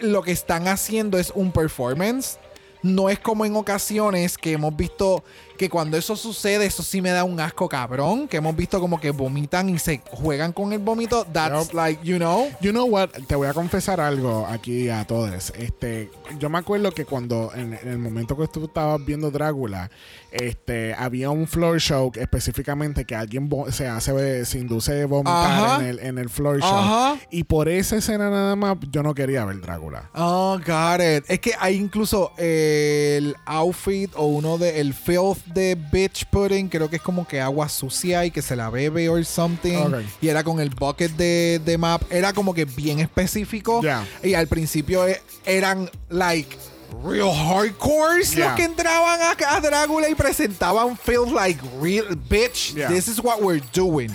lo 0.00 0.22
que 0.22 0.32
están 0.32 0.68
haciendo 0.68 1.18
es 1.18 1.32
un 1.34 1.52
performance. 1.52 2.38
No 2.82 3.08
es 3.08 3.20
como 3.20 3.44
en 3.44 3.54
ocasiones 3.54 4.36
que 4.36 4.52
hemos 4.52 4.74
visto 4.76 5.22
que 5.56 5.68
cuando 5.68 5.96
eso 5.96 6.16
sucede, 6.16 6.66
eso 6.66 6.82
sí 6.82 7.00
me 7.00 7.10
da 7.10 7.24
un 7.24 7.40
asco 7.40 7.68
cabrón. 7.68 8.28
Que 8.28 8.38
hemos 8.38 8.56
visto 8.56 8.80
como 8.80 9.00
que 9.00 9.10
vomitan 9.10 9.68
y 9.68 9.78
se 9.78 10.00
juegan 10.10 10.52
con 10.52 10.72
el 10.72 10.78
vómito. 10.78 11.26
That's 11.32 11.74
like, 11.74 12.04
you 12.04 12.16
know. 12.16 12.48
You 12.60 12.70
know 12.70 12.86
what? 12.86 13.10
Te 13.26 13.34
voy 13.34 13.48
a 13.48 13.54
confesar 13.54 14.00
algo 14.00 14.46
aquí 14.46 14.88
a 14.88 15.06
todos. 15.06 15.52
Este, 15.56 16.10
yo 16.38 16.50
me 16.50 16.58
acuerdo 16.58 16.92
que 16.92 17.04
cuando 17.04 17.50
en, 17.54 17.74
en 17.74 17.88
el 17.88 17.98
momento 17.98 18.36
que 18.36 18.46
tú 18.48 18.64
estabas 18.64 19.04
viendo 19.04 19.30
Drácula, 19.30 19.90
este, 20.30 20.94
había 20.94 21.30
un 21.30 21.46
floor 21.46 21.78
show 21.80 22.10
específicamente 22.14 23.04
que 23.04 23.14
alguien 23.14 23.50
se 23.70 23.86
hace, 23.86 24.44
se 24.44 24.58
induce 24.58 25.02
a 25.02 25.06
vomitar 25.06 25.80
en 25.80 25.86
el, 25.86 25.98
en 25.98 26.18
el 26.18 26.28
floor 26.28 26.60
show. 26.60 26.68
Ajá. 26.68 27.16
Y 27.30 27.44
por 27.44 27.68
esa 27.68 27.96
escena 27.96 28.30
nada 28.30 28.56
más, 28.56 28.78
yo 28.90 29.02
no 29.02 29.14
quería 29.14 29.44
ver 29.44 29.60
Drácula. 29.60 30.10
Oh, 30.14 30.58
got 30.58 31.00
it. 31.00 31.24
Es 31.28 31.40
que 31.40 31.52
hay 31.58 31.76
incluso 31.76 32.32
el 32.38 33.36
outfit 33.46 34.10
o 34.16 34.26
uno 34.26 34.58
de 34.58 34.80
el 34.80 34.94
filth 34.94 35.44
de 35.52 35.74
bitch 35.74 36.24
pudding, 36.26 36.68
creo 36.68 36.88
que 36.88 36.96
es 36.96 37.02
como 37.02 37.26
que 37.26 37.40
agua 37.40 37.68
sucia 37.68 38.24
y 38.24 38.30
que 38.30 38.42
se 38.42 38.56
la 38.56 38.70
bebe 38.70 39.08
or 39.08 39.24
something. 39.24 39.76
Y 40.20 40.28
era 40.28 40.42
con 40.44 40.60
el 40.60 40.70
bucket 40.70 41.12
de, 41.12 41.60
de 41.64 41.78
map. 41.78 42.02
Era 42.10 42.32
como 42.32 42.54
que 42.54 42.64
bien 42.64 43.00
específico. 43.00 43.80
Y 44.22 44.34
al 44.34 44.46
principio 44.46 45.06
eh, 45.06 45.20
eran 45.44 45.90
like 46.08 46.56
real 47.04 47.32
hardcores 47.34 48.32
Yeah. 48.34 48.48
los 48.48 48.56
que 48.56 48.64
entraban 48.64 49.18
a, 49.22 49.56
a 49.56 49.60
Drácula 49.60 50.08
y 50.10 50.14
presentaban 50.14 50.96
filth 50.96 51.32
like 51.32 51.60
real 51.80 52.04
bitch. 52.28 52.74
Yeah. 52.74 52.88
This 52.88 53.08
is 53.08 53.18
what 53.22 53.40
we're 53.42 53.62
doing. 53.72 54.10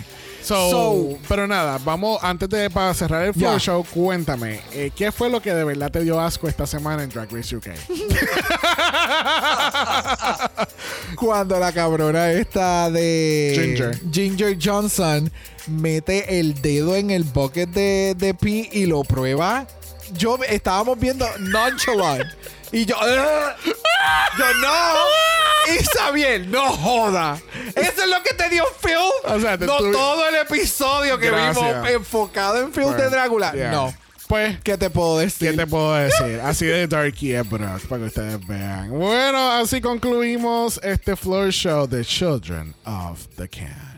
So, 0.48 0.72
So- 0.72 1.18
pero 1.28 1.46
nada, 1.46 1.78
vamos, 1.84 2.20
antes 2.24 2.48
de 2.48 2.70
para 2.70 2.94
cerrar 2.94 3.26
el 3.26 3.34
floor 3.34 3.60
show, 3.60 3.86
cuéntame, 3.94 4.62
eh, 4.72 4.92
¿qué 4.96 5.12
fue 5.12 5.30
lo 5.30 5.42
que 5.42 5.54
de 5.54 5.66
verdad 5.66 5.92
te 5.92 6.00
dio 6.02 6.20
asco 6.22 6.48
esta 6.48 6.66
semana 6.66 7.04
en 7.04 7.10
Drag 7.10 7.30
Race 7.32 7.54
UK? 7.56 7.68
cuando 11.16 11.60
la 11.60 11.72
cabrona 11.72 12.32
esta 12.32 12.90
de 12.90 13.54
Ginger. 13.60 14.00
Ginger 14.12 14.58
Johnson 14.62 15.32
mete 15.68 16.40
el 16.40 16.60
dedo 16.62 16.96
en 16.96 17.12
el 17.12 17.24
bucket 17.24 17.70
de, 17.70 18.16
de 18.18 18.34
pee 18.34 18.70
y 18.72 18.86
lo 18.86 19.04
prueba. 19.04 19.68
Yo 20.14 20.38
estábamos 20.48 20.98
viendo 20.98 21.26
Nonchalant 21.40 22.26
y 22.72 22.86
yo, 22.86 22.96
"Ugh". 22.98 23.74
yo 24.38 24.54
no. 24.62 25.78
Isabel, 25.80 26.50
no 26.50 26.72
joda. 26.72 27.38
Eso 27.76 28.04
es 28.04 28.08
lo 28.10 28.24
que 28.24 28.34
te 28.34 28.50
dio 28.50 28.64
Phil. 28.82 28.96
O 29.26 29.40
sea, 29.40 29.58
te 29.58 29.66
no 29.66 29.78
tuve- 29.78 29.92
todo 29.92 30.28
el 30.30 30.36
episodio 30.36 31.18
que 31.20 31.28
Gracias. 31.30 31.56
vimos 31.58 31.90
enfocado 31.90 32.60
en 32.62 32.72
Phil 32.72 32.84
de 32.86 32.92
Bueno, 32.94 33.10
Drácula. 33.10 33.52
yeah. 33.54 33.72
No. 33.72 33.94
Pues, 34.28 34.60
¿Qué 34.62 34.78
te 34.78 34.90
puedo 34.90 35.20
decir? 35.20 35.52
¿Qué 35.52 35.58
te 35.58 35.68
puedo 35.68 35.94
decir? 35.96 36.42
Así 36.44 36.66
de 36.66 36.86
darky 36.88 37.34
es 37.34 37.50
Brock, 37.50 37.82
para 37.88 38.02
que 38.02 38.08
ustedes 38.08 38.46
vean. 38.48 38.90
Bueno, 38.90 39.52
así 39.54 39.80
concluimos 39.80 40.80
este 40.84 41.16
floor 41.16 41.50
show 41.52 41.88
de 41.88 42.04
Children 42.04 42.76
of 42.86 43.26
the 43.38 43.48
Can. 43.48 43.97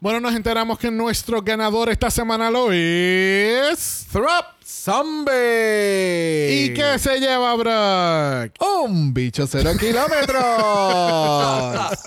Bueno, 0.00 0.18
nos 0.18 0.34
enteramos 0.34 0.78
que 0.78 0.90
nuestro 0.90 1.42
ganador 1.42 1.90
esta 1.90 2.10
semana 2.10 2.50
lo 2.50 2.72
es... 2.72 4.06
Throp 4.10 4.46
Zombie. 4.64 5.32
¿Y 6.64 6.72
qué 6.72 6.98
se 6.98 7.20
lleva, 7.20 7.54
Brock? 7.54 8.54
Un 8.86 9.12
bicho 9.12 9.46
cero 9.46 9.72
kilómetros. 9.78 10.40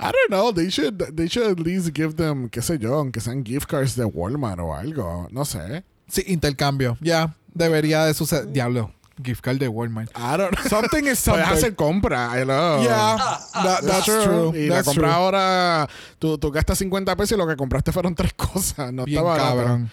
I 0.00 0.04
don't 0.04 0.30
know. 0.30 0.52
They 0.54 0.70
should, 0.70 1.14
they 1.14 1.28
should 1.28 1.50
at 1.50 1.60
least 1.60 1.90
give 1.94 2.14
them, 2.14 2.48
qué 2.48 2.62
sé 2.62 2.78
yo, 2.78 2.94
aunque 2.94 3.20
sean 3.20 3.44
gift 3.44 3.66
cards 3.68 3.94
de 3.94 4.06
Walmart 4.06 4.58
o 4.60 4.74
algo. 4.74 5.28
No 5.30 5.44
sé. 5.44 5.84
sí, 6.08 6.24
intercambio. 6.28 6.96
Ya, 7.02 7.36
debería 7.52 8.06
de 8.06 8.14
suceder. 8.14 8.50
Diablo, 8.50 8.94
gift 9.22 9.42
card 9.42 9.58
de 9.58 9.68
Walmart. 9.68 10.10
I 10.16 10.36
don't 10.36 10.50
know. 10.50 10.68
Something 10.68 11.04
is 11.06 11.18
Puedes 11.24 11.44
something. 11.44 11.44
hacer 11.44 11.74
compra. 11.76 12.30
I 12.40 12.44
know. 12.44 12.82
Yeah, 12.82 13.16
that- 13.54 13.82
that's 13.86 14.04
true. 14.04 14.52
Y 14.54 14.68
la 14.68 14.76
That's 14.76 14.88
compra 14.88 15.08
true. 15.08 15.12
ahora, 15.14 15.88
tú, 16.18 16.38
tú 16.38 16.50
gastas 16.50 16.78
50 16.78 17.14
pesos 17.16 17.32
y 17.32 17.36
lo 17.38 17.46
que 17.46 17.56
compraste 17.56 17.92
fueron 17.92 18.14
tres 18.14 18.32
cosas. 18.36 18.92
No 18.92 19.04
Bien 19.04 19.18
está 19.18 19.30
barato. 19.30 19.56
cabrón. 19.56 19.90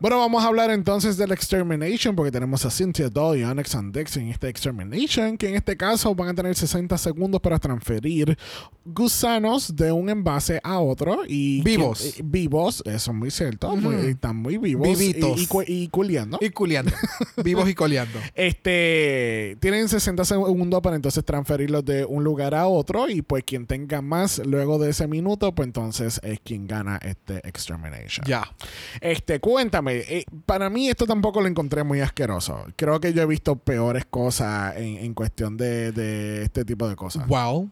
Bueno, 0.00 0.18
vamos 0.18 0.44
a 0.44 0.46
hablar 0.46 0.70
entonces 0.70 1.16
del 1.16 1.32
Extermination, 1.32 2.14
porque 2.14 2.30
tenemos 2.30 2.64
a 2.64 2.70
Cynthia 2.70 3.08
Doll 3.08 3.38
y 3.38 3.42
Onyx 3.42 3.74
and 3.74 3.92
Dex 3.92 4.16
en 4.16 4.28
este 4.28 4.48
Extermination, 4.48 5.36
que 5.36 5.48
en 5.48 5.56
este 5.56 5.76
caso 5.76 6.14
van 6.14 6.28
a 6.28 6.34
tener 6.34 6.54
60 6.54 6.96
segundos 6.98 7.40
para 7.40 7.58
transferir 7.58 8.38
gusanos 8.84 9.74
de 9.74 9.90
un 9.90 10.08
envase 10.08 10.60
a 10.62 10.78
otro. 10.78 11.22
y 11.26 11.62
Vivos. 11.62 12.00
que- 12.00 12.08
eh, 12.20 12.22
vivos, 12.24 12.80
eso 12.86 13.10
es 13.10 13.16
muy 13.16 13.30
cierto. 13.32 13.74
muy- 13.74 13.96
están 14.06 14.36
muy 14.36 14.56
vivos. 14.56 14.86
Vivitos. 14.86 15.36
Y, 15.66 15.72
y, 15.72 15.82
y 15.82 15.88
culiando. 15.88 16.38
Y 16.40 16.50
culeando. 16.50 16.92
Vivos 17.44 17.68
y 17.68 17.74
coleando. 17.74 18.20
Este 18.36 19.56
tienen 19.60 19.88
60 19.88 20.24
segundos 20.24 20.80
para 20.80 20.94
entonces 20.94 21.24
transferirlos 21.24 21.84
de 21.84 22.04
un 22.04 22.22
lugar 22.22 22.54
a 22.54 22.68
otro 22.68 23.08
y 23.10 23.22
pues 23.22 23.42
quien 23.44 23.66
tenga 23.66 24.00
más 24.00 24.38
luego 24.46 24.78
de 24.78 24.90
ese 24.90 25.08
minuto 25.08 25.52
pues 25.54 25.66
entonces 25.66 26.20
es 26.22 26.38
quien 26.40 26.66
gana 26.68 26.98
este 27.02 27.38
extermination. 27.48 28.24
Ya. 28.26 28.48
Este, 29.00 29.40
cuéntame, 29.40 29.87
eh, 29.90 30.24
para 30.46 30.70
mí 30.70 30.88
esto 30.88 31.06
tampoco 31.06 31.40
lo 31.40 31.48
encontré 31.48 31.84
muy 31.84 32.00
asqueroso. 32.00 32.64
Creo 32.76 33.00
que 33.00 33.12
yo 33.12 33.22
he 33.22 33.26
visto 33.26 33.56
peores 33.56 34.04
cosas 34.04 34.76
en, 34.76 34.98
en 34.98 35.14
cuestión 35.14 35.56
de, 35.56 35.92
de 35.92 36.42
este 36.42 36.64
tipo 36.64 36.88
de 36.88 36.96
cosas. 36.96 37.26
Wow. 37.26 37.70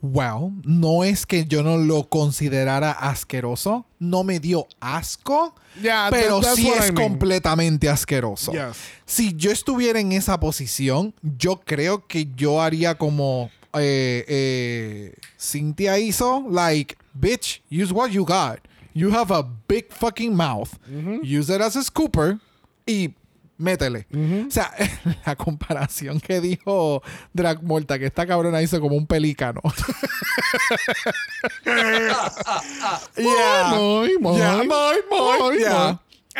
Wow. 0.00 0.52
No 0.64 1.02
es 1.02 1.26
que 1.26 1.44
yo 1.46 1.64
no 1.64 1.76
lo 1.76 2.08
considerara 2.08 2.92
asqueroso. 2.92 3.84
No 3.98 4.22
me 4.22 4.38
dio 4.38 4.68
asco. 4.78 5.54
Yeah, 5.82 6.08
pero 6.10 6.40
sí 6.42 6.68
es 6.68 6.90
I 6.90 6.92
mean. 6.92 6.94
completamente 6.94 7.88
asqueroso. 7.88 8.52
Yes. 8.52 8.76
Si 9.04 9.34
yo 9.34 9.50
estuviera 9.50 9.98
en 9.98 10.12
esa 10.12 10.38
posición, 10.38 11.14
yo 11.22 11.60
creo 11.60 12.06
que 12.06 12.28
yo 12.36 12.62
haría 12.62 12.96
como 12.96 13.50
eh, 13.74 14.24
eh, 14.28 15.14
Cynthia 15.36 15.98
hizo, 15.98 16.44
like, 16.48 16.96
bitch, 17.14 17.60
use 17.70 17.92
what 17.92 18.10
you 18.10 18.24
got. 18.24 18.60
You 18.94 19.10
have 19.12 19.30
a 19.30 19.42
big 19.42 19.92
fucking 19.92 20.34
mouth. 20.34 20.78
Use 21.22 21.50
it 21.50 21.60
as 21.60 21.76
a 21.76 21.82
scooper 21.82 22.40
y 22.86 23.14
métele. 23.58 24.06
O 24.46 24.50
sea, 24.50 24.72
la 25.26 25.36
comparación 25.36 26.20
que 26.20 26.40
dijo 26.40 27.02
Drag 27.32 27.62
Morta, 27.62 27.98
que 27.98 28.06
esta 28.06 28.26
cabrona 28.26 28.62
hizo 28.62 28.80
como 28.80 28.96
un 28.96 29.06
pelícano. 29.06 29.60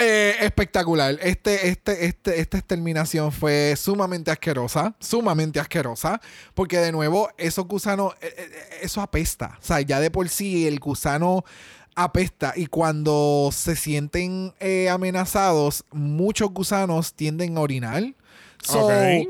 Eh, 0.01 0.36
espectacular. 0.40 1.18
Este, 1.20 1.68
este, 1.68 2.07
este, 2.07 2.38
esta 2.38 2.59
exterminación 2.59 3.32
fue 3.32 3.74
sumamente 3.76 4.30
asquerosa. 4.30 4.94
Sumamente 5.01 5.59
asquerosa. 5.59 6.20
Porque 6.55 6.78
de 6.78 6.92
nuevo, 6.92 7.28
esos 7.36 7.66
gusanos, 7.66 8.14
eh, 8.20 8.32
eh, 8.36 8.51
eso 8.82 9.01
apesta. 9.01 9.59
O 9.61 9.64
sea, 9.64 9.80
ya 9.80 9.99
de 9.99 10.12
por 10.12 10.28
sí 10.28 10.68
el 10.68 10.78
gusano 10.78 11.44
apesta. 12.05 12.53
Y 12.57 12.66
cuando 12.66 13.51
se 13.53 13.76
sienten 13.76 14.55
eh, 14.61 14.88
amenazados, 14.88 15.84
muchos 15.92 16.51
gusanos 16.51 17.12
tienden 17.14 17.57
a 17.57 17.61
orinar. 17.61 18.03
So, 18.62 18.86
Ok. 18.86 19.28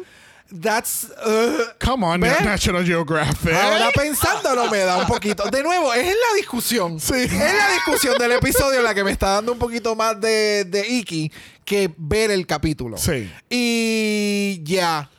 that's. 0.62 1.08
uh, 1.26 1.62
Come 1.84 2.04
on, 2.06 2.20
¿Ves? 2.20 2.40
National 2.42 2.84
Geographic. 2.84 3.52
Ahora 3.52 3.90
pensándolo 3.94 4.70
me 4.70 4.78
da 4.78 4.98
un 4.98 5.06
poquito. 5.06 5.44
De 5.50 5.62
nuevo, 5.62 5.92
es 5.94 6.00
en 6.02 6.08
la 6.14 6.36
discusión. 6.36 6.98
Sí. 7.00 7.14
Es 7.14 7.32
la 7.32 7.72
discusión 7.74 8.16
del 8.18 8.32
episodio 8.32 8.80
la 8.82 8.94
que 8.94 9.04
me 9.04 9.10
está 9.12 9.34
dando 9.34 9.52
un 9.52 9.58
poquito 9.58 9.94
más 9.94 10.20
de, 10.20 10.64
de 10.64 10.88
Iki 10.88 11.30
que 11.64 11.92
ver 11.96 12.30
el 12.30 12.46
capítulo. 12.46 12.96
Sí. 12.96 13.30
Y 13.50 14.60
ya. 14.62 15.10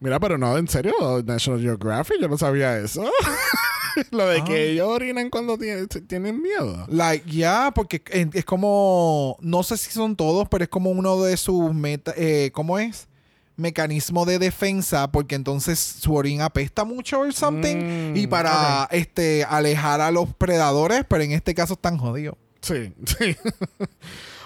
Mira, 0.00 0.20
pero 0.20 0.38
no, 0.38 0.56
en 0.56 0.68
serio, 0.68 0.94
National 1.24 1.60
Geographic, 1.60 2.18
yo 2.20 2.28
no 2.28 2.38
sabía 2.38 2.78
eso. 2.78 3.04
Lo 4.10 4.26
de 4.28 4.40
Ah. 4.40 4.44
que 4.44 4.70
ellos 4.70 4.88
orinan 4.88 5.30
cuando 5.30 5.56
tienen, 5.58 5.88
tienen 5.88 6.40
miedo. 6.42 6.86
Like, 6.88 7.30
ya, 7.30 7.70
porque 7.74 8.02
es, 8.32 8.44
como. 8.44 9.36
No 9.40 9.62
sé 9.62 9.76
si 9.76 9.90
son 9.90 10.16
todos, 10.16 10.48
pero 10.48 10.64
es 10.64 10.70
como 10.70 10.90
uno 10.90 11.20
de 11.22 11.36
sus 11.36 11.74
meta. 11.74 12.12
Eh, 12.16 12.50
¿Cómo 12.52 12.78
es? 12.78 13.08
Mecanismo 13.56 14.24
de 14.24 14.38
defensa, 14.38 15.10
porque 15.10 15.34
entonces 15.34 15.78
su 15.80 16.14
orín 16.14 16.42
apesta 16.42 16.84
mucho 16.84 17.20
o 17.20 17.32
something. 17.32 18.12
Mm, 18.12 18.16
y 18.16 18.26
para 18.28 18.88
este 18.92 19.42
alejar 19.44 20.00
a 20.00 20.10
los 20.12 20.32
predadores, 20.34 21.04
pero 21.08 21.24
en 21.24 21.32
este 21.32 21.54
caso 21.54 21.74
están 21.74 21.98
jodidos. 21.98 22.36
Sí, 22.60 22.92
sí. 23.18 23.36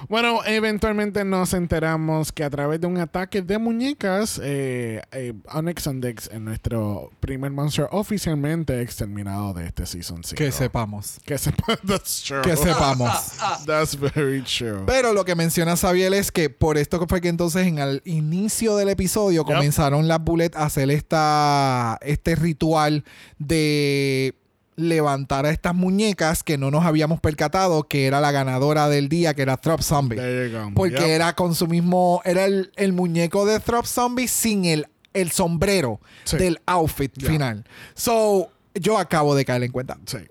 Bueno, 0.08 0.40
eventualmente 0.44 1.24
nos 1.24 1.54
enteramos 1.54 2.32
que 2.32 2.44
a 2.44 2.50
través 2.50 2.80
de 2.80 2.86
un 2.86 2.98
ataque 2.98 3.42
de 3.42 3.58
muñecas, 3.58 4.40
eh, 4.42 5.02
eh, 5.12 5.32
Onyx 5.52 5.86
and 5.86 6.04
Dex 6.04 6.30
en 6.32 6.44
nuestro 6.44 7.10
primer 7.20 7.50
monster 7.50 7.86
oficialmente 7.90 8.80
exterminado 8.80 9.54
de 9.54 9.66
este 9.66 9.86
season 9.86 10.22
5. 10.24 10.36
Que 10.36 10.52
sepamos. 10.52 11.18
Que 11.24 11.38
sepamos. 11.38 11.80
That's 11.86 12.22
true. 12.22 12.42
Que 12.42 12.56
sepamos. 12.56 13.10
That's 13.66 13.98
very 13.98 14.42
true. 14.42 14.84
Pero 14.86 15.12
lo 15.12 15.24
que 15.24 15.34
menciona 15.34 15.76
Sabiel 15.76 16.14
es 16.14 16.30
que 16.32 16.50
por 16.50 16.78
esto 16.78 17.04
fue 17.08 17.20
que 17.20 17.28
entonces 17.28 17.66
en 17.66 17.78
el 17.78 18.02
inicio 18.04 18.76
del 18.76 18.88
episodio 18.88 19.42
Yep. 19.44 19.44
comenzaron 19.44 20.08
las 20.08 20.22
Bullet 20.22 20.50
a 20.54 20.64
hacer 20.64 20.90
esta, 20.90 21.98
este 22.02 22.34
ritual 22.34 23.04
de 23.38 24.34
levantar 24.76 25.44
a 25.46 25.50
estas 25.50 25.74
muñecas 25.74 26.42
que 26.42 26.56
no 26.58 26.70
nos 26.70 26.84
habíamos 26.84 27.20
percatado 27.20 27.84
que 27.84 28.06
era 28.06 28.20
la 28.20 28.30
ganadora 28.32 28.88
del 28.88 29.08
día, 29.08 29.34
que 29.34 29.42
era 29.42 29.56
Throp 29.56 29.80
Zombie. 29.82 30.16
There 30.16 30.50
you 30.50 30.58
go. 30.58 30.70
Porque 30.74 30.96
Yep. 30.96 31.06
era 31.08 31.34
con 31.34 31.54
su 31.54 31.66
mismo, 31.66 32.20
era 32.24 32.44
el, 32.46 32.72
el 32.76 32.92
muñeco 32.92 33.44
de 33.46 33.60
Throp 33.60 33.84
Zombie 33.86 34.28
sin 34.28 34.64
el, 34.64 34.86
el 35.12 35.30
sombrero 35.30 36.00
Sí. 36.24 36.36
del 36.38 36.60
outfit 36.66 37.12
Ya. 37.16 37.28
final. 37.28 37.64
So, 37.94 38.48
yo 38.74 38.96
acabo 38.98 39.34
de 39.34 39.44
caer 39.44 39.62
en 39.64 39.72
cuenta. 39.72 39.98
Sí. 40.06 40.18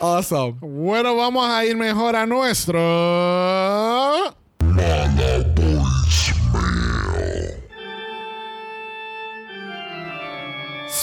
Awesome. 0.00 0.56
Bueno, 0.60 1.16
vamos 1.16 1.48
a 1.48 1.64
ir 1.64 1.76
mejor 1.76 2.14
a 2.16 2.26
nuestro. 2.26 2.78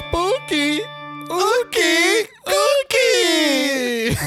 Spooky. 0.02 0.82
Ookie. 1.30 2.26
Ookie. 2.58 4.18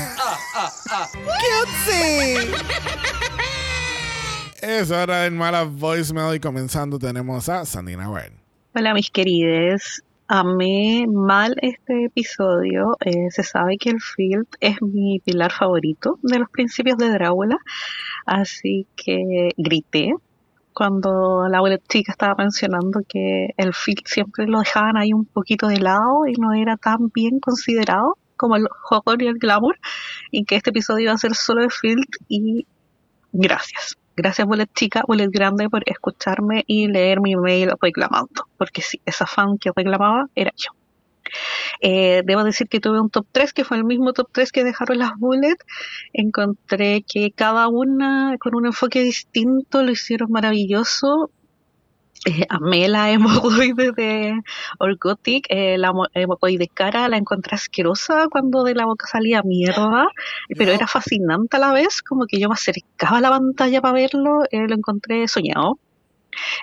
Es 4.62 4.90
hora 4.90 5.22
del 5.22 5.32
mala 5.32 5.64
voicemail 5.64 6.36
y 6.36 6.40
comenzando 6.40 6.98
tenemos 6.98 7.48
a 7.48 7.64
Sandina 7.64 8.08
Ward. 8.08 8.32
Hola 8.74 8.94
mis 8.94 9.10
querides, 9.10 10.02
amé 10.28 11.06
mal 11.08 11.56
este 11.60 12.04
episodio. 12.04 12.96
Eh, 13.04 13.30
se 13.30 13.42
sabe 13.42 13.76
que 13.76 13.90
el 13.90 14.00
Field 14.00 14.46
es 14.60 14.80
mi 14.80 15.20
pilar 15.24 15.52
favorito 15.52 16.18
de 16.22 16.38
los 16.38 16.48
principios 16.50 16.98
de 16.98 17.10
Drácula, 17.10 17.58
así 18.26 18.86
que 18.96 19.50
grité 19.56 20.14
cuando 20.74 21.48
la 21.48 21.58
abuela 21.58 21.78
chica 21.88 22.12
estaba 22.12 22.34
mencionando 22.36 23.00
que 23.08 23.54
el 23.56 23.72
Field 23.72 24.02
siempre 24.06 24.46
lo 24.46 24.58
dejaban 24.58 24.96
ahí 24.96 25.12
un 25.12 25.24
poquito 25.24 25.68
de 25.68 25.78
lado 25.78 26.26
y 26.26 26.32
no 26.34 26.52
era 26.52 26.76
tan 26.76 27.10
bien 27.14 27.40
considerado 27.40 28.18
como 28.36 28.56
el 28.56 28.66
horror 28.90 29.22
y 29.22 29.28
el 29.28 29.38
glamour 29.38 29.78
y 30.30 30.44
que 30.44 30.56
este 30.56 30.70
episodio 30.70 31.04
iba 31.04 31.12
a 31.12 31.18
ser 31.18 31.34
solo 31.34 31.62
de 31.62 31.70
Field 31.70 32.04
y 32.28 32.66
gracias. 33.32 33.96
Gracias, 34.16 34.46
Bullet 34.46 34.68
Chica, 34.72 35.02
Bullet 35.08 35.28
Grande, 35.28 35.68
por 35.68 35.82
escucharme 35.86 36.62
y 36.68 36.86
leer 36.86 37.20
mi 37.20 37.34
mail 37.34 37.72
reclamando. 37.80 38.46
Porque 38.56 38.80
sí, 38.80 39.00
esa 39.04 39.26
fan 39.26 39.58
que 39.58 39.72
reclamaba 39.74 40.28
era 40.36 40.52
yo. 40.56 40.70
Eh, 41.80 42.22
debo 42.24 42.44
decir 42.44 42.68
que 42.68 42.80
tuve 42.80 43.00
un 43.00 43.10
top 43.10 43.26
3 43.32 43.52
que 43.52 43.64
fue 43.64 43.76
el 43.76 43.84
mismo 43.84 44.12
top 44.12 44.28
3 44.32 44.52
que 44.52 44.64
dejaron 44.64 44.98
las 44.98 45.12
Bullet. 45.18 45.56
Encontré 46.12 47.04
que 47.06 47.32
cada 47.32 47.68
una 47.68 48.36
con 48.40 48.54
un 48.54 48.66
enfoque 48.66 49.02
distinto 49.02 49.82
lo 49.82 49.90
hicieron 49.92 50.30
maravilloso. 50.30 51.30
Eh, 52.26 52.46
amé 52.48 52.88
la 52.88 53.10
hemorroide 53.12 53.92
de 53.92 54.40
Orgotic, 54.78 55.46
eh, 55.50 55.76
la 55.78 55.92
mo- 55.92 56.06
hemorroide 56.14 56.68
cara 56.68 57.08
la 57.08 57.18
encontré 57.18 57.54
asquerosa 57.56 58.28
cuando 58.30 58.62
de 58.64 58.74
la 58.74 58.86
boca 58.86 59.06
salía 59.06 59.42
mierda, 59.42 60.06
pero 60.56 60.72
era 60.72 60.86
fascinante 60.86 61.56
a 61.56 61.60
la 61.60 61.72
vez, 61.72 62.02
como 62.02 62.26
que 62.26 62.38
yo 62.40 62.48
me 62.48 62.54
acercaba 62.54 63.18
a 63.18 63.20
la 63.20 63.30
pantalla 63.30 63.80
para 63.82 63.94
verlo, 63.94 64.44
eh, 64.50 64.66
lo 64.68 64.74
encontré 64.74 65.28
soñado. 65.28 65.78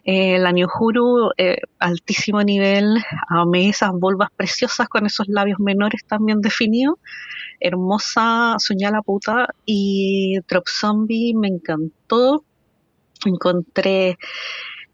Eh, 0.03 0.37
la 0.39 0.51
Nyohuru, 0.51 1.31
eh, 1.37 1.57
altísimo 1.79 2.41
nivel, 2.43 2.97
amé 3.29 3.69
esas 3.69 3.91
volvas 3.93 4.29
preciosas 4.35 4.87
con 4.89 5.05
esos 5.05 5.27
labios 5.27 5.59
menores 5.59 6.05
tan 6.05 6.25
bien 6.25 6.41
definidos, 6.41 6.95
hermosa, 7.59 8.55
soñé 8.57 8.87
a 8.87 8.91
la 8.91 9.01
puta, 9.01 9.47
y 9.65 10.39
Drop 10.47 10.67
Zombie 10.67 11.33
me 11.35 11.47
encantó, 11.47 12.43
encontré 13.25 14.17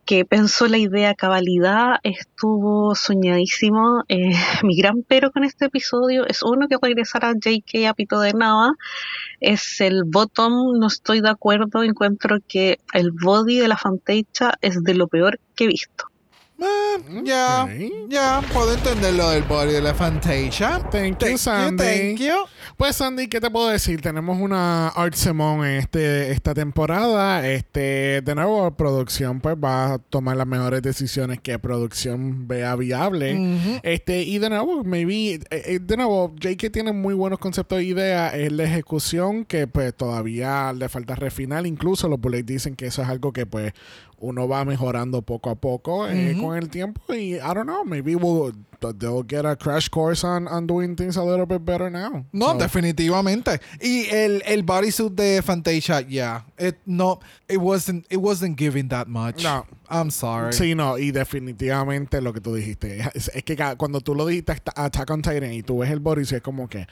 que 0.08 0.24
pensó 0.26 0.68
la 0.68 0.78
idea 0.78 1.14
cabalidad, 1.14 1.98
estuvo 2.02 2.96
soñadísimo. 2.96 4.06
Eh, 4.08 4.32
mi 4.64 4.78
gran 4.78 5.04
pero 5.04 5.32
con 5.32 5.44
este 5.44 5.66
episodio 5.66 6.26
es 6.26 6.42
uno 6.42 6.68
que 6.68 6.78
regresar 6.82 7.26
a 7.26 7.34
JK 7.34 7.86
a 7.88 7.94
pito 7.94 8.20
de 8.22 8.34
nada. 8.34 8.72
Es 9.42 9.82
el 9.82 10.04
bottom, 10.06 10.80
no 10.80 10.88
estoy 10.88 11.20
de 11.22 11.30
acuerdo, 11.30 11.84
encuentro 11.84 12.38
que 12.48 12.80
el 12.94 13.12
body 13.12 13.60
de 13.60 13.68
la 13.68 13.78
Fantasia 13.78 14.58
es 14.62 14.82
de 14.82 14.94
lo 14.96 15.08
peor 15.08 15.40
que 15.56 15.66
he 15.66 15.68
visto. 15.68 16.06
Eh, 16.60 17.22
ya, 17.24 17.68
ya, 18.10 18.42
puedo 18.52 18.74
entender 18.74 19.14
lo 19.14 19.30
del 19.30 19.44
body 19.44 19.74
de 19.74 19.82
la 19.82 19.94
Fantasia. 19.94 20.80
Thank 20.90 21.24
you, 21.24 21.38
Sandy. 21.38 21.84
thank 21.84 22.20
you. 22.20 22.34
Pues 22.78 22.96
Sandy, 22.96 23.28
¿qué 23.28 23.40
te 23.40 23.50
puedo 23.50 23.70
decir? 23.70 24.02
Tenemos 24.02 24.40
una 24.40 24.90
Art 24.90 25.16
Simone 25.16 25.68
en 25.68 25.80
este, 25.80 26.32
esta 26.32 26.54
temporada. 26.54 27.48
Este, 27.48 28.22
de 28.22 28.36
nuevo, 28.36 28.70
producción 28.76 29.40
pues 29.40 29.56
va 29.56 29.94
a 29.94 29.98
tomar 29.98 30.38
las 30.38 30.46
mejores 30.46 30.84
decisiones 30.84 31.40
que 31.42 31.58
producción 31.58 32.48
vea 32.48 32.76
viable. 32.76 33.80
Este, 33.82 34.22
y 34.22 34.38
de 34.38 34.50
nuevo, 34.50 34.84
maybe, 34.84 35.34
eh, 35.34 35.42
eh, 35.50 35.80
de 35.82 35.98
nuevo, 35.98 36.36
Jake 36.40 36.70
tiene 36.70 36.92
muy 36.92 37.16
buenos 37.16 37.40
conceptos 37.40 37.80
e 37.80 37.84
ideas. 37.84 38.34
Es 38.36 38.52
la 38.52 38.64
ejecución 38.66 39.46
que 39.46 39.66
pues 39.66 39.96
todavía 39.96 40.72
le 40.74 40.90
falta 40.90 41.16
refinar. 41.16 41.66
Incluso 41.66 42.08
los 42.08 42.20
Bullets 42.20 42.46
dicen 42.46 42.76
que 42.76 42.88
eso 42.88 43.02
es 43.02 43.08
algo 43.08 43.34
que 43.34 43.46
pues 43.48 43.74
uno 44.20 44.48
va 44.48 44.66
mejorando 44.66 45.22
poco 45.22 45.50
a 45.50 45.56
poco 45.56 46.08
eh, 46.08 46.34
Ujú. 46.34 46.42
con 46.48 46.58
el 46.58 46.70
tiempo. 46.70 47.02
Y 47.14 47.36
I 47.36 47.54
don't 47.54 47.66
know, 47.68 47.84
maybe 47.86 48.16
we'll, 48.16 48.52
they'll 48.98 49.24
get 49.24 49.46
a 49.46 49.56
crash 49.56 49.90
course 49.90 50.24
on, 50.24 50.48
on 50.48 50.66
doing 50.66 50.96
things 50.96 51.18
a 51.18 51.24
little 51.24 51.46
bit 51.46 51.64
better 51.64 51.90
now. 51.92 52.26
No, 52.32 52.54
So, 52.54 52.58
definitivamente. 52.58 53.60
Y 53.82 54.08
el, 54.12 54.42
el 54.46 54.64
bodysuit 54.64 55.14
de 55.14 55.42
Fantasia, 55.44 56.02
yeah. 56.02 56.42
It, 56.58 56.78
no, 56.86 57.20
it 57.48 57.58
wasn't, 57.58 58.06
it 58.10 58.18
wasn't 58.18 58.58
giving 58.58 58.88
that 58.90 59.08
much. 59.08 59.44
No. 59.44 59.66
I'm 59.90 60.10
sorry. 60.12 60.52
Sí, 60.54 60.76
no, 60.76 60.98
y 60.98 61.12
definitivamente 61.12 62.22
lo 62.22 62.34
que 62.34 62.42
tú 62.42 62.54
dijiste. 62.56 63.00
Es, 63.14 63.30
es 63.34 63.44
que 63.44 63.56
cuando 63.78 64.02
tú 64.02 64.16
lo 64.16 64.26
dijiste 64.26 64.54
Attack 64.76 65.10
on 65.12 65.22
Titan 65.22 65.54
y 65.54 65.64
tú 65.64 65.80
ves 65.80 65.92
el 65.92 66.00
body, 66.00 66.24
es 66.24 66.42
como 66.42 66.68
que, 66.68 66.88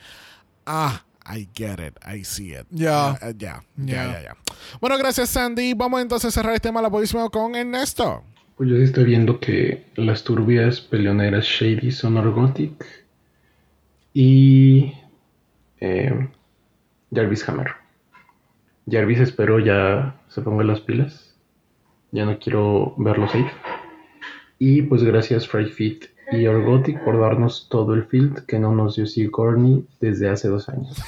ah, 0.64 1.02
I 1.28 1.48
get 1.54 1.80
it, 1.80 1.98
I 2.04 2.22
see 2.24 2.52
it. 2.52 2.66
Ya. 2.70 3.10
Ah, 3.10 3.32
ya, 3.36 3.62
ya, 3.76 3.94
Ya. 3.94 4.22
ya. 4.22 4.36
Bueno, 4.80 4.96
gracias, 4.98 5.30
Sandy. 5.30 5.74
Vamos 5.74 6.00
entonces 6.00 6.28
a 6.28 6.40
cerrar 6.40 6.54
este 6.54 6.70
malapoísmo 6.72 7.28
con 7.30 7.54
Ernesto. 7.54 8.22
Pues 8.56 8.70
yo 8.70 8.76
sí 8.76 8.82
estoy 8.84 9.04
viendo 9.04 9.38
que 9.38 9.84
las 9.96 10.24
turbias 10.24 10.80
peleoneras 10.80 11.44
Shady 11.44 11.90
son 11.92 12.16
Orgotic 12.16 12.84
y 14.14 14.94
eh, 15.80 16.28
Jarvis 17.14 17.46
Hammer. 17.48 17.72
Jarvis 18.90 19.18
espero 19.20 19.58
ya 19.58 20.14
se 20.28 20.40
ponga 20.40 20.64
las 20.64 20.80
pilas. 20.80 21.34
Ya 22.12 22.24
no 22.24 22.38
quiero 22.38 22.94
verlo 22.96 23.26
safe. 23.26 23.50
Y 24.58 24.82
pues 24.82 25.02
gracias 25.02 25.46
Fright 25.46 25.72
Feet 25.72 26.06
y 26.32 26.46
Orgotic 26.46 27.02
por 27.04 27.20
darnos 27.20 27.68
todo 27.70 27.94
el 27.94 28.04
field 28.04 28.46
que 28.46 28.58
no 28.58 28.74
nos 28.74 28.96
dio 28.96 29.06
Sigourney 29.06 29.86
desde 30.00 30.28
hace 30.28 30.48
dos 30.48 30.68
años. 30.68 30.96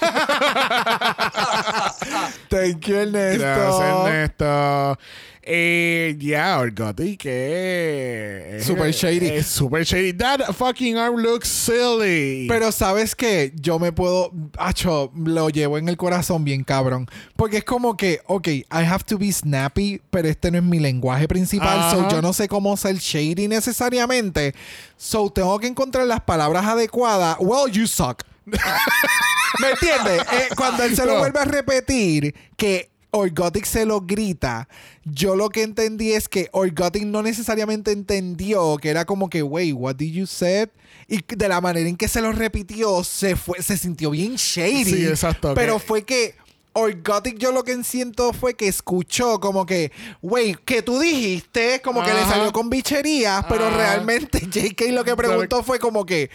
Thank 2.49 2.87
you, 2.87 2.97
Ernesto. 2.97 3.43
Gracias, 3.43 4.07
Ernesto. 4.07 4.99
Eh, 5.51 6.15
ya, 6.19 6.59
Orgotti, 6.59 7.17
que 7.17 8.57
es 8.59 8.67
Super 8.67 8.93
shady. 8.93 9.29
Es 9.29 9.47
super 9.47 9.83
shady. 9.83 10.13
That 10.13 10.53
fucking 10.55 10.99
arm 10.99 11.17
looks 11.17 11.49
silly. 11.49 12.47
Pero 12.47 12.71
sabes 12.71 13.15
que 13.15 13.53
yo 13.55 13.79
me 13.79 13.91
puedo, 13.91 14.31
acho, 14.59 15.11
lo 15.17 15.49
llevo 15.49 15.79
en 15.79 15.89
el 15.89 15.97
corazón 15.97 16.45
bien 16.45 16.65
cabrón. 16.65 17.07
Porque 17.35 17.57
es 17.59 17.65
como 17.65 17.97
que, 17.97 18.21
ok, 18.27 18.47
I 18.49 18.67
have 18.71 19.05
to 19.07 19.17
be 19.17 19.33
snappy, 19.33 20.03
pero 20.11 20.29
este 20.29 20.51
no 20.51 20.59
es 20.59 20.65
mi 20.65 20.81
lenguaje 20.81 21.27
principal. 21.27 21.91
So 21.93 22.09
yo 22.11 22.21
no 22.21 22.35
sé 22.35 22.47
cómo 22.47 22.77
ser 22.77 22.97
shady 22.97 23.49
necesariamente. 23.49 24.55
So 24.99 25.31
tengo 25.31 25.59
que 25.59 25.67
encontrar 25.69 26.07
las 26.07 26.21
palabras 26.21 26.67
adecuadas. 26.67 27.39
Well, 27.41 27.73
you 27.73 27.87
suck. 27.87 28.23
¿Me 28.47 29.71
entiendes? 29.71 30.21
Eh, 30.31 30.49
cuando 30.57 30.83
él 30.83 30.95
se 30.95 31.07
lo 31.07 31.15
No. 31.15 31.19
vuelve 31.21 31.41
a 31.41 31.45
repetir, 31.47 32.35
que 32.57 32.91
Orgotic 33.11 33.65
se 33.65 33.87
lo 33.87 34.03
grita, 34.03 34.69
yo 35.05 35.35
lo 35.35 35.49
que 35.49 35.63
entendí 35.63 36.13
es 36.13 36.29
que 36.29 36.49
Orgotic 36.53 37.05
no 37.05 37.23
necesariamente 37.23 37.93
entendió 37.93 38.77
que 38.77 38.91
era 38.91 39.05
como 39.05 39.31
que, 39.31 39.43
wait, 39.43 39.75
what 39.75 39.97
did 39.97 40.13
you 40.13 40.27
say? 40.27 40.67
Y 41.09 41.21
de 41.27 41.49
la 41.49 41.61
manera 41.61 41.89
en 41.89 41.97
que 41.97 42.09
se 42.09 42.21
lo 42.21 42.33
repitió, 42.33 43.03
se 43.03 43.35
fue, 43.35 43.63
se 43.63 43.79
sintió 43.79 44.11
bien 44.11 44.35
shady. 44.37 44.85
Sí, 44.85 45.07
exacto, 45.07 45.55
Pero 45.55 45.79
fue 45.79 46.05
que 46.05 46.35
Orgotic 46.75 47.39
yo 47.39 47.51
lo 47.51 47.65
que 47.65 47.83
siento 47.83 48.33
fue 48.33 48.55
que 48.55 48.69
escuchó 48.69 49.41
como 49.41 49.67
que, 49.67 49.91
wait, 50.23 50.57
que 50.65 50.83
tú 50.83 50.99
dijiste, 50.99 51.81
como 51.83 52.05
que 52.05 52.13
le 52.13 52.21
salió 52.25 52.53
con 52.53 52.71
bicherías, 52.71 53.45
pero 53.49 53.71
realmente 53.71 54.41
JK 54.51 54.93
lo 54.93 55.05
que 55.05 55.17
preguntó 55.17 55.63
fue 55.63 55.79
como 55.79 56.05
que, 56.07 56.31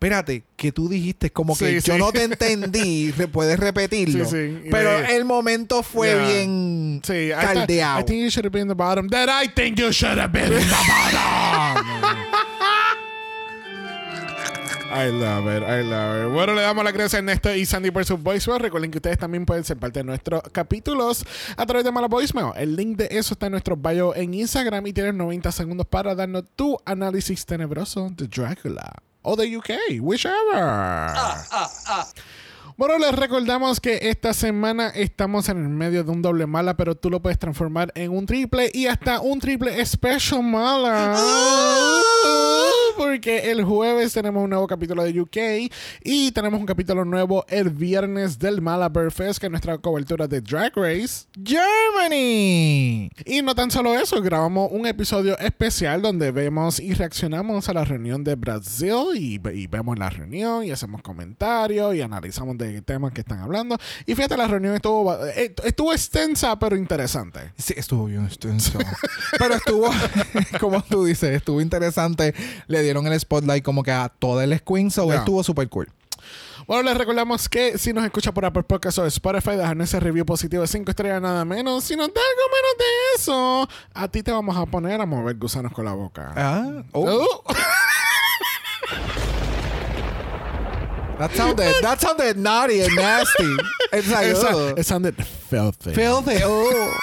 espérate, 0.00 0.44
que 0.54 0.70
tú 0.70 0.88
dijiste 0.88 1.32
como 1.32 1.58
que 1.58 1.80
Sí, 1.80 1.88
yo 1.90 1.98
no 1.98 2.12
te 2.12 2.22
entendí, 2.22 3.12
puedes 3.32 3.58
repetirlo. 3.58 4.24
Sí, 4.26 4.30
sí. 4.62 4.68
Pero 4.70 4.96
el 4.96 5.24
momento 5.24 5.82
fue 5.82 6.08
Yeah. 6.10 6.26
bien 6.28 7.00
Sí, 7.04 7.12
I, 7.12 7.30
caldeado. 7.32 8.00
I 8.00 8.04
think 8.04 8.22
you 8.22 8.30
should 8.30 8.44
have 8.46 8.52
been 8.52 8.62
in 8.62 8.68
the 8.68 8.74
bottom. 8.74 9.08
That 9.08 9.28
I 9.28 9.48
think 9.48 9.76
you 9.76 9.90
should 9.92 10.18
have 10.18 10.30
been 10.32 10.52
in 10.52 10.60
the 10.60 10.66
bottom. 10.66 11.84
I 14.90 15.10
love 15.10 15.46
it, 15.48 15.62
I 15.64 15.82
love 15.82 16.26
it. 16.28 16.32
Bueno, 16.32 16.54
le 16.54 16.62
damos 16.62 16.82
las 16.82 16.92
gracias 16.94 17.14
a 17.14 17.18
Ernesto 17.18 17.54
y 17.54 17.66
Sandy 17.66 17.90
por 17.90 18.04
su 18.04 18.16
voicemail. 18.16 18.60
Recuerden 18.62 18.90
que 18.90 18.98
ustedes 18.98 19.18
también 19.18 19.44
pueden 19.44 19.62
ser 19.64 19.76
parte 19.76 19.98
de 20.00 20.04
nuestros 20.04 20.42
capítulos 20.52 21.24
a 21.56 21.66
través 21.66 21.84
de 21.84 21.92
Mala 21.92 22.06
Voicemail. 22.08 22.52
El 22.56 22.74
link 22.74 22.96
de 22.96 23.08
eso 23.10 23.34
está 23.34 23.46
en 23.46 23.52
nuestro 23.52 23.76
bio 23.76 24.14
en 24.16 24.32
Instagram 24.32 24.86
y 24.86 24.92
tienes 24.92 25.14
90 25.14 25.52
segundos 25.52 25.86
para 25.86 26.14
darnos 26.14 26.44
tu 26.56 26.78
análisis 26.86 27.44
tenebroso 27.44 28.10
de 28.16 28.28
Dracula 28.28 28.90
o 29.24 29.36
de 29.36 29.56
UK, 29.56 30.00
whichever. 30.00 31.14
Bueno, 32.78 32.96
les 32.96 33.12
recordamos 33.12 33.80
que 33.80 33.98
esta 34.02 34.32
semana 34.32 34.86
estamos 34.90 35.48
en 35.48 35.58
el 35.58 35.68
medio 35.68 36.04
de 36.04 36.12
un 36.12 36.22
doble 36.22 36.46
mala, 36.46 36.76
pero 36.76 36.94
tú 36.94 37.10
lo 37.10 37.20
puedes 37.20 37.36
transformar 37.36 37.90
en 37.96 38.12
un 38.12 38.24
triple 38.24 38.70
y 38.72 38.86
hasta 38.86 39.20
un 39.20 39.40
triple 39.40 39.84
special 39.84 40.44
mala. 40.44 41.18
Porque 42.96 43.50
el 43.50 43.64
jueves 43.64 44.12
tenemos 44.12 44.44
un 44.44 44.50
nuevo 44.50 44.68
capítulo 44.68 45.02
de 45.02 45.20
UK 45.20 45.72
y 46.04 46.30
tenemos 46.30 46.60
un 46.60 46.66
capítulo 46.66 47.04
nuevo 47.04 47.44
el 47.48 47.70
viernes 47.70 48.38
del 48.38 48.60
Malabar 48.60 49.10
Fest, 49.10 49.40
que 49.40 49.46
es 49.46 49.50
nuestra 49.50 49.78
cobertura 49.78 50.28
de 50.28 50.40
Drag 50.40 50.72
Race. 50.76 51.26
Germany. 51.44 53.10
Y 53.24 53.42
no 53.42 53.56
tan 53.56 53.72
solo 53.72 53.94
eso, 53.94 54.22
grabamos 54.22 54.68
un 54.70 54.86
episodio 54.86 55.36
especial 55.38 56.02
donde 56.02 56.30
vemos 56.30 56.78
y 56.78 56.92
reaccionamos 56.92 57.68
a 57.68 57.72
la 57.72 57.84
reunión 57.84 58.22
de 58.22 58.36
Brasil 58.36 59.16
y, 59.16 59.40
y 59.52 59.66
vemos 59.66 59.98
la 59.98 60.10
reunión 60.10 60.64
y 60.64 60.70
hacemos 60.70 61.02
comentarios 61.02 61.94
y 61.96 62.02
analizamos 62.02 62.56
de 62.58 62.67
temas 62.84 63.12
que 63.12 63.20
están 63.20 63.40
hablando. 63.40 63.76
Y 64.06 64.14
fíjate, 64.14 64.36
la 64.36 64.46
reunión 64.46 64.74
estuvo, 64.74 65.14
eh, 65.26 65.54
estuvo 65.64 65.92
extensa 65.92 66.58
pero 66.58 66.76
interesante. 66.76 67.52
Sí, 67.56 67.74
estuvo 67.76 68.06
bien 68.06 68.24
extenso. 68.26 68.78
Pero 69.38 69.54
estuvo, 69.54 69.90
como 70.60 70.82
tú 70.82 71.04
dices, 71.04 71.30
estuvo 71.30 71.60
interesante. 71.60 72.34
Le 72.66 72.82
dieron 72.82 73.06
el 73.06 73.18
spotlight 73.18 73.64
como 73.64 73.82
que 73.82 73.92
a 73.92 74.08
todo 74.08 74.40
el 74.40 74.62
Queen, 74.62 74.90
so 74.90 75.08
Ya. 75.08 75.16
estuvo 75.18 75.42
super 75.42 75.68
cool. 75.68 75.88
Bueno, 76.66 76.82
les 76.82 76.98
recordamos 76.98 77.48
que 77.48 77.78
si 77.78 77.94
nos 77.94 78.04
escucha 78.04 78.32
por 78.32 78.44
Apple 78.44 78.64
Podcast 78.64 78.98
o 78.98 79.06
Spotify, 79.06 79.52
dejarnos 79.56 79.88
ese 79.88 80.00
review 80.00 80.26
positivo 80.26 80.60
de 80.60 80.68
5 80.68 80.90
estrellas 80.90 81.22
nada 81.22 81.44
menos. 81.46 81.84
Si 81.84 81.96
nos 81.96 82.08
da 82.08 82.20
algo 82.20 82.42
menos 82.52 82.78
de 82.78 82.84
eso, 83.16 83.68
a 83.94 84.08
ti 84.08 84.22
te 84.22 84.30
vamos 84.32 84.54
a 84.54 84.66
poner 84.66 85.00
a 85.00 85.06
mover 85.06 85.36
gusanos 85.36 85.72
con 85.72 85.86
la 85.86 85.94
boca. 85.94 86.32
Ah, 86.36 86.82
oh. 86.92 87.08
Oh. 87.08 87.44
That 91.18 91.32
sounded, 91.34 91.74
that 91.82 92.00
sounded 92.00 92.36
naughty 92.38 92.80
and 92.80 92.94
nasty. 92.94 93.56
It's 93.92 94.08
like, 94.10 94.26
It, 94.28 94.36
oh. 94.38 94.74
it 94.76 94.84
sounded 94.84 95.16
filthy. 95.16 95.92
filthy. 95.92 96.38
Oh, 96.44 96.94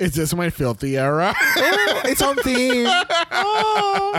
It's 0.00 0.16
just 0.16 0.34
my 0.34 0.50
filthy 0.50 0.96
era. 0.96 1.32
oh, 1.56 2.00
it's 2.04 2.20
on 2.22 2.36
theme. 2.36 2.88
Oh. 3.30 4.18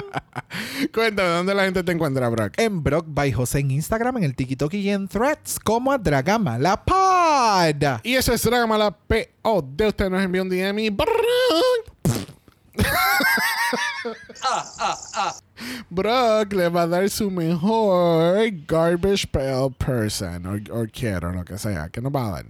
Cuéntame, 0.94 1.30
¿dónde 1.30 1.54
la 1.54 1.64
gente 1.66 1.84
te 1.84 1.92
encuentra, 1.92 2.30
Brock? 2.30 2.54
En 2.58 2.82
Brock 2.84 3.06
by 3.08 3.32
José 3.32 3.60
en 3.60 3.72
Instagram, 3.72 4.18
en 4.18 4.24
el 4.24 4.36
TikTok 4.36 4.74
y 4.76 4.90
en 4.90 5.08
Threads 5.08 5.60
como 5.60 5.92
a 5.92 5.98
Dragama 5.98 6.58
la 6.58 6.84
Pod. 6.84 8.00
Y 8.04 8.16
eso 8.16 8.34
es 8.34 8.44
Dragamala 8.44 8.92
P.O. 8.92 9.62
De 9.62 9.88
usted 9.88 10.10
nos 10.10 10.24
envió 10.24 10.44
un 10.44 10.50
DM 10.50 10.80
y... 10.80 10.90
Brock. 15.90 16.54
Le 16.54 16.70
va 16.70 16.84
a 16.84 16.88
dar 16.88 17.10
su 17.10 17.30
mejor 17.32 18.38
garbage 18.68 19.28
pail 19.28 19.72
person 19.78 20.46
o, 20.46 20.82
o 20.82 20.86
quiero, 20.92 21.32
lo 21.32 21.44
que 21.46 21.58
sea. 21.58 21.90
¿Qué 21.90 22.02
nos 22.02 22.14
va 22.14 22.28
a 22.28 22.32
dar? 22.32 22.46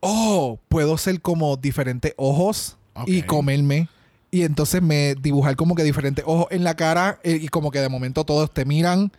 Oh, 0.00 0.58
puedo 0.68 0.98
ser 0.98 1.20
como 1.20 1.56
diferentes 1.56 2.12
ojos 2.16 2.76
y 3.06 3.20
Ok. 3.20 3.26
comerme. 3.26 3.88
Y 4.30 4.42
entonces 4.44 4.80
me 4.82 5.14
dibujar 5.14 5.56
como 5.56 5.74
que 5.74 5.82
diferentes 5.84 6.24
ojos 6.26 6.46
en 6.50 6.64
la 6.64 6.74
cara 6.74 7.18
eh, 7.22 7.38
y 7.40 7.48
como 7.48 7.70
que 7.70 7.80
de 7.80 7.88
momento 7.88 8.24
todos 8.24 8.50
te 8.52 8.64
miran 8.64 9.12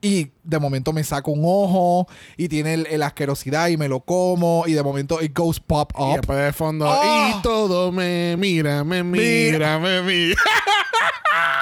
y 0.00 0.30
de 0.44 0.58
momento 0.58 0.92
me 0.94 1.04
saco 1.04 1.32
un 1.32 1.42
ojo 1.44 2.06
y 2.36 2.48
tiene 2.48 2.72
el, 2.74 2.86
el 2.86 3.02
asquerosidad 3.02 3.68
y 3.68 3.76
me 3.76 3.88
lo 3.88 4.00
como 4.00 4.64
y 4.66 4.72
de 4.72 4.82
momento 4.82 5.20
it 5.22 5.36
goes 5.36 5.60
pop 5.60 5.92
Y 5.98 6.02
up. 6.02 6.16
después 6.18 6.38
de 6.38 6.52
fondo... 6.52 6.86
Oh. 6.88 7.28
Y 7.38 7.42
todo 7.42 7.90
me 7.92 8.36
mira, 8.38 8.82
me 8.84 9.02
mira, 9.02 9.78
me 9.78 10.00
mira. 10.02 10.40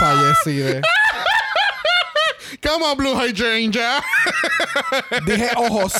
Fallecide. 0.00 0.82
Come 2.62 2.82
on, 2.84 2.96
Blue 2.96 3.14
Hydrangea. 3.14 4.02
Dije 5.24 5.50
ojos. 5.56 5.92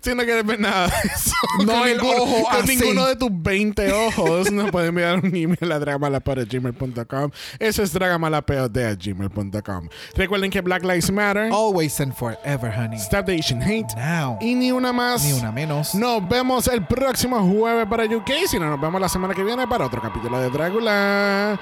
si 0.00 0.14
no 0.14 0.24
quieres 0.24 0.44
ver 0.44 0.58
nada 0.60 0.86
de 0.88 0.94
eso. 1.14 1.34
No 1.64 1.72
con 1.72 1.88
el 1.88 2.00
ojo 2.00 2.44
con 2.44 2.62
así. 2.62 2.76
ninguno 2.76 3.06
de 3.06 3.16
tus 3.16 3.28
20 3.30 3.92
ojos 3.92 4.50
nos 4.50 4.70
pueden 4.70 4.88
enviar 4.90 5.18
un 5.18 5.34
email 5.34 5.72
a 5.72 5.78
dragamalapod.gmail.com. 5.78 7.30
Eso 7.58 7.82
es 7.82 7.92
dragamalapod.gmail.com. 7.92 9.88
Recuerden 10.14 10.50
que 10.50 10.60
Black 10.60 10.82
Lives 10.82 11.10
Matter. 11.10 11.50
Always 11.52 12.00
and 12.00 12.14
forever, 12.14 12.72
honey. 12.72 12.98
Stop 12.98 13.26
the 13.26 13.38
Asian 13.38 13.60
Hate. 13.60 13.94
Now. 13.96 14.38
Y 14.40 14.54
ni 14.54 14.72
una 14.72 14.92
más. 14.92 15.24
Ni 15.24 15.32
una 15.32 15.52
menos. 15.52 15.94
Nos 15.94 16.26
vemos 16.28 16.68
el 16.68 16.86
próximo 16.86 17.40
jueves 17.40 17.86
para 17.86 18.04
UK. 18.04 18.30
Si 18.48 18.58
no, 18.58 18.70
nos 18.70 18.80
vemos 18.80 19.00
la 19.00 19.08
semana 19.08 19.34
que 19.34 19.42
viene 19.44 19.66
para 19.68 19.84
otro 19.86 20.00
capítulo 20.00 20.40
de 20.40 20.48
Drácula. 20.48 21.60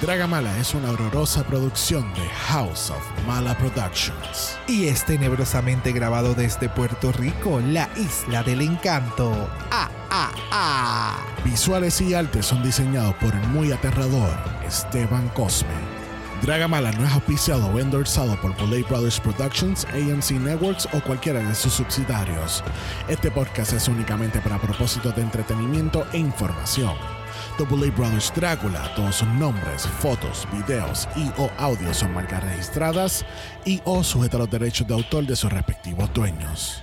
Dragamala 0.00 0.56
es 0.58 0.74
una 0.74 0.90
horrorosa 0.90 1.44
producción 1.44 2.12
de 2.14 2.26
House 2.48 2.90
of 2.90 3.26
Mala 3.26 3.56
Productions. 3.58 4.58
Y 4.66 4.86
es 4.86 5.04
tenebrosamente 5.04 5.92
grabado 5.92 6.34
desde 6.34 6.70
Puerto 6.70 7.12
Rico, 7.12 7.60
la 7.60 7.88
isla 7.96 8.42
del 8.42 8.62
encanto. 8.62 9.30
Ah, 9.70 9.90
ah, 10.10 10.32
ah. 10.50 11.18
Visuales 11.44 12.00
y 12.00 12.14
artes 12.14 12.46
son 12.46 12.62
diseñados 12.62 13.14
por 13.16 13.34
el 13.34 13.46
muy 13.48 13.72
aterrador 13.72 14.32
Esteban 14.66 15.28
Cosme. 15.28 15.99
Dragamala 16.42 16.90
no 16.92 17.04
es 17.04 17.12
auspiciado 17.12 17.66
o 17.66 17.78
endorsado 17.78 18.34
por 18.40 18.56
Bullet 18.56 18.82
Brothers 18.88 19.20
Productions, 19.20 19.84
AMC 19.92 20.32
Networks 20.40 20.88
o 20.94 21.00
cualquiera 21.02 21.40
de 21.40 21.54
sus 21.54 21.74
subsidiarios. 21.74 22.64
Este 23.08 23.30
podcast 23.30 23.74
es 23.74 23.88
únicamente 23.88 24.40
para 24.40 24.58
propósitos 24.58 25.14
de 25.14 25.22
entretenimiento 25.22 26.06
e 26.14 26.18
información. 26.18 26.94
The 27.58 27.64
Bullet 27.64 27.90
Brothers 27.90 28.32
Drácula, 28.34 28.90
todos 28.94 29.16
sus 29.16 29.28
nombres, 29.28 29.86
fotos, 29.86 30.48
videos 30.50 31.06
y 31.14 31.30
o 31.36 31.50
audios 31.58 31.98
son 31.98 32.14
marcas 32.14 32.42
registradas 32.42 33.24
y 33.66 33.82
o 33.84 34.02
sujeta 34.02 34.38
a 34.38 34.40
los 34.40 34.50
derechos 34.50 34.86
de 34.86 34.94
autor 34.94 35.26
de 35.26 35.36
sus 35.36 35.52
respectivos 35.52 36.10
dueños. 36.14 36.82